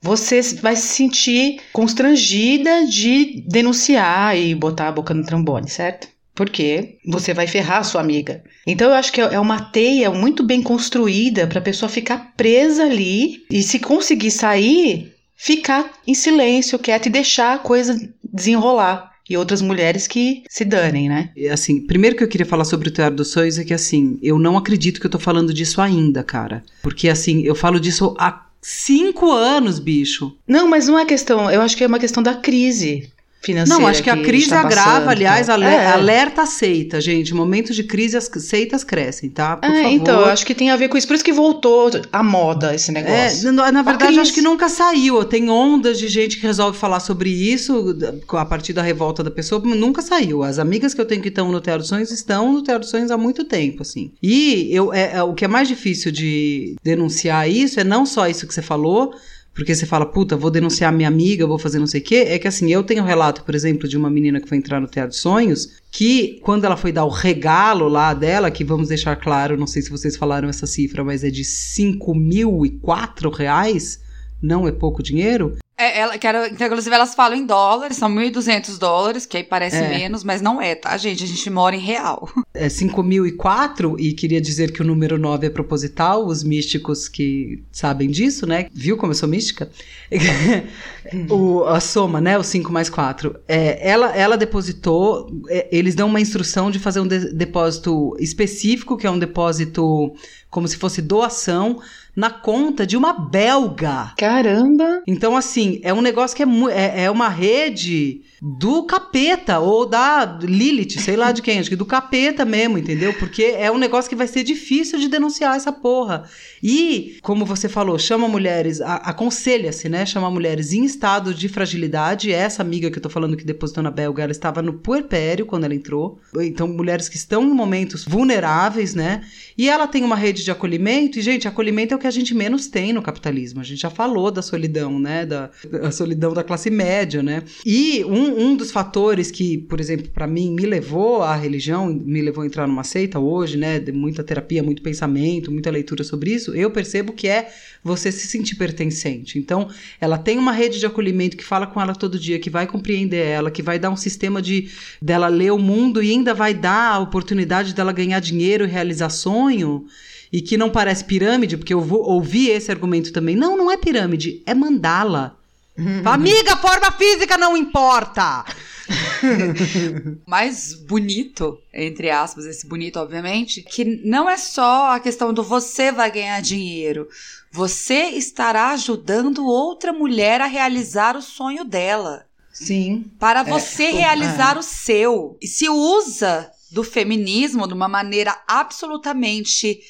você 0.00 0.40
vai 0.60 0.76
se 0.76 0.88
sentir 0.88 1.60
constrangida 1.72 2.86
de 2.86 3.44
denunciar 3.46 4.36
e 4.36 4.54
botar 4.54 4.88
a 4.88 4.92
boca 4.92 5.12
no 5.12 5.24
trombone, 5.24 5.68
certo? 5.68 6.08
porque 6.40 6.96
você 7.06 7.34
vai 7.34 7.46
ferrar 7.46 7.80
a 7.80 7.84
sua 7.84 8.00
amiga. 8.00 8.42
Então 8.66 8.88
eu 8.88 8.94
acho 8.94 9.12
que 9.12 9.20
é 9.20 9.38
uma 9.38 9.60
teia 9.60 10.10
muito 10.10 10.42
bem 10.42 10.62
construída 10.62 11.46
para 11.46 11.58
a 11.58 11.62
pessoa 11.62 11.86
ficar 11.86 12.32
presa 12.34 12.84
ali 12.84 13.44
e 13.50 13.62
se 13.62 13.78
conseguir 13.78 14.30
sair, 14.30 15.12
ficar 15.36 15.90
em 16.06 16.14
silêncio, 16.14 16.78
quieta 16.78 17.08
e 17.08 17.12
deixar 17.12 17.56
a 17.56 17.58
coisa 17.58 17.94
desenrolar. 18.24 19.09
E 19.30 19.36
outras 19.36 19.62
mulheres 19.62 20.08
que 20.08 20.42
se 20.48 20.64
danem, 20.64 21.08
né? 21.08 21.30
Assim, 21.52 21.80
primeiro 21.80 22.16
que 22.16 22.24
eu 22.24 22.28
queria 22.28 22.44
falar 22.44 22.64
sobre 22.64 22.88
o 22.88 22.92
Teatro 22.92 23.14
dos 23.14 23.30
Sonhos 23.30 23.58
é 23.58 23.64
que, 23.64 23.72
assim, 23.72 24.18
eu 24.20 24.40
não 24.40 24.58
acredito 24.58 25.00
que 25.00 25.06
eu 25.06 25.10
tô 25.10 25.20
falando 25.20 25.54
disso 25.54 25.80
ainda, 25.80 26.24
cara. 26.24 26.64
Porque, 26.82 27.08
assim, 27.08 27.42
eu 27.42 27.54
falo 27.54 27.78
disso 27.78 28.16
há 28.18 28.46
cinco 28.60 29.30
anos, 29.30 29.78
bicho. 29.78 30.36
Não, 30.48 30.68
mas 30.68 30.88
não 30.88 30.98
é 30.98 31.04
questão. 31.04 31.48
Eu 31.48 31.62
acho 31.62 31.76
que 31.76 31.84
é 31.84 31.86
uma 31.86 32.00
questão 32.00 32.24
da 32.24 32.34
crise 32.34 33.08
financeira. 33.40 33.80
Não, 33.80 33.88
acho 33.88 34.02
que 34.02 34.10
a 34.10 34.16
crise 34.16 34.52
agrava, 34.52 35.10
aliás, 35.10 35.48
é. 35.48 35.86
alerta 35.86 36.44
seita, 36.44 37.00
gente. 37.00 37.34
Momentos 37.34 37.74
de 37.74 37.82
crise, 37.82 38.16
as 38.16 38.30
seitas 38.38 38.84
crescem, 38.84 39.30
tá? 39.30 39.56
Por 39.56 39.70
é, 39.70 39.82
favor. 39.82 39.90
Então, 39.90 40.24
acho 40.26 40.44
que 40.44 40.54
tem 40.54 40.70
a 40.70 40.76
ver 40.76 40.88
com 40.88 40.96
isso. 40.96 41.06
Por 41.06 41.14
isso 41.14 41.24
que 41.24 41.32
voltou 41.32 41.90
à 42.12 42.22
moda 42.22 42.74
esse 42.74 42.92
negócio. 42.92 43.48
É, 43.48 43.52
na, 43.52 43.72
na 43.72 43.82
verdade, 43.82 44.18
acho 44.20 44.32
que 44.32 44.42
nunca 44.42 44.68
saiu. 44.68 45.24
Tem 45.24 45.48
ondas 45.48 45.98
de 45.98 46.08
gente 46.08 46.38
que 46.38 46.46
resolve 46.46 46.78
falar 46.78 47.00
sobre 47.00 47.30
isso 47.30 47.96
a 48.32 48.44
partir 48.44 48.72
da 48.72 48.82
revolta 48.82 49.24
da 49.24 49.30
pessoa, 49.30 49.60
nunca 49.64 50.02
saiu. 50.02 50.42
As 50.42 50.58
amigas 50.58 50.92
que 50.92 51.00
eu 51.00 51.06
tenho 51.06 51.22
que 51.22 51.28
estão 51.28 51.50
no 51.50 51.60
Teatro 51.60 51.86
Sonhos 51.86 52.10
estão 52.10 52.52
no 52.52 52.62
Teatro 52.62 52.86
Sonhos 52.86 53.10
há 53.10 53.16
muito 53.16 53.44
tempo, 53.44 53.82
assim. 53.82 54.12
E 54.22 54.68
eu, 54.70 54.92
é, 54.92 55.16
é, 55.16 55.22
o 55.22 55.34
que 55.34 55.44
é 55.44 55.48
mais 55.48 55.66
difícil 55.66 56.12
de 56.12 56.76
denunciar 56.82 57.48
isso 57.48 57.80
é 57.80 57.84
não 57.84 58.04
só 58.04 58.28
isso 58.28 58.46
que 58.46 58.54
você 58.54 58.62
falou, 58.62 59.14
porque 59.60 59.74
você 59.74 59.84
fala, 59.84 60.06
puta, 60.06 60.38
vou 60.38 60.50
denunciar 60.50 60.90
minha 60.90 61.06
amiga, 61.06 61.46
vou 61.46 61.58
fazer 61.58 61.78
não 61.78 61.86
sei 61.86 62.00
o 62.00 62.02
quê, 62.02 62.24
é 62.28 62.38
que 62.38 62.48
assim, 62.48 62.72
eu 62.72 62.82
tenho 62.82 63.02
um 63.02 63.06
relato, 63.06 63.44
por 63.44 63.54
exemplo, 63.54 63.86
de 63.86 63.94
uma 63.94 64.08
menina 64.08 64.40
que 64.40 64.48
foi 64.48 64.56
entrar 64.56 64.80
no 64.80 64.86
Teatro 64.86 65.10
de 65.10 65.18
Sonhos, 65.18 65.76
que 65.92 66.40
quando 66.42 66.64
ela 66.64 66.78
foi 66.78 66.90
dar 66.90 67.04
o 67.04 67.10
regalo 67.10 67.86
lá 67.86 68.14
dela, 68.14 68.50
que 68.50 68.64
vamos 68.64 68.88
deixar 68.88 69.16
claro, 69.16 69.58
não 69.58 69.66
sei 69.66 69.82
se 69.82 69.90
vocês 69.90 70.16
falaram 70.16 70.48
essa 70.48 70.66
cifra, 70.66 71.04
mas 71.04 71.22
é 71.24 71.28
de 71.28 71.44
5 71.44 72.14
mil 72.14 72.64
e 72.64 72.70
quatro 72.70 73.28
reais, 73.28 74.00
não 74.40 74.66
é 74.66 74.72
pouco 74.72 75.02
dinheiro, 75.02 75.58
é, 75.80 75.98
ela, 75.98 76.18
quero, 76.18 76.46
inclusive, 76.46 76.94
elas 76.94 77.14
falam 77.14 77.38
em 77.38 77.46
dólares, 77.46 77.96
são 77.96 78.10
1.200 78.10 78.78
dólares, 78.78 79.24
que 79.24 79.38
aí 79.38 79.42
parece 79.42 79.76
é. 79.76 79.88
menos, 79.88 80.22
mas 80.22 80.42
não 80.42 80.60
é, 80.60 80.74
tá, 80.74 80.94
gente? 80.98 81.24
A 81.24 81.26
gente 81.26 81.48
mora 81.48 81.74
em 81.74 81.80
real. 81.80 82.28
É 82.52 82.66
5.004, 82.66 83.94
e 83.98 84.12
queria 84.12 84.40
dizer 84.40 84.72
que 84.72 84.82
o 84.82 84.84
número 84.84 85.16
9 85.16 85.46
é 85.46 85.50
proposital, 85.50 86.26
os 86.26 86.42
místicos 86.42 87.08
que 87.08 87.62
sabem 87.72 88.10
disso, 88.10 88.44
né? 88.44 88.66
Viu 88.72 88.96
como 88.96 89.12
eu 89.12 89.16
sou 89.16 89.28
mística? 89.28 89.70
o, 91.30 91.64
a 91.64 91.80
soma, 91.80 92.20
né? 92.20 92.36
O 92.36 92.42
5 92.42 92.70
mais 92.72 92.90
4. 92.90 93.36
É, 93.46 93.88
ela, 93.88 94.14
ela 94.14 94.36
depositou, 94.36 95.30
é, 95.48 95.68
eles 95.70 95.94
dão 95.94 96.08
uma 96.08 96.20
instrução 96.20 96.70
de 96.70 96.78
fazer 96.78 97.00
um 97.00 97.06
de, 97.06 97.32
depósito 97.32 98.16
específico, 98.18 98.96
que 98.96 99.06
é 99.06 99.10
um 99.10 99.18
depósito 99.18 100.12
como 100.50 100.66
se 100.66 100.76
fosse 100.76 101.00
doação, 101.00 101.80
na 102.14 102.30
conta 102.30 102.86
de 102.86 102.96
uma 102.96 103.12
belga. 103.12 104.12
Caramba! 104.16 105.02
Então, 105.06 105.36
assim, 105.36 105.80
é 105.82 105.92
um 105.92 106.02
negócio 106.02 106.36
que 106.36 106.42
é, 106.42 106.46
é, 106.70 107.04
é 107.04 107.10
uma 107.10 107.28
rede 107.28 108.22
do 108.42 108.84
capeta, 108.84 109.58
ou 109.58 109.84
da 109.84 110.38
Lilith, 110.40 110.98
sei 110.98 111.14
lá 111.14 111.30
de 111.30 111.42
quem, 111.42 111.58
acho 111.58 111.68
que 111.68 111.76
do 111.76 111.84
capeta 111.84 112.44
mesmo, 112.44 112.78
entendeu? 112.78 113.12
Porque 113.14 113.42
é 113.42 113.70
um 113.70 113.76
negócio 113.76 114.08
que 114.08 114.16
vai 114.16 114.26
ser 114.26 114.42
difícil 114.42 114.98
de 114.98 115.08
denunciar 115.08 115.56
essa 115.56 115.70
porra. 115.70 116.24
E, 116.62 117.18
como 117.22 117.44
você 117.44 117.68
falou, 117.68 117.98
chama 117.98 118.26
mulheres, 118.28 118.80
aconselha-se, 118.80 119.88
né? 119.88 120.06
Chama 120.06 120.30
mulheres 120.30 120.72
em 120.72 120.84
estado 120.84 121.34
de 121.34 121.48
fragilidade. 121.48 122.32
Essa 122.32 122.62
amiga 122.62 122.90
que 122.90 122.98
eu 122.98 123.02
tô 123.02 123.10
falando 123.10 123.36
que 123.36 123.44
depositou 123.44 123.82
na 123.82 123.90
belga, 123.90 124.22
ela 124.22 124.32
estava 124.32 124.62
no 124.62 124.74
puerpério 124.74 125.44
quando 125.44 125.64
ela 125.64 125.74
entrou. 125.74 126.18
Então, 126.36 126.66
mulheres 126.66 127.08
que 127.08 127.16
estão 127.16 127.42
em 127.42 127.54
momentos 127.54 128.04
vulneráveis, 128.04 128.94
né? 128.94 129.22
E 129.56 129.68
ela 129.68 129.86
tem 129.86 130.02
uma 130.02 130.16
rede 130.16 130.42
de 130.42 130.50
acolhimento, 130.50 131.18
e, 131.18 131.22
gente, 131.22 131.46
acolhimento 131.46 131.92
é 131.92 131.96
o 131.96 132.00
que 132.00 132.06
a 132.10 132.12
gente 132.12 132.34
menos 132.34 132.66
tem 132.66 132.92
no 132.92 133.00
capitalismo. 133.00 133.60
A 133.60 133.64
gente 133.64 133.80
já 133.80 133.90
falou 133.90 134.30
da 134.30 134.42
solidão, 134.42 134.98
né? 134.98 135.24
Da, 135.24 135.50
da 135.70 135.90
solidão 135.90 136.34
da 136.34 136.44
classe 136.44 136.70
média, 136.70 137.22
né? 137.22 137.42
E 137.64 138.04
um, 138.04 138.48
um 138.48 138.56
dos 138.56 138.70
fatores 138.70 139.30
que, 139.30 139.58
por 139.58 139.80
exemplo, 139.80 140.10
para 140.10 140.26
mim, 140.26 140.52
me 140.52 140.66
levou 140.66 141.22
à 141.22 141.34
religião, 141.34 141.86
me 141.86 142.20
levou 142.20 142.42
a 142.42 142.46
entrar 142.46 142.66
numa 142.66 142.84
seita 142.84 143.18
hoje, 143.18 143.56
né? 143.56 143.78
De 143.78 143.92
muita 143.92 144.22
terapia, 144.22 144.62
muito 144.62 144.82
pensamento, 144.82 145.50
muita 145.50 145.70
leitura 145.70 146.04
sobre 146.04 146.32
isso, 146.32 146.54
eu 146.54 146.70
percebo 146.70 147.12
que 147.12 147.28
é 147.28 147.48
você 147.82 148.12
se 148.12 148.26
sentir 148.26 148.56
pertencente. 148.56 149.38
Então, 149.38 149.68
ela 150.00 150.18
tem 150.18 150.38
uma 150.38 150.52
rede 150.52 150.78
de 150.78 150.86
acolhimento 150.86 151.36
que 151.36 151.44
fala 151.44 151.66
com 151.66 151.80
ela 151.80 151.94
todo 151.94 152.18
dia, 152.18 152.38
que 152.38 152.50
vai 152.50 152.66
compreender 152.66 153.24
ela, 153.24 153.50
que 153.50 153.62
vai 153.62 153.78
dar 153.78 153.90
um 153.90 153.96
sistema 153.96 154.42
de 154.42 154.68
dela 155.00 155.28
ler 155.28 155.52
o 155.52 155.58
mundo 155.58 156.02
e 156.02 156.10
ainda 156.10 156.34
vai 156.34 156.52
dar 156.52 156.94
a 156.94 156.98
oportunidade 156.98 157.74
dela 157.74 157.92
ganhar 157.92 158.20
dinheiro 158.20 158.64
e 158.64 158.68
realizar 158.68 159.08
sonho 159.08 159.86
e 160.32 160.40
que 160.40 160.56
não 160.56 160.70
parece 160.70 161.04
pirâmide, 161.04 161.56
porque 161.56 161.74
eu 161.74 161.80
vou, 161.80 162.02
ouvi 162.02 162.48
esse 162.48 162.70
argumento 162.70 163.12
também. 163.12 163.34
Não, 163.34 163.56
não 163.56 163.70
é 163.70 163.76
pirâmide, 163.76 164.42
é 164.46 164.54
mandala. 164.54 165.36
Amiga, 166.04 166.56
forma 166.56 166.92
física 166.92 167.36
não 167.36 167.56
importa. 167.56 168.44
mais 170.26 170.74
bonito, 170.74 171.58
entre 171.72 172.10
aspas, 172.10 172.44
esse 172.44 172.66
bonito, 172.66 172.98
obviamente, 172.98 173.62
que 173.62 173.84
não 174.04 174.28
é 174.28 174.36
só 174.36 174.92
a 174.92 175.00
questão 175.00 175.32
do 175.32 175.42
você 175.42 175.92
vai 175.92 176.10
ganhar 176.10 176.40
dinheiro. 176.40 177.08
Você 177.52 178.10
estará 178.10 178.70
ajudando 178.70 179.46
outra 179.46 179.92
mulher 179.92 180.40
a 180.40 180.46
realizar 180.46 181.16
o 181.16 181.22
sonho 181.22 181.64
dela. 181.64 182.24
Sim. 182.52 183.10
Para 183.18 183.40
é, 183.40 183.44
você 183.44 183.84
é, 183.84 183.90
realizar 183.92 184.56
é. 184.56 184.58
o 184.58 184.62
seu. 184.62 185.36
E 185.40 185.46
se 185.46 185.68
usa 185.68 186.50
do 186.70 186.84
feminismo 186.84 187.66
de 187.66 187.74
uma 187.74 187.88
maneira 187.88 188.36
absolutamente 188.46 189.80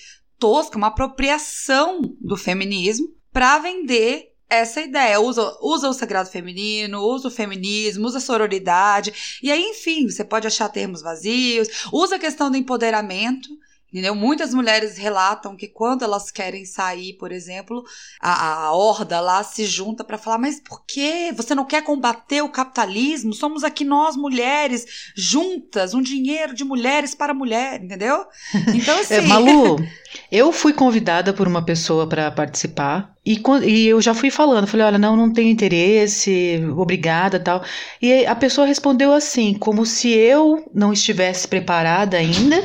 tosca, 0.41 0.77
uma 0.77 0.89
apropriação 0.89 2.01
do 2.21 2.37
feminismo 2.37 3.07
para 3.33 3.59
vender 3.59 4.31
essa 4.49 4.81
ideia. 4.81 5.21
Usa, 5.21 5.57
usa 5.63 5.89
o 5.89 5.93
sagrado 5.93 6.29
feminino, 6.29 7.01
usa 7.01 7.29
o 7.29 7.31
feminismo, 7.31 8.07
usa 8.07 8.19
a 8.19 8.21
sororidade. 8.21 9.39
E 9.43 9.53
aí, 9.53 9.63
enfim, 9.63 10.09
você 10.09 10.25
pode 10.25 10.47
achar 10.47 10.69
termos 10.69 11.03
vazios, 11.03 11.69
usa 11.93 12.17
a 12.17 12.19
questão 12.19 12.51
do 12.51 12.57
empoderamento. 12.57 13.49
Entendeu? 13.93 14.15
Muitas 14.15 14.55
mulheres 14.55 14.97
relatam 14.97 15.57
que 15.57 15.67
quando 15.67 16.05
elas 16.05 16.31
querem 16.31 16.65
sair, 16.65 17.15
por 17.15 17.33
exemplo, 17.33 17.83
a, 18.21 18.67
a 18.67 18.73
horda 18.73 19.21
lá 19.21 19.43
se 19.43 19.65
junta 19.65 20.05
para 20.05 20.17
falar: 20.17 20.39
mas 20.39 20.61
por 20.61 20.85
que 20.87 21.33
você 21.33 21.57
não 21.57 21.65
quer 21.65 21.83
combater 21.83 22.41
o 22.41 22.49
capitalismo? 22.49 23.35
Somos 23.35 23.65
aqui 23.65 23.85
nós 23.85 24.17
mulheres 24.17 24.87
juntas, 25.17 25.93
um 25.93 26.01
dinheiro 26.01 26.55
de 26.55 26.63
mulheres 26.63 27.17
para 27.17 27.35
mulher, 27.35 27.83
entendeu? 27.83 28.25
Então 28.81 28.99
assim. 29.01 29.15
é, 29.15 29.21
Malu, 29.23 29.77
eu 30.31 30.53
fui 30.53 30.73
convidada 30.73 31.33
por 31.33 31.49
uma 31.49 31.65
pessoa 31.65 32.07
para 32.07 32.31
participar 32.31 33.13
e, 33.27 33.43
e, 33.65 33.87
eu 33.87 34.01
já 34.01 34.15
fui 34.15 34.31
falando, 34.31 34.67
falei, 34.67 34.87
olha, 34.87 34.99
não, 34.99 35.17
não 35.17 35.33
tenho 35.33 35.51
interesse, 35.51 36.61
obrigada, 36.77 37.39
tal. 37.39 37.63
E 38.01 38.25
a 38.25 38.35
pessoa 38.35 38.67
respondeu 38.67 39.13
assim, 39.13 39.55
como 39.55 39.85
se 39.85 40.11
eu 40.11 40.71
não 40.73 40.93
estivesse 40.93 41.47
preparada 41.47 42.17
ainda 42.17 42.63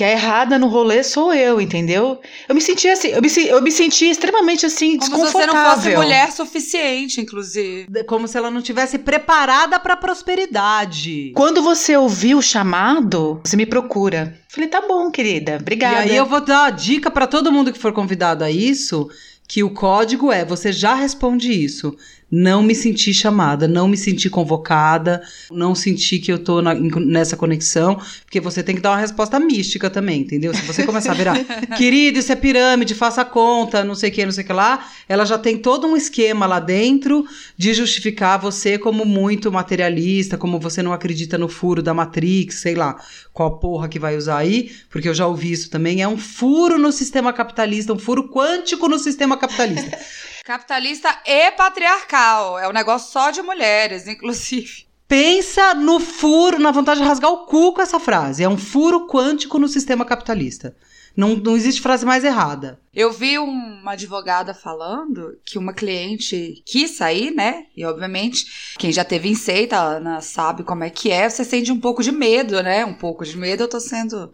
que 0.00 0.04
a 0.04 0.12
errada 0.12 0.58
no 0.58 0.66
rolê 0.66 1.04
sou 1.04 1.30
eu, 1.34 1.60
entendeu? 1.60 2.18
Eu 2.48 2.54
me 2.54 2.60
senti 2.62 2.88
assim, 2.88 3.08
eu 3.08 3.20
me, 3.20 3.28
eu 3.46 3.60
me 3.60 3.70
senti 3.70 4.06
extremamente 4.06 4.64
assim, 4.64 4.96
Como 4.96 5.10
desconfortável. 5.10 5.52
Como 5.52 5.52
se 5.52 5.52
você 5.52 5.68
não 5.68 5.74
fosse 5.76 5.94
mulher 5.94 6.32
suficiente, 6.32 7.20
inclusive. 7.20 7.86
Como 8.04 8.26
se 8.26 8.38
ela 8.38 8.50
não 8.50 8.62
tivesse 8.62 8.96
preparada 8.96 9.78
para 9.78 9.98
prosperidade. 9.98 11.32
Quando 11.36 11.60
você 11.60 11.98
ouviu 11.98 12.38
o 12.38 12.42
chamado, 12.42 13.42
você 13.44 13.58
me 13.58 13.66
procura. 13.66 14.40
Falei, 14.48 14.70
tá 14.70 14.80
bom, 14.80 15.10
querida, 15.10 15.58
obrigada. 15.60 16.06
E 16.06 16.12
aí 16.12 16.16
eu 16.16 16.24
vou 16.24 16.40
dar 16.40 16.64
a 16.64 16.70
dica 16.70 17.10
para 17.10 17.26
todo 17.26 17.52
mundo 17.52 17.70
que 17.70 17.78
for 17.78 17.92
convidado 17.92 18.42
a 18.42 18.50
isso, 18.50 19.06
que 19.46 19.62
o 19.62 19.68
código 19.68 20.32
é, 20.32 20.46
você 20.46 20.72
já 20.72 20.94
responde 20.94 21.52
isso 21.52 21.94
não 22.30 22.62
me 22.62 22.74
senti 22.74 23.12
chamada, 23.12 23.66
não 23.66 23.88
me 23.88 23.96
senti 23.96 24.30
convocada, 24.30 25.20
não 25.50 25.74
senti 25.74 26.18
que 26.18 26.30
eu 26.32 26.38
tô 26.38 26.62
na, 26.62 26.74
nessa 26.74 27.36
conexão, 27.36 28.00
porque 28.24 28.40
você 28.40 28.62
tem 28.62 28.76
que 28.76 28.80
dar 28.80 28.90
uma 28.90 28.98
resposta 28.98 29.40
mística 29.40 29.90
também, 29.90 30.20
entendeu? 30.20 30.54
Se 30.54 30.62
você 30.62 30.84
começar 30.84 31.12
a 31.12 31.14
virar, 31.14 31.36
querido, 31.76 32.18
isso 32.18 32.30
é 32.30 32.36
pirâmide, 32.36 32.94
faça 32.94 33.24
conta, 33.24 33.82
não 33.82 33.94
sei 33.94 34.10
o 34.10 34.12
que, 34.12 34.24
não 34.24 34.32
sei 34.32 34.44
o 34.44 34.46
que 34.46 34.52
lá, 34.52 34.86
ela 35.08 35.24
já 35.24 35.38
tem 35.38 35.58
todo 35.58 35.86
um 35.86 35.96
esquema 35.96 36.46
lá 36.46 36.60
dentro 36.60 37.26
de 37.56 37.74
justificar 37.74 38.38
você 38.38 38.78
como 38.78 39.04
muito 39.04 39.50
materialista, 39.50 40.38
como 40.38 40.60
você 40.60 40.82
não 40.82 40.92
acredita 40.92 41.36
no 41.36 41.48
furo 41.48 41.82
da 41.82 41.92
Matrix, 41.92 42.56
sei 42.56 42.74
lá, 42.74 42.96
qual 43.32 43.58
porra 43.58 43.88
que 43.88 43.98
vai 43.98 44.16
usar 44.16 44.38
aí, 44.38 44.70
porque 44.88 45.08
eu 45.08 45.14
já 45.14 45.26
ouvi 45.26 45.50
isso 45.50 45.68
também, 45.70 46.02
é 46.02 46.06
um 46.06 46.18
furo 46.18 46.78
no 46.78 46.92
sistema 46.92 47.32
capitalista, 47.32 47.92
um 47.92 47.98
furo 47.98 48.28
quântico 48.28 48.88
no 48.88 48.98
sistema 48.98 49.36
capitalista. 49.36 49.98
Capitalista 50.50 51.16
e 51.24 51.52
patriarcal. 51.52 52.58
É 52.58 52.68
um 52.68 52.72
negócio 52.72 53.12
só 53.12 53.30
de 53.30 53.40
mulheres, 53.40 54.06
inclusive. 54.10 54.84
Pensa 55.06 55.74
no 55.74 56.00
furo, 56.00 56.58
na 56.58 56.72
vontade 56.72 56.98
de 56.98 57.06
rasgar 57.06 57.30
o 57.30 57.46
cu 57.46 57.72
com 57.72 57.80
essa 57.80 58.00
frase. 58.00 58.42
É 58.42 58.48
um 58.48 58.58
furo 58.58 59.06
quântico 59.06 59.60
no 59.60 59.68
sistema 59.68 60.04
capitalista. 60.04 60.74
Não, 61.16 61.36
não 61.36 61.56
existe 61.56 61.80
frase 61.80 62.04
mais 62.04 62.24
errada. 62.24 62.80
Eu 62.92 63.12
vi 63.12 63.38
uma 63.38 63.92
advogada 63.92 64.52
falando 64.52 65.38
que 65.46 65.56
uma 65.56 65.72
cliente 65.72 66.60
quis 66.66 66.96
sair, 66.96 67.30
né? 67.30 67.66
E 67.76 67.84
obviamente, 67.84 68.74
quem 68.76 68.90
já 68.92 69.04
teve 69.04 69.28
inseita 69.28 69.78
Ana, 69.78 70.20
sabe 70.20 70.64
como 70.64 70.82
é 70.82 70.90
que 70.90 71.12
é. 71.12 71.30
Você 71.30 71.44
sente 71.44 71.70
um 71.70 71.78
pouco 71.78 72.02
de 72.02 72.10
medo, 72.10 72.60
né? 72.60 72.84
Um 72.84 72.94
pouco 72.94 73.24
de 73.24 73.36
medo, 73.38 73.62
eu 73.62 73.68
tô 73.68 73.78
sendo. 73.78 74.32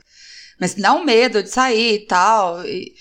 Mas 0.59 0.77
não 0.77 1.05
medo 1.05 1.43
de 1.43 1.51
sair 1.51 1.97
e 1.97 2.07
tal. 2.07 2.65
E 2.65 2.95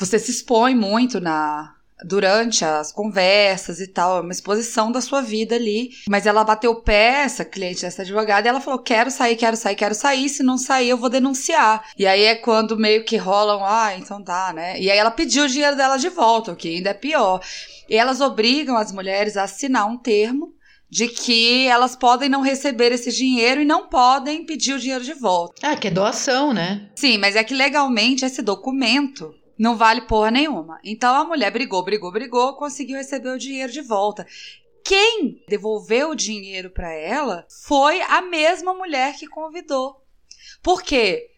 você 0.00 0.18
se 0.18 0.32
expõe 0.32 0.74
muito 0.74 1.20
na, 1.20 1.75
durante 2.04 2.64
as 2.64 2.92
conversas 2.92 3.80
e 3.80 3.86
tal, 3.86 4.18
é 4.18 4.20
uma 4.20 4.32
exposição 4.32 4.92
da 4.92 5.00
sua 5.00 5.20
vida 5.22 5.54
ali. 5.54 5.90
Mas 6.08 6.26
ela 6.26 6.44
bateu 6.44 6.72
o 6.72 6.82
pé, 6.82 7.22
essa 7.24 7.44
cliente, 7.44 7.86
essa 7.86 8.02
advogada, 8.02 8.46
e 8.46 8.50
ela 8.50 8.60
falou: 8.60 8.78
quero 8.80 9.10
sair, 9.10 9.36
quero 9.36 9.56
sair, 9.56 9.76
quero 9.76 9.94
sair. 9.94 10.28
Se 10.28 10.42
não 10.42 10.58
sair, 10.58 10.90
eu 10.90 10.98
vou 10.98 11.08
denunciar. 11.08 11.84
E 11.98 12.06
aí 12.06 12.24
é 12.24 12.34
quando 12.34 12.76
meio 12.76 13.04
que 13.04 13.16
rolam, 13.16 13.64
ah, 13.64 13.96
então 13.96 14.22
tá, 14.22 14.52
né? 14.52 14.78
E 14.80 14.90
aí 14.90 14.98
ela 14.98 15.10
pediu 15.10 15.44
o 15.44 15.48
dinheiro 15.48 15.76
dela 15.76 15.96
de 15.96 16.08
volta, 16.08 16.52
o 16.52 16.56
que 16.56 16.76
ainda 16.76 16.90
é 16.90 16.94
pior. 16.94 17.40
E 17.88 17.96
elas 17.96 18.20
obrigam 18.20 18.76
as 18.76 18.92
mulheres 18.92 19.36
a 19.36 19.44
assinar 19.44 19.86
um 19.88 19.96
termo 19.96 20.54
de 20.88 21.08
que 21.08 21.66
elas 21.66 21.96
podem 21.96 22.28
não 22.28 22.42
receber 22.42 22.92
esse 22.92 23.10
dinheiro 23.10 23.60
e 23.60 23.64
não 23.64 23.88
podem 23.88 24.46
pedir 24.46 24.74
o 24.74 24.78
dinheiro 24.78 25.02
de 25.02 25.14
volta. 25.14 25.54
Ah, 25.66 25.76
que 25.76 25.88
é 25.88 25.90
doação, 25.90 26.52
né? 26.52 26.88
Sim, 26.94 27.18
mas 27.18 27.34
é 27.34 27.42
que 27.42 27.54
legalmente 27.54 28.24
esse 28.24 28.40
documento 28.40 29.34
não 29.58 29.76
vale 29.76 30.02
porra 30.02 30.30
nenhuma. 30.30 30.78
Então 30.84 31.14
a 31.14 31.24
mulher 31.24 31.50
brigou, 31.50 31.82
brigou, 31.82 32.12
brigou, 32.12 32.54
conseguiu 32.54 32.96
receber 32.96 33.30
o 33.30 33.38
dinheiro 33.38 33.72
de 33.72 33.80
volta. 33.80 34.26
Quem 34.84 35.42
devolveu 35.48 36.10
o 36.10 36.16
dinheiro 36.16 36.70
para 36.70 36.92
ela 36.92 37.46
foi 37.48 38.00
a 38.02 38.22
mesma 38.22 38.72
mulher 38.72 39.16
que 39.16 39.26
convidou. 39.26 40.00
Por 40.62 40.82
quê? 40.82 41.30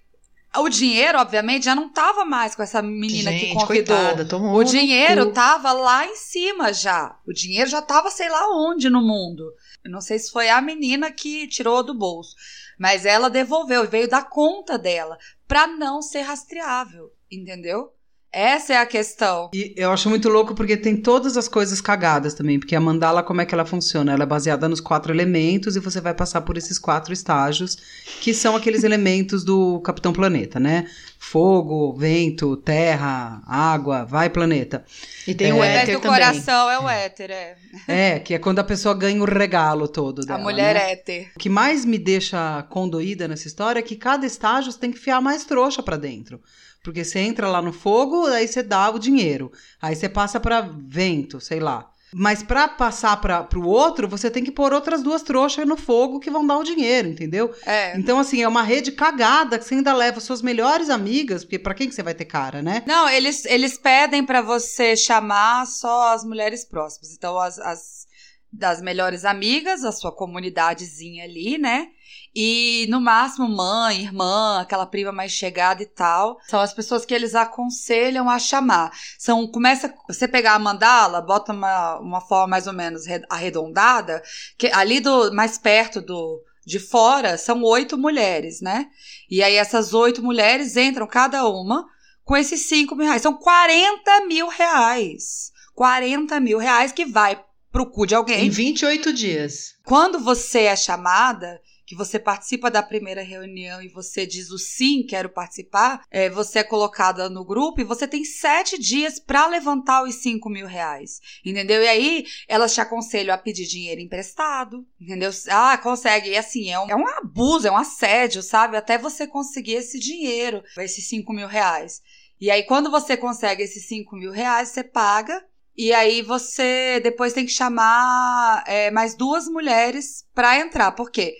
O 0.56 0.68
dinheiro, 0.68 1.18
obviamente, 1.18 1.66
já 1.66 1.74
não 1.74 1.86
estava 1.86 2.24
mais 2.24 2.54
com 2.54 2.62
essa 2.62 2.82
menina 2.82 3.30
Gente, 3.30 3.46
que 3.46 3.54
convidou. 3.54 3.96
Coitada, 3.96 4.36
o 4.54 4.64
dinheiro 4.64 5.28
estava 5.28 5.72
lá 5.72 6.06
em 6.06 6.16
cima 6.16 6.72
já. 6.72 7.18
O 7.26 7.32
dinheiro 7.32 7.68
já 7.68 7.78
estava 7.78 8.10
sei 8.10 8.28
lá 8.28 8.48
onde 8.50 8.90
no 8.90 9.00
mundo. 9.00 9.52
Eu 9.84 9.90
não 9.90 10.00
sei 10.00 10.18
se 10.18 10.32
foi 10.32 10.48
a 10.48 10.60
menina 10.60 11.10
que 11.10 11.46
tirou 11.46 11.82
do 11.82 11.94
bolso, 11.94 12.34
mas 12.78 13.04
ela 13.06 13.30
devolveu 13.30 13.84
e 13.84 13.88
veio 13.88 14.08
dar 14.08 14.28
conta 14.28 14.78
dela 14.78 15.18
para 15.46 15.66
não 15.66 16.02
ser 16.02 16.22
rastreável, 16.22 17.12
entendeu? 17.30 17.92
Essa 18.31 18.74
é 18.74 18.76
a 18.76 18.85
questão. 18.85 19.51
E 19.55 19.72
eu 19.74 19.91
acho 19.91 20.09
muito 20.11 20.29
louco 20.29 20.55
porque 20.55 20.76
tem 20.76 20.97
todas 20.97 21.37
as 21.39 21.49
coisas 21.49 21.81
cagadas 21.81 22.35
também, 22.35 22.59
porque 22.59 22.76
a 22.76 22.81
mandala, 22.81 23.22
como 23.22 23.41
é 23.41 23.47
que 23.47 23.55
ela 23.55 23.64
funciona? 23.64 24.12
Ela 24.12 24.24
é 24.24 24.26
baseada 24.26 24.68
nos 24.68 24.81
quatro 24.81 25.12
elementos 25.12 25.76
e 25.76 25.81
você 25.81 25.99
vai 25.99 26.12
passar 26.12 26.43
por 26.43 26.59
esses 26.59 26.79
quatro 26.79 27.12
estágios, 27.12 27.79
que 28.20 28.35
são 28.35 28.55
aqueles 28.55 28.85
elementos 28.85 29.45
do 29.45 29.81
Capitão 29.81 30.12
Planeta, 30.12 30.61
né? 30.61 30.87
Fogo, 31.18 31.95
vento, 31.95 32.57
terra, 32.59 33.43
água, 33.47 34.05
vai 34.05 34.29
planeta. 34.29 34.85
E 35.26 35.35
tem 35.35 35.51
é, 35.51 35.55
o 35.55 35.64
éter 35.64 35.99
do 35.99 36.07
coração 36.07 36.70
é 36.70 36.79
o 36.79 36.89
éter, 36.89 37.31
é. 37.31 37.57
É, 37.89 38.18
que 38.18 38.35
é 38.35 38.39
quando 38.39 38.59
a 38.59 38.64
pessoa 38.64 38.95
ganha 38.95 39.20
o 39.22 39.24
regalo 39.24 39.89
todo 39.89 40.24
dela. 40.24 40.39
A 40.39 40.43
mulher 40.43 40.74
né? 40.74 40.93
éter. 40.93 41.31
O 41.35 41.39
que 41.39 41.49
mais 41.49 41.85
me 41.85 41.99
deixa 41.99 42.62
condoída 42.64 43.26
nessa 43.26 43.49
história 43.49 43.81
é 43.81 43.83
que 43.83 43.97
cada 43.97 44.26
estágio 44.26 44.70
você 44.70 44.79
tem 44.79 44.93
que 44.93 44.99
fiar 44.99 45.20
mais 45.20 45.45
trouxa 45.45 45.83
para 45.83 45.97
dentro. 45.97 46.41
Porque 46.83 47.05
você 47.05 47.18
entra 47.18 47.49
lá 47.49 47.61
no 47.61 47.72
fogo, 47.72 48.26
aí 48.26 48.47
você 48.47 48.62
dá 48.62 48.91
o 48.91 48.99
dinheiro. 48.99 49.53
Aí 49.81 49.95
você 49.95 50.09
passa 50.09 50.39
para 50.39 50.61
vento, 50.61 51.41
sei 51.41 51.61
lá. 51.61 51.91
Mas 52.14 52.43
para 52.43 52.66
passar 52.66 53.20
para 53.20 53.47
o 53.59 53.66
outro, 53.66 54.09
você 54.09 54.31
tem 54.31 54.43
que 54.43 54.51
pôr 54.51 54.72
outras 54.72 55.03
duas 55.03 55.22
trouxas 55.22 55.66
no 55.66 55.76
fogo 55.76 56.18
que 56.18 56.31
vão 56.31 56.47
dar 56.47 56.57
o 56.57 56.64
dinheiro, 56.64 57.09
entendeu? 57.09 57.55
É. 57.66 57.97
Então, 57.99 58.18
assim, 58.18 58.43
é 58.43 58.49
uma 58.49 58.62
rede 58.62 58.93
cagada 58.93 59.59
que 59.59 59.64
você 59.64 59.74
ainda 59.74 59.93
leva 59.93 60.18
suas 60.18 60.41
melhores 60.41 60.89
amigas, 60.89 61.45
porque 61.45 61.59
para 61.59 61.74
quem 61.74 61.89
que 61.89 61.95
você 61.95 62.03
vai 62.03 62.14
ter 62.14 62.24
cara, 62.24 62.62
né? 62.62 62.83
Não, 62.87 63.09
eles, 63.11 63.45
eles 63.45 63.76
pedem 63.76 64.24
para 64.24 64.41
você 64.41 64.97
chamar 64.97 65.66
só 65.66 66.14
as 66.14 66.24
mulheres 66.24 66.64
próximas. 66.64 67.12
Então, 67.12 67.39
as, 67.39 67.59
as 67.59 68.09
das 68.51 68.81
melhores 68.81 69.26
amigas, 69.26 69.85
a 69.85 69.93
sua 69.93 70.11
comunidadezinha 70.11 71.24
ali, 71.24 71.59
né? 71.59 71.89
E 72.35 72.87
no 72.89 73.01
máximo, 73.01 73.49
mãe, 73.49 74.03
irmã, 74.03 74.61
aquela 74.61 74.87
prima 74.87 75.12
mais 75.12 75.33
chegada 75.33 75.83
e 75.83 75.87
tal, 75.87 76.39
são 76.47 76.61
as 76.61 76.72
pessoas 76.72 77.05
que 77.05 77.14
eles 77.14 77.35
aconselham 77.35 78.29
a 78.29 78.39
chamar. 78.39 78.93
São, 79.18 79.47
começa, 79.47 79.93
você 80.07 80.29
pegar 80.29 80.55
a 80.55 80.59
mandala, 80.59 81.20
bota 81.20 81.53
uma, 81.53 81.99
uma 81.99 82.20
forma 82.20 82.49
mais 82.49 82.66
ou 82.66 82.72
menos 82.72 83.05
arredondada, 83.29 84.22
que 84.57 84.68
ali 84.68 85.01
do 85.01 85.33
mais 85.33 85.59
perto 85.59 86.01
do 86.01 86.43
de 86.68 86.79
fora 86.79 87.39
são 87.39 87.62
oito 87.62 87.97
mulheres, 87.97 88.61
né? 88.61 88.89
E 89.31 89.43
aí 89.43 89.55
essas 89.55 89.95
oito 89.95 90.22
mulheres 90.22 90.76
entram 90.76 91.07
cada 91.07 91.49
uma 91.49 91.87
com 92.24 92.37
esses 92.37 92.68
cinco 92.68 92.95
mil 92.95 93.07
reais. 93.07 93.22
São 93.22 93.33
40 93.33 94.26
mil 94.26 94.49
reais. 94.49 95.51
40 95.74 96.39
mil 96.41 96.59
reais 96.59 96.93
que 96.93 97.07
vai 97.07 97.43
pro 97.72 97.91
cu 97.91 98.07
de 98.07 98.14
alguém. 98.14 98.47
Em 98.47 98.51
28 98.51 99.12
dias. 99.14 99.74
Quando 99.85 100.18
você 100.18 100.64
é 100.64 100.76
chamada, 100.76 101.59
que 101.89 101.95
você 101.95 102.18
participa 102.18 102.70
da 102.70 102.82
primeira 102.82 103.22
reunião 103.22 103.80
e 103.80 103.89
você 103.89 104.26
diz 104.26 104.51
o 104.51 104.59
sim, 104.59 105.03
quero 105.03 105.30
participar, 105.30 106.05
é, 106.11 106.28
você 106.28 106.59
é 106.59 106.62
colocada 106.62 107.30
no 107.30 107.43
grupo 107.43 107.80
e 107.80 107.84
você 107.84 108.07
tem 108.07 108.26
sete 108.26 108.78
dias 108.78 109.18
para 109.18 109.47
levantar 109.47 110.03
os 110.03 110.16
cinco 110.16 110.51
mil 110.51 110.66
reais, 110.66 111.18
entendeu? 111.43 111.82
E 111.82 111.89
aí 111.89 112.26
elas 112.47 112.74
te 112.74 112.82
aconselham 112.82 113.34
a 113.34 113.39
pedir 113.39 113.66
dinheiro 113.66 114.03
emprestado, 114.03 114.86
entendeu? 115.01 115.30
Ah, 115.49 115.78
consegue. 115.78 116.28
E 116.28 116.36
assim, 116.36 116.70
é 116.70 116.78
um, 116.78 116.91
é 116.91 116.95
um 116.95 117.09
abuso, 117.09 117.66
é 117.66 117.70
um 117.70 117.76
assédio, 117.78 118.43
sabe? 118.43 118.76
Até 118.76 118.99
você 118.99 119.26
conseguir 119.26 119.76
esse 119.76 119.99
dinheiro, 119.99 120.62
esses 120.76 121.09
cinco 121.09 121.32
mil 121.32 121.49
reais. 121.49 122.03
E 122.39 122.51
aí, 122.51 122.64
quando 122.64 122.91
você 122.91 123.16
consegue 123.16 123.62
esses 123.62 123.89
cinco 123.89 124.14
mil 124.14 124.30
reais, 124.30 124.68
você 124.68 124.84
paga 124.84 125.43
e 125.74 125.93
aí 125.93 126.22
você 126.22 127.01
depois 127.01 127.32
tem 127.32 127.47
que 127.47 127.53
chamar 127.53 128.64
é, 128.66 128.91
mais 128.91 129.14
duas 129.14 129.47
mulheres 129.47 130.26
para 130.34 130.59
entrar. 130.59 130.91
Por 130.91 131.09
quê? 131.09 131.36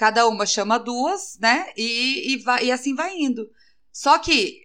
Cada 0.00 0.26
uma 0.26 0.46
chama 0.46 0.78
duas, 0.78 1.36
né? 1.38 1.74
E, 1.76 2.32
e, 2.32 2.36
vai, 2.38 2.64
e 2.64 2.72
assim 2.72 2.94
vai 2.94 3.14
indo. 3.18 3.46
Só 3.92 4.18
que 4.18 4.58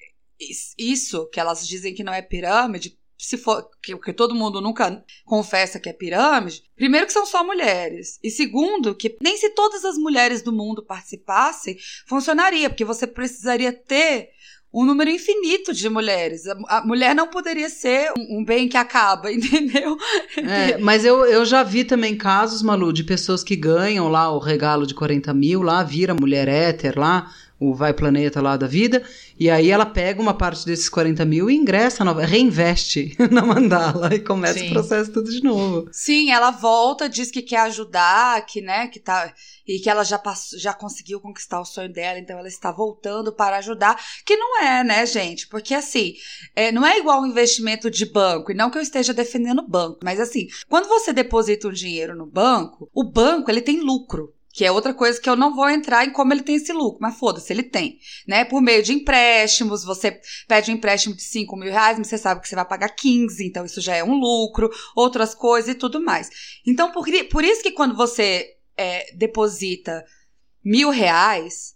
isso 0.79 1.27
que 1.27 1.41
elas 1.41 1.67
dizem 1.67 1.93
que 1.93 2.05
não 2.05 2.13
é 2.13 2.21
pirâmide, 2.21 2.97
se 3.17 3.35
for 3.37 3.69
que, 3.83 3.97
que 3.97 4.13
todo 4.13 4.33
mundo 4.33 4.61
nunca 4.61 5.03
confessa 5.25 5.77
que 5.77 5.89
é 5.89 5.93
pirâmide, 5.93 6.63
primeiro 6.73 7.05
que 7.05 7.11
são 7.11 7.25
só 7.25 7.43
mulheres 7.43 8.17
e 8.23 8.31
segundo 8.31 8.95
que 8.95 9.17
nem 9.21 9.35
se 9.35 9.49
todas 9.49 9.83
as 9.83 9.97
mulheres 9.97 10.41
do 10.41 10.53
mundo 10.53 10.85
participassem 10.85 11.77
funcionaria, 12.07 12.69
porque 12.69 12.85
você 12.85 13.05
precisaria 13.05 13.73
ter 13.73 14.29
um 14.75 14.83
número 14.83 15.09
infinito 15.09 15.73
de 15.73 15.89
mulheres. 15.89 16.43
A, 16.67 16.85
mulher 16.85 17.15
não 17.15 17.27
poderia 17.27 17.69
ser 17.69 18.11
um, 18.17 18.39
um, 18.39 18.43
bem 18.43 18.67
que 18.67 18.75
acaba, 18.75 19.31
entendeu? 19.33 19.97
É, 20.35 20.77
mas 20.77 21.05
eu, 21.05 21.25
eu 21.25 21.45
já 21.45 21.63
vi 21.63 21.85
também 21.85 22.17
casos, 22.17 22.61
Malu, 22.61 22.91
de 22.91 23.01
pessoas 23.03 23.41
que 23.41 23.55
ganham 23.55 24.09
lá 24.09 24.29
o 24.29 24.37
regalo 24.37 24.85
de 24.85 24.93
40 24.93 25.33
mil, 25.33 25.61
lá 25.61 25.81
vira 25.81 26.13
mulher 26.13 26.49
éter 26.49 26.99
lá, 26.99 27.31
o 27.69 27.75
Vai 27.75 27.93
Planeta 27.93 28.41
lá 28.41 28.57
da 28.57 28.67
vida, 28.67 29.03
e 29.39 29.49
aí 29.49 29.69
ela 29.69 29.85
pega 29.85 30.21
uma 30.21 30.33
parte 30.33 30.65
desses 30.65 30.87
40 30.87 31.25
mil 31.25 31.49
e 31.49 31.55
ingressa, 31.55 32.03
nova, 32.03 32.25
reinveste 32.25 33.15
na 33.31 33.41
mandala 33.41 34.13
e 34.13 34.19
começa 34.19 34.59
Sim. 34.59 34.69
o 34.69 34.71
processo 34.71 35.11
tudo 35.11 35.29
de 35.29 35.43
novo. 35.43 35.89
Sim, 35.91 36.31
ela 36.31 36.51
volta, 36.51 37.09
diz 37.09 37.31
que 37.31 37.41
quer 37.41 37.61
ajudar, 37.61 38.45
que, 38.45 38.61
né, 38.61 38.87
que 38.87 38.99
tá, 38.99 39.33
e 39.67 39.79
que 39.79 39.89
ela 39.89 40.03
já, 40.03 40.17
passou, 40.17 40.57
já 40.59 40.73
conseguiu 40.73 41.19
conquistar 41.19 41.59
o 41.59 41.65
sonho 41.65 41.91
dela, 41.91 42.19
então 42.19 42.37
ela 42.37 42.47
está 42.47 42.71
voltando 42.71 43.33
para 43.33 43.57
ajudar, 43.57 43.99
que 44.25 44.37
não 44.37 44.61
é, 44.61 44.83
né, 44.83 45.05
gente, 45.05 45.47
porque 45.47 45.73
assim, 45.73 46.13
é, 46.55 46.71
não 46.71 46.85
é 46.85 46.99
igual 46.99 47.21
um 47.21 47.27
investimento 47.27 47.89
de 47.89 48.05
banco, 48.05 48.51
e 48.51 48.55
não 48.55 48.69
que 48.69 48.77
eu 48.77 48.81
esteja 48.81 49.13
defendendo 49.13 49.59
o 49.59 49.67
banco, 49.67 49.99
mas 50.03 50.19
assim, 50.19 50.47
quando 50.69 50.87
você 50.87 51.11
deposita 51.11 51.67
um 51.67 51.73
dinheiro 51.73 52.15
no 52.15 52.25
banco, 52.25 52.89
o 52.93 53.03
banco, 53.03 53.49
ele 53.49 53.61
tem 53.61 53.81
lucro. 53.81 54.34
Que 54.55 54.63
é 54.63 54.71
outra 54.71 54.93
coisa 54.93 55.19
que 55.19 55.29
eu 55.29 55.35
não 55.35 55.53
vou 55.53 55.69
entrar 55.69 56.05
em 56.05 56.11
como 56.11 56.31
ele 56.31 56.41
tem 56.41 56.55
esse 56.55 56.71
lucro, 56.71 56.99
mas 57.01 57.17
foda-se, 57.17 57.51
ele 57.51 57.63
tem. 57.63 57.99
Né? 58.25 58.45
Por 58.45 58.61
meio 58.61 58.81
de 58.81 58.93
empréstimos, 58.93 59.83
você 59.83 60.19
pede 60.47 60.71
um 60.71 60.75
empréstimo 60.75 61.13
de 61.13 61.23
5 61.23 61.57
mil 61.57 61.69
reais, 61.69 61.97
mas 61.97 62.07
você 62.07 62.17
sabe 62.17 62.39
que 62.39 62.47
você 62.47 62.55
vai 62.55 62.63
pagar 62.63 62.89
15, 62.89 63.45
então 63.45 63.65
isso 63.65 63.81
já 63.81 63.95
é 63.95 64.03
um 64.03 64.15
lucro, 64.15 64.69
outras 64.95 65.35
coisas 65.35 65.71
e 65.71 65.75
tudo 65.75 66.01
mais. 66.01 66.29
Então, 66.65 66.89
por, 66.91 67.05
por 67.29 67.43
isso 67.43 67.61
que 67.61 67.71
quando 67.71 67.97
você 67.97 68.55
é, 68.77 69.13
deposita 69.13 70.05
mil 70.63 70.89
reais 70.89 71.75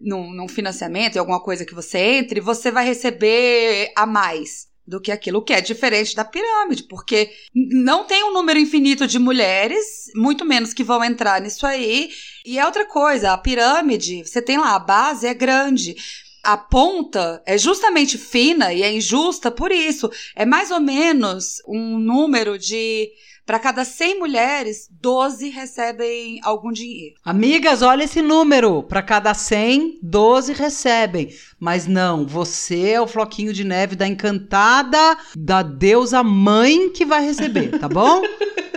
num, 0.00 0.32
num 0.32 0.46
financiamento, 0.46 1.16
em 1.16 1.18
alguma 1.18 1.42
coisa 1.42 1.64
que 1.64 1.74
você 1.74 1.98
entre, 1.98 2.40
você 2.40 2.70
vai 2.70 2.84
receber 2.84 3.90
a 3.96 4.06
mais 4.06 4.71
do 4.92 5.00
que 5.00 5.10
aquilo 5.10 5.42
que 5.42 5.54
é 5.54 5.60
diferente 5.62 6.14
da 6.14 6.22
pirâmide, 6.22 6.82
porque 6.82 7.30
não 7.54 8.04
tem 8.04 8.22
um 8.24 8.32
número 8.34 8.58
infinito 8.58 9.06
de 9.06 9.18
mulheres, 9.18 10.10
muito 10.14 10.44
menos 10.44 10.74
que 10.74 10.84
vão 10.84 11.02
entrar 11.02 11.40
nisso 11.40 11.66
aí. 11.66 12.10
E 12.44 12.58
é 12.58 12.66
outra 12.66 12.84
coisa, 12.84 13.32
a 13.32 13.38
pirâmide, 13.38 14.22
você 14.22 14.42
tem 14.42 14.58
lá, 14.58 14.74
a 14.74 14.78
base 14.78 15.26
é 15.26 15.32
grande. 15.32 15.96
A 16.44 16.58
ponta 16.58 17.42
é 17.46 17.56
justamente 17.56 18.18
fina 18.18 18.74
e 18.74 18.82
é 18.82 18.92
injusta 18.92 19.50
por 19.50 19.72
isso. 19.72 20.10
É 20.36 20.44
mais 20.44 20.70
ou 20.70 20.80
menos 20.80 21.62
um 21.66 21.98
número 21.98 22.58
de 22.58 23.10
para 23.44 23.58
cada 23.58 23.84
100 23.84 24.18
mulheres, 24.18 24.88
12 24.90 25.48
recebem 25.50 26.40
algum 26.42 26.70
dinheiro. 26.70 27.16
Amigas, 27.24 27.82
olha 27.82 28.04
esse 28.04 28.22
número. 28.22 28.82
Para 28.84 29.02
cada 29.02 29.34
100, 29.34 29.98
12 30.02 30.52
recebem. 30.52 31.28
Mas 31.58 31.86
não, 31.86 32.26
você 32.26 32.90
é 32.90 33.00
o 33.00 33.06
floquinho 33.06 33.52
de 33.52 33.64
neve 33.64 33.96
da 33.96 34.06
encantada, 34.06 35.18
da 35.36 35.62
deusa 35.62 36.22
mãe 36.22 36.90
que 36.90 37.04
vai 37.04 37.24
receber, 37.24 37.78
tá 37.78 37.88
bom? 37.88 38.22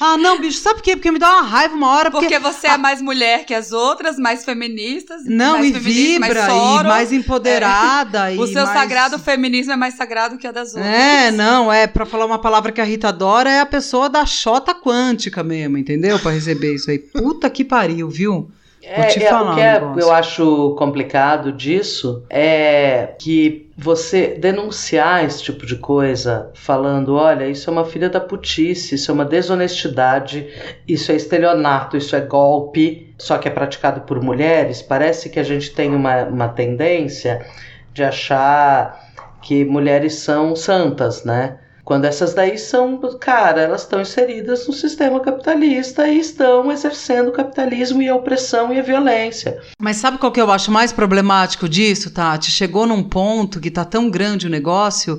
Ah, 0.00 0.16
não, 0.16 0.40
bicho, 0.40 0.60
sabe 0.60 0.76
por 0.76 0.82
quê? 0.82 0.96
Porque 0.96 1.10
me 1.10 1.18
dá 1.18 1.28
uma 1.28 1.42
raiva 1.42 1.74
uma 1.74 1.88
hora. 1.88 2.10
Porque, 2.10 2.26
porque 2.26 2.38
você 2.38 2.68
é 2.68 2.76
mais 2.76 3.02
mulher 3.02 3.44
que 3.44 3.52
as 3.52 3.72
outras, 3.72 4.16
mais 4.16 4.44
feministas. 4.44 5.24
Não, 5.24 5.58
mais 5.58 5.74
e 5.74 5.78
vibra, 5.78 6.46
mais 6.46 6.80
e 6.80 6.84
mais 6.84 7.12
empoderada. 7.12 8.30
É. 8.30 8.36
E 8.36 8.38
o 8.38 8.46
seu 8.46 8.64
mais... 8.64 8.78
sagrado 8.78 9.18
feminismo 9.18 9.72
é 9.72 9.76
mais 9.76 9.94
sagrado 9.94 10.38
que 10.38 10.46
a 10.46 10.52
das 10.52 10.74
outras. 10.74 10.86
É, 10.86 11.30
não, 11.32 11.72
é, 11.72 11.86
pra 11.86 12.06
falar 12.06 12.26
uma 12.26 12.38
palavra 12.38 12.70
que 12.70 12.80
a 12.80 12.84
Rita 12.84 13.08
adora, 13.08 13.50
é 13.50 13.60
a 13.60 13.66
pessoa 13.66 14.08
da 14.08 14.24
xota 14.24 14.74
quântica 14.74 15.42
mesmo, 15.42 15.76
entendeu? 15.76 16.18
Pra 16.20 16.30
receber 16.30 16.74
isso 16.74 16.90
aí. 16.90 16.98
Puta 16.98 17.50
que 17.50 17.64
pariu, 17.64 18.08
viu? 18.08 18.50
É, 18.90 19.02
é, 19.22 19.34
o 19.34 19.54
que 19.54 19.60
é, 19.60 19.82
eu 19.98 20.10
acho 20.10 20.74
complicado 20.78 21.52
disso 21.52 22.24
é 22.30 23.14
que 23.18 23.70
você 23.76 24.28
denunciar 24.28 25.24
esse 25.24 25.42
tipo 25.42 25.66
de 25.66 25.76
coisa, 25.76 26.50
falando, 26.54 27.14
olha, 27.14 27.46
isso 27.46 27.68
é 27.68 27.72
uma 27.72 27.84
filha 27.84 28.08
da 28.08 28.18
putice, 28.18 28.94
isso 28.94 29.10
é 29.10 29.14
uma 29.14 29.26
desonestidade, 29.26 30.48
isso 30.86 31.12
é 31.12 31.16
estelionato, 31.16 31.96
isso 31.96 32.16
é 32.16 32.20
golpe, 32.20 33.14
só 33.18 33.36
que 33.36 33.46
é 33.46 33.50
praticado 33.50 34.00
por 34.00 34.22
mulheres, 34.22 34.80
parece 34.80 35.28
que 35.28 35.38
a 35.38 35.44
gente 35.44 35.74
tem 35.74 35.94
uma, 35.94 36.24
uma 36.24 36.48
tendência 36.48 37.46
de 37.92 38.02
achar 38.02 39.06
que 39.42 39.64
mulheres 39.64 40.14
são 40.14 40.56
santas, 40.56 41.24
né? 41.24 41.58
Quando 41.88 42.04
essas 42.04 42.34
daí 42.34 42.58
são, 42.58 43.00
cara, 43.18 43.62
elas 43.62 43.80
estão 43.80 44.02
inseridas 44.02 44.66
no 44.66 44.74
sistema 44.74 45.20
capitalista 45.20 46.06
e 46.06 46.18
estão 46.18 46.70
exercendo 46.70 47.28
o 47.28 47.32
capitalismo 47.32 48.02
e 48.02 48.08
a 48.10 48.14
opressão 48.14 48.70
e 48.70 48.78
a 48.78 48.82
violência. 48.82 49.58
Mas 49.80 49.96
sabe 49.96 50.18
qual 50.18 50.30
que 50.30 50.38
eu 50.38 50.52
acho 50.52 50.70
mais 50.70 50.92
problemático 50.92 51.66
disso, 51.66 52.10
Tati? 52.10 52.50
Chegou 52.50 52.86
num 52.86 53.02
ponto 53.02 53.58
que 53.58 53.70
tá 53.70 53.86
tão 53.86 54.10
grande 54.10 54.46
o 54.46 54.50
negócio 54.50 55.18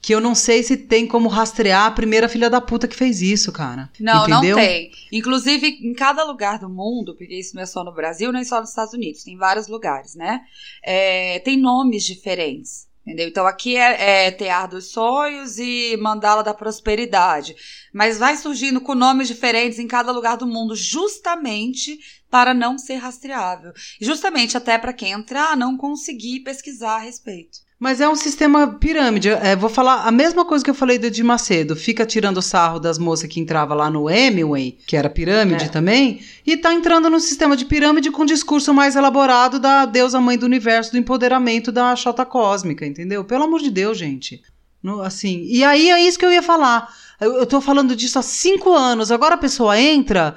que 0.00 0.14
eu 0.14 0.18
não 0.18 0.34
sei 0.34 0.62
se 0.62 0.78
tem 0.78 1.06
como 1.06 1.28
rastrear 1.28 1.84
a 1.84 1.90
primeira 1.90 2.30
filha 2.30 2.48
da 2.48 2.62
puta 2.62 2.88
que 2.88 2.96
fez 2.96 3.20
isso, 3.20 3.52
cara. 3.52 3.90
Não, 4.00 4.22
Entendeu? 4.22 4.56
não 4.56 4.64
tem. 4.64 4.90
Inclusive, 5.12 5.66
em 5.82 5.92
cada 5.92 6.24
lugar 6.24 6.58
do 6.58 6.70
mundo, 6.70 7.14
porque 7.14 7.38
isso 7.38 7.54
não 7.54 7.62
é 7.62 7.66
só 7.66 7.84
no 7.84 7.92
Brasil, 7.92 8.32
nem 8.32 8.42
só 8.42 8.58
nos 8.58 8.70
Estados 8.70 8.94
Unidos, 8.94 9.22
tem 9.22 9.36
vários 9.36 9.68
lugares, 9.68 10.14
né? 10.14 10.40
É, 10.82 11.40
tem 11.40 11.60
nomes 11.60 12.04
diferentes. 12.04 12.85
Entendeu? 13.06 13.28
Então 13.28 13.46
aqui 13.46 13.76
é, 13.76 14.26
é 14.26 14.30
Tear 14.32 14.68
dos 14.68 14.90
Sonhos 14.90 15.60
e 15.60 15.96
Mandala 15.96 16.42
da 16.42 16.52
Prosperidade. 16.52 17.54
Mas 17.92 18.18
vai 18.18 18.36
surgindo 18.36 18.80
com 18.80 18.96
nomes 18.96 19.28
diferentes 19.28 19.78
em 19.78 19.86
cada 19.86 20.10
lugar 20.10 20.36
do 20.36 20.46
mundo, 20.46 20.74
justamente 20.74 22.00
para 22.28 22.52
não 22.52 22.76
ser 22.76 22.96
rastreável. 22.96 23.72
Justamente 24.00 24.56
até 24.56 24.76
para 24.76 24.92
quem 24.92 25.12
entrar 25.12 25.56
não 25.56 25.76
conseguir 25.76 26.40
pesquisar 26.40 26.96
a 26.96 27.00
respeito. 27.00 27.65
Mas 27.78 28.00
é 28.00 28.08
um 28.08 28.16
sistema 28.16 28.68
pirâmide. 28.68 29.28
É, 29.28 29.54
vou 29.54 29.68
falar 29.68 30.06
a 30.06 30.10
mesma 30.10 30.46
coisa 30.46 30.64
que 30.64 30.70
eu 30.70 30.74
falei 30.74 30.98
do 30.98 31.06
Edir 31.06 31.24
Macedo. 31.24 31.76
Fica 31.76 32.06
tirando 32.06 32.40
sarro 32.40 32.80
das 32.80 32.98
moças 32.98 33.28
que 33.28 33.38
entrava 33.38 33.74
lá 33.74 33.90
no 33.90 34.08
Hemingway, 34.08 34.78
que 34.86 34.96
era 34.96 35.10
pirâmide 35.10 35.66
é. 35.66 35.68
também, 35.68 36.20
e 36.46 36.56
tá 36.56 36.72
entrando 36.72 37.10
no 37.10 37.20
sistema 37.20 37.54
de 37.54 37.66
pirâmide 37.66 38.10
com 38.10 38.22
um 38.22 38.26
discurso 38.26 38.72
mais 38.72 38.96
elaborado 38.96 39.60
da 39.60 39.84
deusa 39.84 40.18
mãe 40.20 40.38
do 40.38 40.46
universo, 40.46 40.92
do 40.92 40.98
empoderamento 40.98 41.70
da 41.70 41.94
chota 41.94 42.24
cósmica, 42.24 42.86
entendeu? 42.86 43.24
Pelo 43.24 43.44
amor 43.44 43.60
de 43.60 43.70
Deus, 43.70 43.98
gente. 43.98 44.42
No, 44.82 45.02
assim, 45.02 45.44
e 45.46 45.62
aí 45.62 45.90
é 45.90 46.00
isso 46.00 46.18
que 46.18 46.24
eu 46.24 46.32
ia 46.32 46.42
falar. 46.42 46.88
Eu, 47.20 47.38
eu 47.38 47.46
tô 47.46 47.60
falando 47.60 47.94
disso 47.94 48.18
há 48.18 48.22
cinco 48.22 48.72
anos. 48.72 49.10
Agora 49.10 49.34
a 49.34 49.38
pessoa 49.38 49.78
entra 49.78 50.34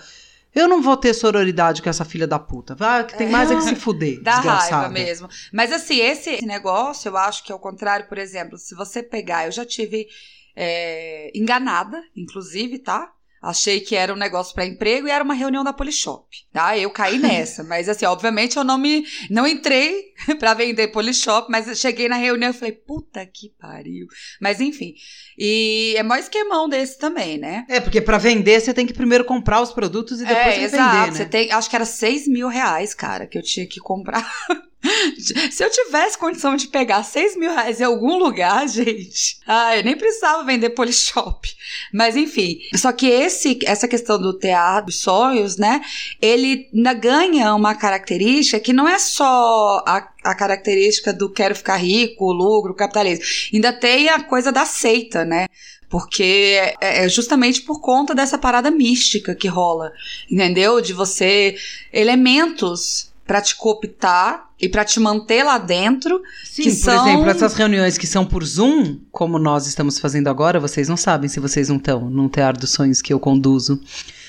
eu 0.53 0.67
não 0.67 0.81
vou 0.81 0.97
ter 0.97 1.13
sororidade 1.13 1.81
com 1.81 1.89
essa 1.89 2.03
filha 2.03 2.27
da 2.27 2.39
puta. 2.39 2.75
Vai, 2.75 3.05
que 3.05 3.17
tem 3.17 3.29
mais 3.29 3.51
é 3.51 3.55
que 3.55 3.61
se 3.61 3.75
fuder. 3.75 4.21
Dá 4.21 4.39
raiva 4.39 4.89
mesmo. 4.89 5.29
Mas 5.53 5.71
assim, 5.71 5.99
esse 5.99 6.45
negócio, 6.45 7.09
eu 7.09 7.17
acho 7.17 7.43
que 7.43 7.51
é 7.51 7.55
o 7.55 7.59
contrário, 7.59 8.07
por 8.07 8.17
exemplo, 8.17 8.57
se 8.57 8.75
você 8.75 9.03
pegar, 9.03 9.45
eu 9.45 9.51
já 9.51 9.65
tive 9.65 10.07
é, 10.55 11.31
enganada, 11.35 12.01
inclusive, 12.15 12.79
tá? 12.79 13.11
Achei 13.41 13.79
que 13.79 13.95
era 13.95 14.13
um 14.13 14.17
negócio 14.17 14.53
para 14.53 14.65
emprego 14.65 15.07
e 15.07 15.11
era 15.11 15.23
uma 15.23 15.33
reunião 15.33 15.63
da 15.63 15.71
Polishop, 15.71 16.25
tá? 16.51 16.77
Eu 16.77 16.89
caí 16.89 17.17
nessa, 17.19 17.63
mas 17.63 17.87
assim, 17.87 18.05
obviamente 18.05 18.57
eu 18.57 18.63
não 18.63 18.77
me 18.77 19.05
não 19.29 19.47
entrei 19.47 20.13
para 20.39 20.53
vender 20.53 20.89
Polishop, 20.89 21.49
mas 21.49 21.79
cheguei 21.79 22.09
na 22.09 22.17
reunião 22.17 22.51
e 22.51 22.53
falei, 22.53 22.73
puta 22.73 23.25
que 23.25 23.53
pariu. 23.59 24.07
Mas 24.41 24.59
enfim, 24.59 24.93
e 25.37 25.93
é 25.97 26.03
mais 26.03 26.25
esquemão 26.25 26.67
desse 26.67 26.99
também, 26.99 27.37
né? 27.37 27.65
É, 27.69 27.79
porque 27.79 28.01
para 28.01 28.17
vender 28.17 28.59
você 28.59 28.73
tem 28.73 28.85
que 28.85 28.93
primeiro 28.93 29.23
comprar 29.23 29.61
os 29.61 29.71
produtos 29.71 30.21
e 30.21 30.25
depois 30.25 30.47
é, 30.47 30.53
você 30.55 30.61
exato, 30.61 30.95
vender, 30.95 31.11
né? 31.11 31.17
Você 31.17 31.25
tem, 31.25 31.51
acho 31.51 31.69
que 31.69 31.75
era 31.75 31.85
6 31.85 32.27
mil 32.27 32.47
reais, 32.47 32.93
cara, 32.93 33.25
que 33.25 33.37
eu 33.37 33.43
tinha 33.43 33.67
que 33.67 33.79
comprar. 33.79 34.29
Se 35.51 35.63
eu 35.63 35.69
tivesse 35.69 36.17
condição 36.17 36.55
de 36.55 36.67
pegar 36.67 37.03
6 37.03 37.35
mil 37.37 37.51
reais 37.51 37.81
em 37.81 37.83
algum 37.83 38.17
lugar, 38.17 38.67
gente, 38.69 39.37
ah, 39.45 39.77
eu 39.77 39.83
nem 39.83 39.97
precisava 39.97 40.43
vender 40.43 40.69
Polishop. 40.71 41.49
Mas 41.93 42.15
enfim, 42.15 42.59
só 42.75 42.91
que 42.91 43.07
esse, 43.07 43.59
essa 43.65 43.87
questão 43.87 44.19
do 44.19 44.37
teatro 44.37 44.87
dos 44.87 45.01
sonhos, 45.01 45.57
né? 45.57 45.81
Ele 46.21 46.67
ganha 46.99 47.53
uma 47.53 47.75
característica 47.75 48.59
que 48.59 48.73
não 48.73 48.87
é 48.87 48.97
só 48.97 49.83
a, 49.85 50.07
a 50.23 50.35
característica 50.35 51.11
do 51.11 51.29
quero 51.29 51.55
ficar 51.55 51.77
rico, 51.77 52.31
lucro, 52.31 52.73
capitalismo. 52.73 53.25
Ainda 53.53 53.73
tem 53.73 54.09
a 54.09 54.23
coisa 54.23 54.51
da 54.51 54.65
seita, 54.65 55.25
né? 55.25 55.47
Porque 55.89 56.57
é, 56.79 57.05
é 57.05 57.09
justamente 57.09 57.61
por 57.61 57.81
conta 57.81 58.13
dessa 58.13 58.37
parada 58.37 58.69
mística 58.69 59.35
que 59.35 59.47
rola, 59.47 59.91
entendeu? 60.31 60.79
De 60.79 60.93
você 60.93 61.57
elementos 61.91 63.08
para 63.29 63.43
te 63.43 63.55
cooptar 63.55 64.49
e 64.59 64.67
para 64.67 64.83
te 64.83 64.99
manter 64.99 65.43
lá 65.43 65.59
dentro. 65.59 66.19
Sim, 66.43 66.63
por 66.63 66.71
são... 66.71 67.07
exemplo, 67.07 67.29
essas 67.29 67.53
reuniões 67.53 67.95
que 67.95 68.07
são 68.07 68.25
por 68.25 68.43
Zoom, 68.43 69.01
como 69.11 69.37
nós 69.37 69.67
estamos 69.67 69.99
fazendo 69.99 70.29
agora, 70.29 70.59
vocês 70.59 70.89
não 70.89 70.97
sabem 70.97 71.29
se 71.29 71.39
vocês 71.39 71.69
não 71.69 71.75
estão 71.77 72.09
num 72.09 72.27
teatro 72.27 72.59
dos 72.59 72.71
sonhos 72.71 73.03
que 73.03 73.13
eu 73.13 73.19
conduzo. 73.19 73.79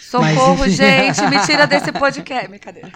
Socorro, 0.02 0.58
Mas, 0.58 0.74
gente, 0.74 1.22
me 1.30 1.40
tira 1.46 1.66
desse 1.66 1.90
podcast. 1.92 2.48
Brincadeira. 2.48 2.92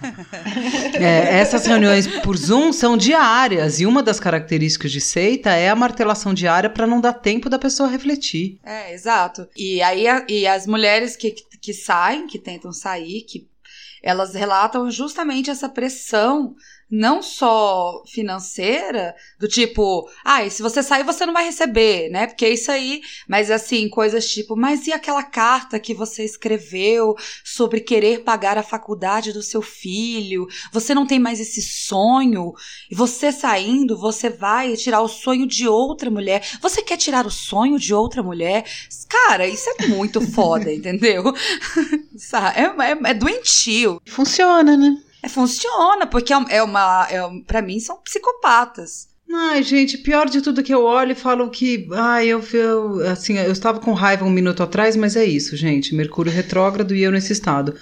É, 0.93 1.39
essas 1.39 1.65
reuniões 1.65 2.05
por 2.19 2.37
Zoom 2.37 2.71
são 2.71 2.95
diárias 2.95 3.79
e 3.79 3.87
uma 3.87 4.03
das 4.03 4.19
características 4.19 4.91
de 4.91 5.01
seita 5.01 5.53
é 5.53 5.69
a 5.69 5.75
martelação 5.75 6.35
diária 6.35 6.69
para 6.69 6.85
não 6.85 7.01
dar 7.01 7.13
tempo 7.13 7.49
da 7.49 7.57
pessoa 7.57 7.89
refletir. 7.89 8.59
É, 8.63 8.93
exato. 8.93 9.47
E 9.57 9.81
aí 9.81 10.05
e 10.29 10.45
as 10.45 10.67
mulheres 10.67 11.15
que, 11.15 11.33
que 11.59 11.73
saem, 11.73 12.27
que 12.27 12.37
tentam 12.37 12.71
sair, 12.71 13.21
que 13.21 13.47
elas 14.05 14.35
relatam 14.35 14.89
justamente 14.91 15.49
essa 15.49 15.67
pressão 15.67 16.55
não 16.89 17.21
só 17.21 18.03
financeira, 18.05 19.15
do 19.39 19.47
tipo, 19.47 20.07
ai, 20.23 20.49
se 20.49 20.61
você 20.61 20.83
sair 20.83 21.03
você 21.03 21.25
não 21.25 21.33
vai 21.33 21.45
receber, 21.45 22.09
né? 22.09 22.27
Porque 22.27 22.47
isso 22.47 22.71
aí, 22.71 23.01
mas 23.27 23.49
assim, 23.49 23.89
coisas 23.89 24.27
tipo, 24.29 24.55
mas 24.55 24.87
e 24.87 24.93
aquela 24.93 25.23
carta 25.23 25.79
que 25.79 25.93
você 25.93 26.23
escreveu 26.23 27.15
sobre 27.43 27.81
querer 27.81 28.23
pagar 28.23 28.57
a 28.57 28.63
faculdade 28.63 29.33
do 29.33 29.41
seu 29.41 29.61
filho? 29.61 30.47
Você 30.71 30.93
não 30.93 31.07
tem 31.07 31.19
mais 31.19 31.39
esse 31.39 31.61
sonho? 31.61 32.53
E 32.89 32.95
você 32.95 33.31
saindo, 33.31 33.97
você 33.97 34.29
vai 34.29 34.75
tirar 34.75 35.01
o 35.01 35.07
sonho 35.07 35.47
de 35.47 35.67
outra 35.67 36.11
mulher. 36.11 36.47
Você 36.61 36.81
quer 36.81 36.97
tirar 36.97 37.25
o 37.25 37.31
sonho 37.31 37.79
de 37.79 37.93
outra 37.93 38.21
mulher? 38.21 38.63
Cara, 39.09 39.47
isso 39.47 39.69
é 39.79 39.87
muito 39.87 40.21
foda, 40.21 40.71
entendeu? 40.73 41.23
É, 42.55 42.91
é, 42.91 43.11
é 43.11 43.13
doentio. 43.13 44.01
Funciona, 44.05 44.75
né? 44.77 44.97
É, 45.25 45.29
funciona, 45.29 46.05
porque 46.05 46.31
é, 46.31 46.37
é 46.49 46.63
uma. 46.63 47.07
É, 47.09 47.19
pra 47.47 47.61
mim, 47.61 47.79
são 47.79 47.97
psicopatas. 47.97 49.07
Ai, 49.33 49.63
gente, 49.63 49.97
pior 49.97 50.29
de 50.29 50.39
tudo 50.39 50.61
é 50.61 50.63
que 50.63 50.73
eu 50.73 50.83
olho 50.83 51.13
e 51.13 51.15
falo 51.15 51.49
que, 51.49 51.87
ai, 51.93 52.27
eu, 52.27 52.43
eu 52.53 52.99
assim, 53.09 53.37
eu 53.39 53.51
estava 53.51 53.79
com 53.79 53.91
raiva 53.91 54.23
um 54.23 54.29
minuto 54.29 54.61
atrás, 54.61 54.95
mas 54.95 55.15
é 55.15 55.25
isso, 55.25 55.57
gente, 55.57 55.95
Mercúrio 55.95 56.31
retrógrado 56.31 56.95
e 56.95 57.01
eu 57.01 57.11
nesse 57.11 57.33
estado. 57.33 57.75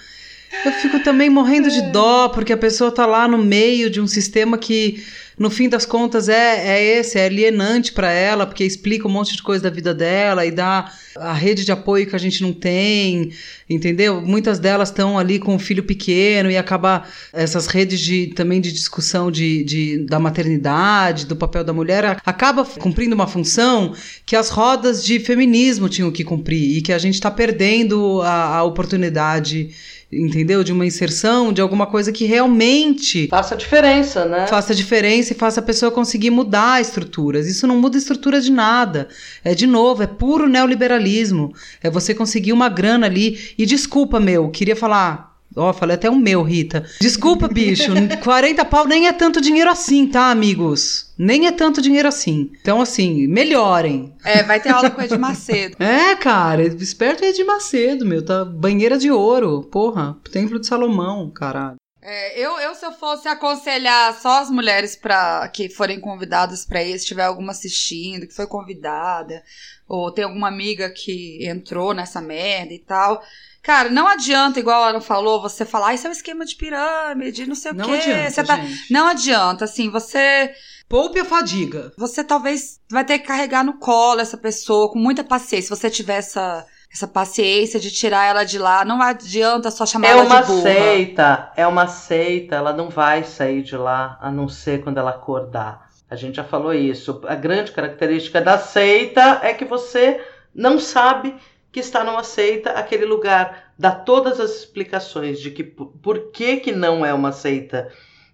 Eu 0.64 0.72
fico 0.72 1.00
também 1.00 1.28
morrendo 1.28 1.70
de 1.70 1.82
dó, 1.92 2.30
porque 2.30 2.52
a 2.52 2.56
pessoa 2.56 2.90
tá 2.90 3.04
lá 3.04 3.28
no 3.28 3.36
meio 3.36 3.90
de 3.90 4.00
um 4.00 4.06
sistema 4.06 4.56
que, 4.56 5.04
no 5.38 5.50
fim 5.50 5.68
das 5.68 5.84
contas, 5.84 6.28
é, 6.28 6.66
é 6.78 6.98
esse, 6.98 7.18
é 7.18 7.26
alienante 7.26 7.92
para 7.92 8.10
ela, 8.10 8.46
porque 8.46 8.64
explica 8.64 9.08
um 9.08 9.10
monte 9.10 9.34
de 9.36 9.42
coisa 9.42 9.64
da 9.64 9.70
vida 9.70 9.92
dela 9.92 10.46
e 10.46 10.50
dá 10.50 10.92
a 11.16 11.32
rede 11.32 11.64
de 11.64 11.72
apoio 11.72 12.06
que 12.06 12.14
a 12.16 12.18
gente 12.18 12.42
não 12.42 12.52
tem, 12.52 13.30
entendeu? 13.70 14.20
Muitas 14.20 14.58
delas 14.58 14.88
estão 14.90 15.18
ali 15.18 15.38
com 15.38 15.54
um 15.54 15.58
filho 15.58 15.82
pequeno 15.84 16.50
e 16.50 16.56
acaba 16.56 17.04
essas 17.32 17.66
redes 17.66 18.00
de, 18.00 18.28
também 18.28 18.60
de 18.60 18.72
discussão 18.72 19.30
de, 19.30 19.62
de- 19.64 19.98
da 20.06 20.18
maternidade, 20.18 21.26
do 21.26 21.36
papel 21.36 21.64
da 21.64 21.72
mulher, 21.72 22.20
acaba 22.24 22.64
cumprindo 22.64 23.14
uma 23.14 23.26
função 23.26 23.94
que 24.26 24.36
as 24.36 24.48
rodas 24.50 25.04
de 25.04 25.18
feminismo 25.20 25.88
tinham 25.88 26.10
que 26.10 26.24
cumprir 26.24 26.78
e 26.78 26.82
que 26.82 26.92
a 26.92 26.98
gente 26.98 27.14
está 27.14 27.30
perdendo 27.30 28.20
a, 28.22 28.56
a 28.56 28.62
oportunidade, 28.64 29.70
entendeu? 30.12 30.62
De 30.62 30.72
uma 30.72 30.86
inserção, 30.86 31.52
de 31.52 31.60
alguma 31.60 31.86
coisa 31.86 32.12
que 32.12 32.24
realmente 32.24 33.28
Faça 33.28 33.56
diferença, 33.56 34.24
né? 34.24 34.46
faça 34.46 34.74
diferença 34.74 35.32
e 35.32 35.36
faça 35.36 35.60
a 35.60 35.62
pessoa 35.62 35.90
conseguir 35.90 36.30
mudar 36.30 36.80
estruturas. 36.80 37.46
Isso 37.46 37.66
não 37.66 37.80
muda 37.80 37.98
estrutura 37.98 38.40
de 38.40 38.50
nada. 38.50 39.08
É 39.44 39.54
de 39.54 39.66
novo, 39.66 40.02
é 40.02 40.06
puro 40.06 40.48
neoliberalismo. 40.48 41.52
É 41.82 41.90
você 41.90 42.14
conseguir 42.14 42.52
uma 42.52 42.68
grana 42.68 43.06
ali. 43.06 43.38
E 43.58 43.66
desculpa, 43.66 44.20
meu, 44.20 44.48
queria 44.50 44.76
falar. 44.76 45.33
Ó, 45.56 45.72
falei 45.72 45.94
até 45.94 46.10
o 46.10 46.16
meu, 46.16 46.42
Rita. 46.42 46.84
Desculpa, 47.00 47.46
bicho. 47.46 47.92
40 48.22 48.64
pau 48.64 48.86
nem 48.86 49.06
é 49.06 49.12
tanto 49.12 49.40
dinheiro 49.40 49.70
assim, 49.70 50.06
tá, 50.06 50.30
amigos? 50.30 51.12
Nem 51.16 51.46
é 51.46 51.52
tanto 51.52 51.80
dinheiro 51.80 52.08
assim. 52.08 52.50
Então, 52.60 52.80
assim, 52.80 53.26
melhorem. 53.28 54.12
É, 54.24 54.42
vai 54.42 54.60
ter 54.60 54.70
aula 54.70 54.90
com 54.90 55.00
o 55.00 55.04
Ed 55.04 55.16
Macedo. 55.16 55.76
É, 55.84 56.16
cara, 56.16 56.62
esperto 56.64 57.24
é 57.24 57.32
de 57.32 57.44
Macedo, 57.44 58.04
meu. 58.04 58.24
Tá 58.24 58.44
banheira 58.44 58.98
de 58.98 59.10
ouro. 59.10 59.62
Porra, 59.70 60.16
templo 60.32 60.58
de 60.58 60.66
Salomão, 60.66 61.30
caralho. 61.30 61.76
É, 62.06 62.38
eu, 62.38 62.58
eu, 62.58 62.74
se 62.74 62.84
eu 62.84 62.92
fosse 62.92 63.26
aconselhar 63.28 64.12
só 64.20 64.42
as 64.42 64.50
mulheres 64.50 64.94
para 64.94 65.48
que 65.48 65.70
forem 65.70 65.98
convidadas 65.98 66.66
pra 66.66 66.84
isso, 66.84 66.98
se 66.98 67.06
tiver 67.06 67.24
alguma 67.24 67.52
assistindo, 67.52 68.26
que 68.26 68.34
foi 68.34 68.46
convidada, 68.46 69.42
ou 69.88 70.12
tem 70.12 70.24
alguma 70.24 70.48
amiga 70.48 70.90
que 70.90 71.38
entrou 71.46 71.94
nessa 71.94 72.20
merda 72.20 72.74
e 72.74 72.78
tal. 72.78 73.22
Cara, 73.64 73.88
não 73.88 74.06
adianta, 74.06 74.60
igual 74.60 74.82
a 74.84 74.88
Ana 74.90 75.00
falou, 75.00 75.40
você 75.40 75.64
falar, 75.64 75.88
ah, 75.88 75.94
isso 75.94 76.06
é 76.06 76.10
um 76.10 76.12
esquema 76.12 76.44
de 76.44 76.54
pirâmide, 76.54 77.46
não 77.46 77.54
sei 77.54 77.72
o 77.72 77.74
Não 77.74 77.86
quê. 77.86 77.92
adianta, 77.96 78.30
você 78.30 78.44
tá... 78.44 78.56
gente. 78.56 78.92
Não 78.92 79.06
adianta, 79.08 79.64
assim, 79.64 79.88
você 79.90 80.52
Poupe 80.88 81.18
a 81.18 81.24
fadiga. 81.24 81.90
você 81.96 82.22
talvez 82.22 82.78
vai 82.90 83.04
ter 83.04 83.18
que 83.18 83.26
carregar 83.26 83.64
no 83.64 83.78
colo 83.78 84.20
essa 84.20 84.36
pessoa 84.36 84.92
com 84.92 84.98
muita 84.98 85.24
paciência. 85.24 85.62
Se 85.74 85.80
você 85.80 85.88
tiver 85.90 86.16
essa, 86.18 86.66
essa 86.92 87.08
paciência 87.08 87.80
de 87.80 87.90
tirar 87.90 88.24
ela 88.26 88.44
de 88.44 88.58
lá, 88.58 88.84
não 88.84 89.00
adianta 89.00 89.70
só 89.70 89.86
chamar 89.86 90.08
É 90.08 90.10
ela 90.10 90.24
uma 90.24 90.40
de 90.42 90.46
burra. 90.48 90.62
seita, 90.62 91.52
é 91.56 91.66
uma 91.66 91.86
seita, 91.88 92.56
ela 92.56 92.72
não 92.74 92.90
vai 92.90 93.24
sair 93.24 93.62
de 93.62 93.76
lá 93.78 94.18
a 94.20 94.30
não 94.30 94.46
ser 94.46 94.82
quando 94.84 94.98
ela 94.98 95.10
acordar. 95.10 95.88
A 96.10 96.16
gente 96.16 96.36
já 96.36 96.44
falou 96.44 96.74
isso. 96.74 97.22
A 97.26 97.34
grande 97.34 97.72
característica 97.72 98.42
da 98.42 98.58
seita 98.58 99.40
é 99.42 99.54
que 99.54 99.64
você 99.64 100.20
não 100.54 100.78
sabe 100.78 101.34
que 101.74 101.80
está 101.80 102.04
numa 102.04 102.22
seita, 102.22 102.70
aquele 102.70 103.04
lugar 103.04 103.72
dá 103.76 103.90
todas 103.90 104.38
as 104.38 104.52
explicações 104.52 105.40
de 105.40 105.50
que 105.50 105.64
por, 105.64 106.30
que 106.30 106.58
que 106.58 106.70
não 106.70 107.04
é 107.04 107.12
uma 107.12 107.32
seita 107.32 107.90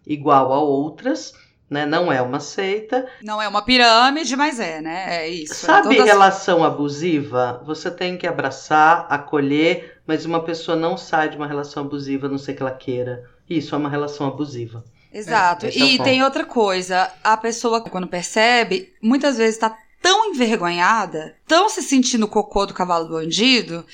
igual 0.07 0.53
a 0.53 0.61
outras, 0.61 1.32
né? 1.68 1.86
Não 1.86 2.12
é 2.12 2.20
uma 2.20 2.38
seita. 2.38 3.09
Não 3.22 3.41
é 3.41 3.49
uma 3.49 3.62
pirâmide, 3.62 4.36
mas 4.36 4.61
é, 4.61 4.82
né? 4.82 5.22
É 5.24 5.28
isso. 5.30 5.55
Sabe 5.55 5.95
é 5.95 5.97
todas- 5.97 6.07
relação 6.07 6.62
abusiva? 6.62 7.62
Você 7.64 7.91
tem 7.91 8.18
que 8.18 8.26
abraçar, 8.26 9.07
acolher, 9.09 10.03
mas 10.07 10.26
uma 10.26 10.45
pessoa 10.45 10.76
não 10.76 10.99
sai 10.99 11.30
de 11.30 11.38
uma 11.38 11.47
relação 11.47 11.82
abusiva 11.82 12.26
a 12.26 12.30
não 12.30 12.36
ser 12.36 12.53
que 12.53 12.61
ela 12.61 12.70
queira. 12.72 13.24
Isso 13.49 13.74
é 13.74 13.78
uma 13.78 13.88
relação 13.88 14.26
abusiva. 14.26 14.84
Exato. 15.11 15.64
É 15.64 15.70
o 15.70 15.72
e 15.72 15.97
ponto. 15.97 16.05
tem 16.05 16.22
outra 16.22 16.45
coisa. 16.45 17.11
A 17.24 17.38
pessoa, 17.38 17.80
quando 17.80 18.07
percebe, 18.07 18.93
muitas 19.01 19.38
vezes 19.38 19.59
tá 19.59 19.74
tão 20.03 20.31
envergonhada, 20.33 21.35
tão 21.47 21.69
se 21.69 21.83
sentindo 21.83 22.27
cocô 22.29 22.67
do 22.67 22.75
cavalo 22.75 23.07
do 23.07 23.15
bandido, 23.15 23.85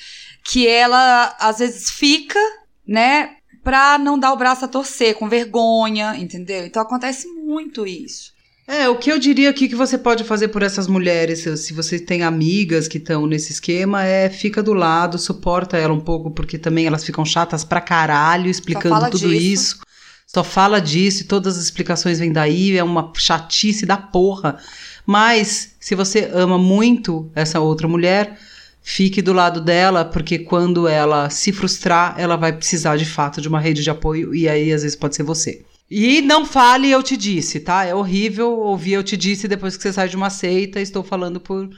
que 0.43 0.67
ela 0.67 1.35
às 1.39 1.59
vezes 1.59 1.89
fica, 1.91 2.39
né, 2.87 3.31
pra 3.63 3.97
não 3.97 4.17
dar 4.17 4.31
o 4.31 4.37
braço 4.37 4.63
a 4.65 4.67
torcer, 4.67 5.15
com 5.15 5.27
vergonha, 5.27 6.15
entendeu? 6.17 6.65
Então 6.65 6.81
acontece 6.81 7.27
muito 7.27 7.85
isso. 7.85 8.31
É, 8.69 8.89
o 8.89 8.97
que 8.97 9.09
eu 9.09 9.17
diria 9.17 9.49
aqui 9.49 9.69
que 9.69 9.75
você 9.75 9.97
pode 9.97 10.25
fazer 10.25 10.49
por 10.49 10.61
essas 10.61 10.87
mulheres, 10.87 11.39
se- 11.39 11.73
você 11.73 11.97
tem 11.97 12.23
amigas 12.23 12.85
que 12.87 12.97
estão 12.97 13.25
nesse 13.25 13.53
esquema, 13.53 14.03
é 14.03 14.29
fica 14.29 14.61
do 14.61 14.73
lado, 14.73 15.17
suporta 15.17 15.77
ela 15.77 15.93
um 15.93 16.01
pouco, 16.01 16.31
porque 16.31 16.57
também 16.57 16.85
elas 16.85 17.03
ficam 17.05 17.23
chatas 17.23 17.63
pra 17.63 17.79
caralho 17.79 18.49
explicando 18.49 19.09
tudo 19.09 19.29
disso. 19.29 19.35
isso. 19.75 19.79
Só 20.27 20.43
fala 20.43 20.81
disso 20.81 21.21
e 21.21 21.25
todas 21.25 21.57
as 21.57 21.63
explicações 21.63 22.19
vêm 22.19 22.33
daí, 22.33 22.77
é 22.77 22.83
uma 22.83 23.13
chatice 23.15 23.85
da 23.85 23.95
porra. 23.95 24.59
Mas, 25.07 25.73
se 25.79 25.95
você 25.95 26.29
ama 26.33 26.57
muito 26.57 27.31
essa 27.33 27.61
outra 27.61 27.87
mulher, 27.87 28.37
fique 28.83 29.21
do 29.21 29.31
lado 29.31 29.61
dela, 29.61 30.03
porque 30.03 30.37
quando 30.37 30.85
ela 30.85 31.29
se 31.29 31.53
frustrar, 31.53 32.15
ela 32.17 32.35
vai 32.35 32.51
precisar 32.51 32.97
de 32.97 33.05
fato 33.05 33.39
de 33.39 33.47
uma 33.47 33.61
rede 33.61 33.81
de 33.81 33.89
apoio, 33.89 34.35
e 34.35 34.49
aí 34.49 34.73
às 34.73 34.83
vezes 34.83 34.97
pode 34.97 35.15
ser 35.15 35.23
você. 35.23 35.63
E 35.89 36.21
não 36.21 36.45
fale 36.45 36.91
eu 36.91 37.01
te 37.01 37.15
disse, 37.15 37.61
tá? 37.61 37.85
É 37.85 37.95
horrível 37.95 38.51
ouvir 38.51 38.93
eu 38.93 39.03
te 39.03 39.15
disse 39.15 39.47
depois 39.47 39.77
que 39.77 39.83
você 39.83 39.93
sai 39.93 40.09
de 40.09 40.17
uma 40.17 40.29
seita. 40.29 40.81
Estou 40.81 41.01
falando 41.01 41.39
por, 41.39 41.69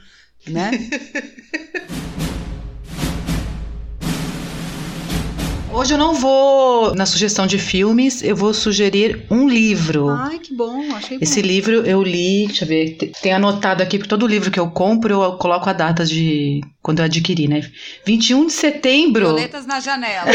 né? 0.48 0.72
Hoje 5.72 5.94
eu 5.94 5.98
não 5.98 6.14
vou 6.14 6.94
na 6.94 7.06
sugestão 7.06 7.46
de 7.46 7.56
filmes, 7.58 8.22
eu 8.22 8.34
vou 8.34 8.52
sugerir 8.52 9.24
um 9.30 9.48
livro. 9.48 10.08
Ai, 10.10 10.38
que 10.38 10.52
bom, 10.54 10.80
achei 10.94 11.16
bom. 11.16 11.22
Esse 11.22 11.40
livro 11.40 11.86
eu 11.86 12.02
li, 12.02 12.46
deixa 12.46 12.64
eu 12.64 12.68
ver, 12.68 12.96
te- 12.96 13.12
tem 13.22 13.32
anotado 13.32 13.82
aqui, 13.82 13.96
por 13.98 14.06
todo 14.06 14.26
livro 14.26 14.50
que 14.50 14.58
eu 14.60 14.68
compro, 14.70 15.22
eu 15.22 15.32
coloco 15.34 15.70
a 15.70 15.72
data 15.72 16.04
de 16.04 16.60
quando 16.82 16.98
eu 16.98 17.04
adquiri, 17.04 17.46
né? 17.48 17.70
21 18.04 18.46
de 18.46 18.52
setembro. 18.52 19.26
Violetas 19.26 19.64
na 19.64 19.80
janela. 19.80 20.26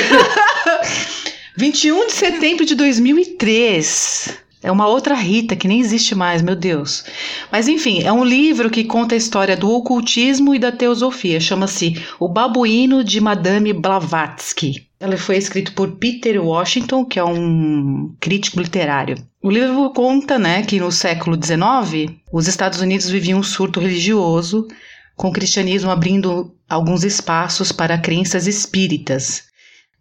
21 1.57 2.07
de 2.07 2.13
setembro 2.13 2.65
de 2.65 2.73
2003. 2.73 4.39
É 4.63 4.71
uma 4.71 4.88
outra 4.88 5.13
Rita 5.13 5.55
que 5.55 5.67
nem 5.67 5.79
existe 5.79 6.15
mais, 6.15 6.41
meu 6.41 6.55
Deus. 6.55 7.03
Mas 7.51 7.67
enfim, 7.67 8.01
é 8.03 8.11
um 8.11 8.23
livro 8.25 8.69
que 8.69 8.83
conta 8.83 9.13
a 9.13 9.17
história 9.17 9.55
do 9.55 9.69
ocultismo 9.69 10.55
e 10.55 10.59
da 10.59 10.71
teosofia. 10.71 11.39
Chama-se 11.39 12.01
O 12.19 12.27
Babuíno 12.27 13.03
de 13.03 13.21
Madame 13.21 13.71
Blavatsky. 13.73 14.84
Ele 15.00 15.18
foi 15.18 15.38
escrito 15.38 15.74
por 15.74 15.98
Peter 15.98 16.43
Washington, 16.43 17.04
que 17.06 17.20
é 17.20 17.24
um 17.24 18.16
crítico 18.20 18.60
literário. 18.60 19.18
O 19.43 19.50
livro 19.50 19.91
conta, 19.91 20.39
né, 20.39 20.64
que 20.64 20.80
no 20.80 20.91
século 20.91 21.36
XIX, 21.36 22.16
os 22.32 22.48
Estados 22.48 22.80
Unidos 22.80 23.10
viviam 23.10 23.39
um 23.39 23.43
surto 23.43 23.80
religioso, 23.80 24.68
com 25.16 25.28
o 25.28 25.34
cristianismo 25.34 25.91
abrindo 25.91 26.54
alguns 26.68 27.04
espaços 27.04 27.72
para 27.72 27.98
crenças 27.98 28.48
espíritas. 28.48 29.43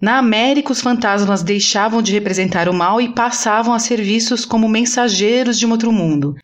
Na 0.00 0.18
América, 0.18 0.72
os 0.72 0.80
fantasmas 0.80 1.42
deixavam 1.42 2.02
de 2.02 2.12
representar 2.12 2.68
o 2.68 2.74
mal 2.74 3.00
e 3.00 3.14
passavam 3.14 3.72
a 3.72 3.78
ser 3.78 4.00
vistos 4.02 4.44
como 4.44 4.68
mensageiros 4.68 5.58
de 5.58 5.66
um 5.66 5.70
outro 5.70 5.92
mundo. 5.92 6.34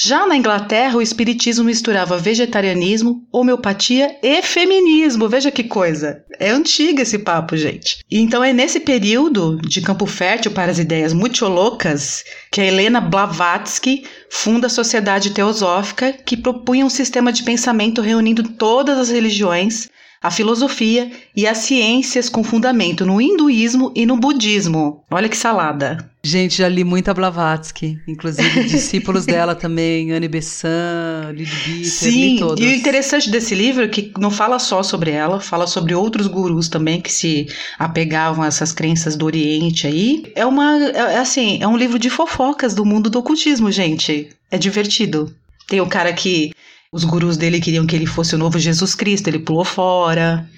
Já 0.00 0.28
na 0.28 0.36
Inglaterra, 0.36 0.96
o 0.96 1.02
espiritismo 1.02 1.64
misturava 1.64 2.16
vegetarianismo, 2.16 3.26
homeopatia 3.32 4.16
e 4.22 4.40
feminismo. 4.42 5.28
Veja 5.28 5.50
que 5.50 5.64
coisa. 5.64 6.24
É 6.38 6.50
antiga 6.50 7.02
esse 7.02 7.18
papo, 7.18 7.56
gente. 7.56 7.98
Então 8.08 8.44
é 8.44 8.52
nesse 8.52 8.78
período 8.78 9.56
de 9.56 9.80
campo 9.80 10.06
fértil 10.06 10.52
para 10.52 10.70
as 10.70 10.78
ideias 10.78 11.12
muito 11.12 11.44
loucas 11.48 12.24
que 12.52 12.60
a 12.60 12.64
Helena 12.64 13.00
Blavatsky 13.00 14.04
funda 14.30 14.68
a 14.68 14.70
Sociedade 14.70 15.30
Teosófica, 15.30 16.12
que 16.12 16.36
propunha 16.36 16.86
um 16.86 16.90
sistema 16.90 17.32
de 17.32 17.42
pensamento 17.42 18.00
reunindo 18.00 18.44
todas 18.44 18.98
as 18.98 19.08
religiões 19.08 19.90
a 20.22 20.30
filosofia 20.30 21.10
e 21.34 21.46
as 21.46 21.58
ciências 21.58 22.28
com 22.28 22.42
fundamento 22.42 23.06
no 23.06 23.20
hinduísmo 23.20 23.92
e 23.94 24.04
no 24.04 24.16
budismo. 24.16 25.04
Olha 25.10 25.28
que 25.28 25.36
salada. 25.36 26.10
Gente, 26.22 26.58
já 26.58 26.68
li 26.68 26.82
muita 26.82 27.14
Blavatsky, 27.14 27.96
inclusive 28.06 28.64
discípulos 28.68 29.24
dela 29.24 29.54
também, 29.54 30.12
Anne 30.12 30.26
Besant, 30.26 31.32
Lyd 31.32 31.50
Bitter, 31.64 31.90
Sim, 31.90 32.34
li 32.34 32.38
todos. 32.38 32.60
e 32.64 32.66
o 32.66 32.74
interessante 32.74 33.30
desse 33.30 33.54
livro 33.54 33.84
é 33.84 33.88
que 33.88 34.12
não 34.18 34.30
fala 34.30 34.58
só 34.58 34.82
sobre 34.82 35.12
ela, 35.12 35.40
fala 35.40 35.66
sobre 35.66 35.94
outros 35.94 36.26
gurus 36.26 36.68
também 36.68 37.00
que 37.00 37.12
se 37.12 37.46
apegavam 37.78 38.42
a 38.42 38.48
essas 38.48 38.72
crenças 38.72 39.16
do 39.16 39.26
Oriente 39.26 39.86
aí. 39.86 40.24
É 40.34 40.44
uma, 40.44 40.76
é, 40.76 41.14
é 41.14 41.18
assim, 41.18 41.58
é 41.62 41.68
um 41.68 41.76
livro 41.76 41.98
de 41.98 42.10
fofocas 42.10 42.74
do 42.74 42.84
mundo 42.84 43.08
do 43.08 43.20
ocultismo, 43.20 43.70
gente. 43.70 44.28
É 44.50 44.58
divertido. 44.58 45.32
Tem 45.68 45.80
o 45.80 45.86
cara 45.86 46.12
que 46.12 46.52
os 46.92 47.04
gurus 47.04 47.36
dele 47.36 47.60
queriam 47.60 47.86
que 47.86 47.94
ele 47.94 48.06
fosse 48.06 48.34
o 48.34 48.38
novo 48.38 48.58
Jesus 48.58 48.94
Cristo, 48.94 49.28
ele 49.28 49.38
pulou 49.38 49.64
fora. 49.64 50.48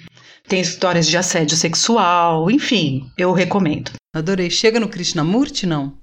Tem 0.47 0.61
histórias 0.61 1.07
de 1.07 1.17
assédio 1.17 1.55
sexual, 1.55 2.49
enfim, 2.49 3.09
eu 3.17 3.31
recomendo. 3.31 3.91
Adorei. 4.13 4.49
Chega 4.49 4.79
no 4.79 4.89
Krishnamurti, 4.89 5.65
não? 5.65 5.93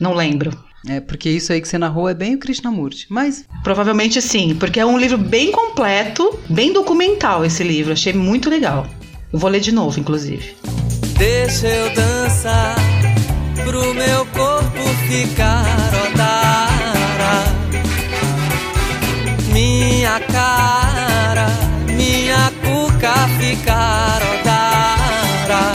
Não 0.00 0.14
lembro. 0.14 0.56
É, 0.88 1.00
porque 1.00 1.28
isso 1.28 1.52
aí 1.52 1.60
que 1.60 1.66
você 1.68 1.78
narrou 1.78 2.08
é 2.08 2.14
bem 2.14 2.34
o 2.34 2.38
Krishnamurti. 2.38 3.06
Mas 3.10 3.44
Provavelmente 3.62 4.20
sim, 4.22 4.54
porque 4.54 4.78
é 4.78 4.86
um 4.86 4.98
livro 4.98 5.18
bem 5.18 5.50
completo, 5.50 6.38
bem 6.48 6.72
documental 6.72 7.44
esse 7.44 7.64
livro. 7.64 7.92
Achei 7.92 8.12
muito 8.12 8.48
legal. 8.48 8.86
Eu 9.32 9.38
vou 9.38 9.50
ler 9.50 9.60
de 9.60 9.72
novo, 9.72 9.98
inclusive. 9.98 10.56
Deixa 11.18 11.66
eu 11.66 11.94
dançar 11.94 12.76
pro 13.64 13.94
meu 13.94 14.26
corpo 14.26 14.82
ficar 15.08 15.64
odara. 16.12 16.75
Minha 19.78 20.20
cara, 20.20 21.48
minha 21.86 22.50
cuca 22.64 23.12
ficar 23.38 24.22
odara. 24.22 25.72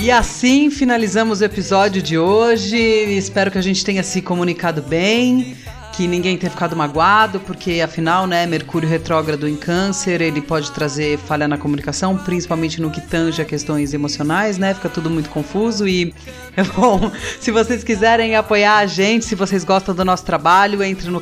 E 0.00 0.10
assim 0.10 0.68
finalizamos 0.68 1.40
o 1.40 1.44
episódio 1.44 2.02
de 2.02 2.18
hoje. 2.18 2.76
Espero 2.76 3.52
que 3.52 3.58
a 3.58 3.62
gente 3.62 3.84
tenha 3.84 4.02
se 4.02 4.20
comunicado 4.20 4.82
bem, 4.82 5.56
que 5.92 6.08
ninguém 6.08 6.36
tenha 6.36 6.50
ficado 6.50 6.74
magoado, 6.74 7.38
porque 7.38 7.80
afinal, 7.80 8.26
né, 8.26 8.46
Mercúrio 8.46 8.88
retrógrado 8.88 9.46
em 9.46 9.56
Câncer, 9.56 10.20
ele 10.20 10.42
pode 10.42 10.72
trazer 10.72 11.16
falha 11.16 11.46
na 11.46 11.56
comunicação, 11.56 12.18
principalmente 12.18 12.82
no 12.82 12.90
que 12.90 13.00
tange 13.00 13.40
a 13.40 13.44
questões 13.44 13.94
emocionais, 13.94 14.58
né? 14.58 14.74
Fica 14.74 14.88
tudo 14.88 15.08
muito 15.08 15.30
confuso 15.30 15.86
e 15.86 16.12
bom, 16.76 17.12
se 17.40 17.50
vocês 17.50 17.84
quiserem 17.84 18.34
apoiar 18.34 18.78
a 18.78 18.86
gente, 18.86 19.24
se 19.24 19.34
vocês 19.34 19.62
gostam 19.62 19.94
do 19.94 20.04
nosso 20.04 20.24
trabalho, 20.24 20.82
entre 20.82 21.08
no 21.10 21.20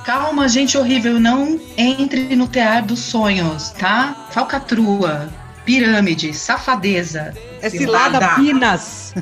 Calma, 0.07 0.49
gente 0.49 0.79
horrível, 0.79 1.21
não 1.21 1.61
entre 1.77 2.35
no 2.35 2.49
teatro 2.49 2.87
dos 2.87 3.01
sonhos, 3.01 3.73
tá? 3.73 4.29
Falcatrua, 4.31 5.29
pirâmide, 5.69 6.33
safadeza. 6.33 7.35
É 7.61 7.69
cilada 7.69 8.27
pinas. 8.37 9.13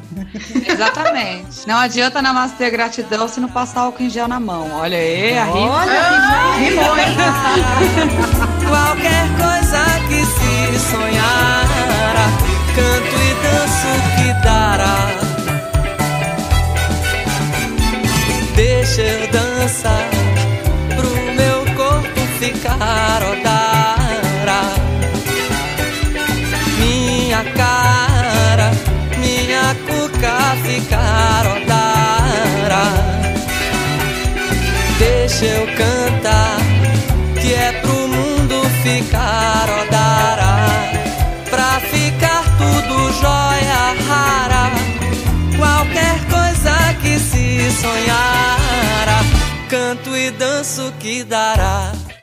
Exatamente. 0.64 1.66
Não 1.66 1.76
adianta 1.76 2.22
namastê 2.22 2.70
gratidão 2.70 3.26
se 3.26 3.40
não 3.40 3.48
passar 3.48 3.80
álcool 3.80 4.04
em 4.04 4.08
gel 4.08 4.28
na 4.28 4.38
mão. 4.38 4.70
Olha 4.74 4.96
aí, 4.96 5.36
a 5.36 5.44
rima. 5.44 5.82
Ah, 5.82 6.56
rimou, 6.56 6.94
hein? 7.02 7.16
Qualquer 8.68 9.26
coisa 9.36 9.84
que 10.06 10.24
se 10.24 10.78
sonhar, 10.88 11.64
canto 12.76 13.16
e 13.24 13.34
danço 13.42 13.90
que 14.14 14.44
dará. 14.44 14.96
Deixa 18.54 19.02
eu 19.02 19.26
dançar 19.32 20.08
pro 20.94 21.10
meu 21.34 21.74
corpo 21.74 22.20
ficar 22.38 23.20
odara. 23.32 23.65
Sonhar, 47.86 49.06
canto 49.68 50.16
e 50.16 50.30
danço 50.30 50.92
que 50.98 51.22
dará. 51.22 51.92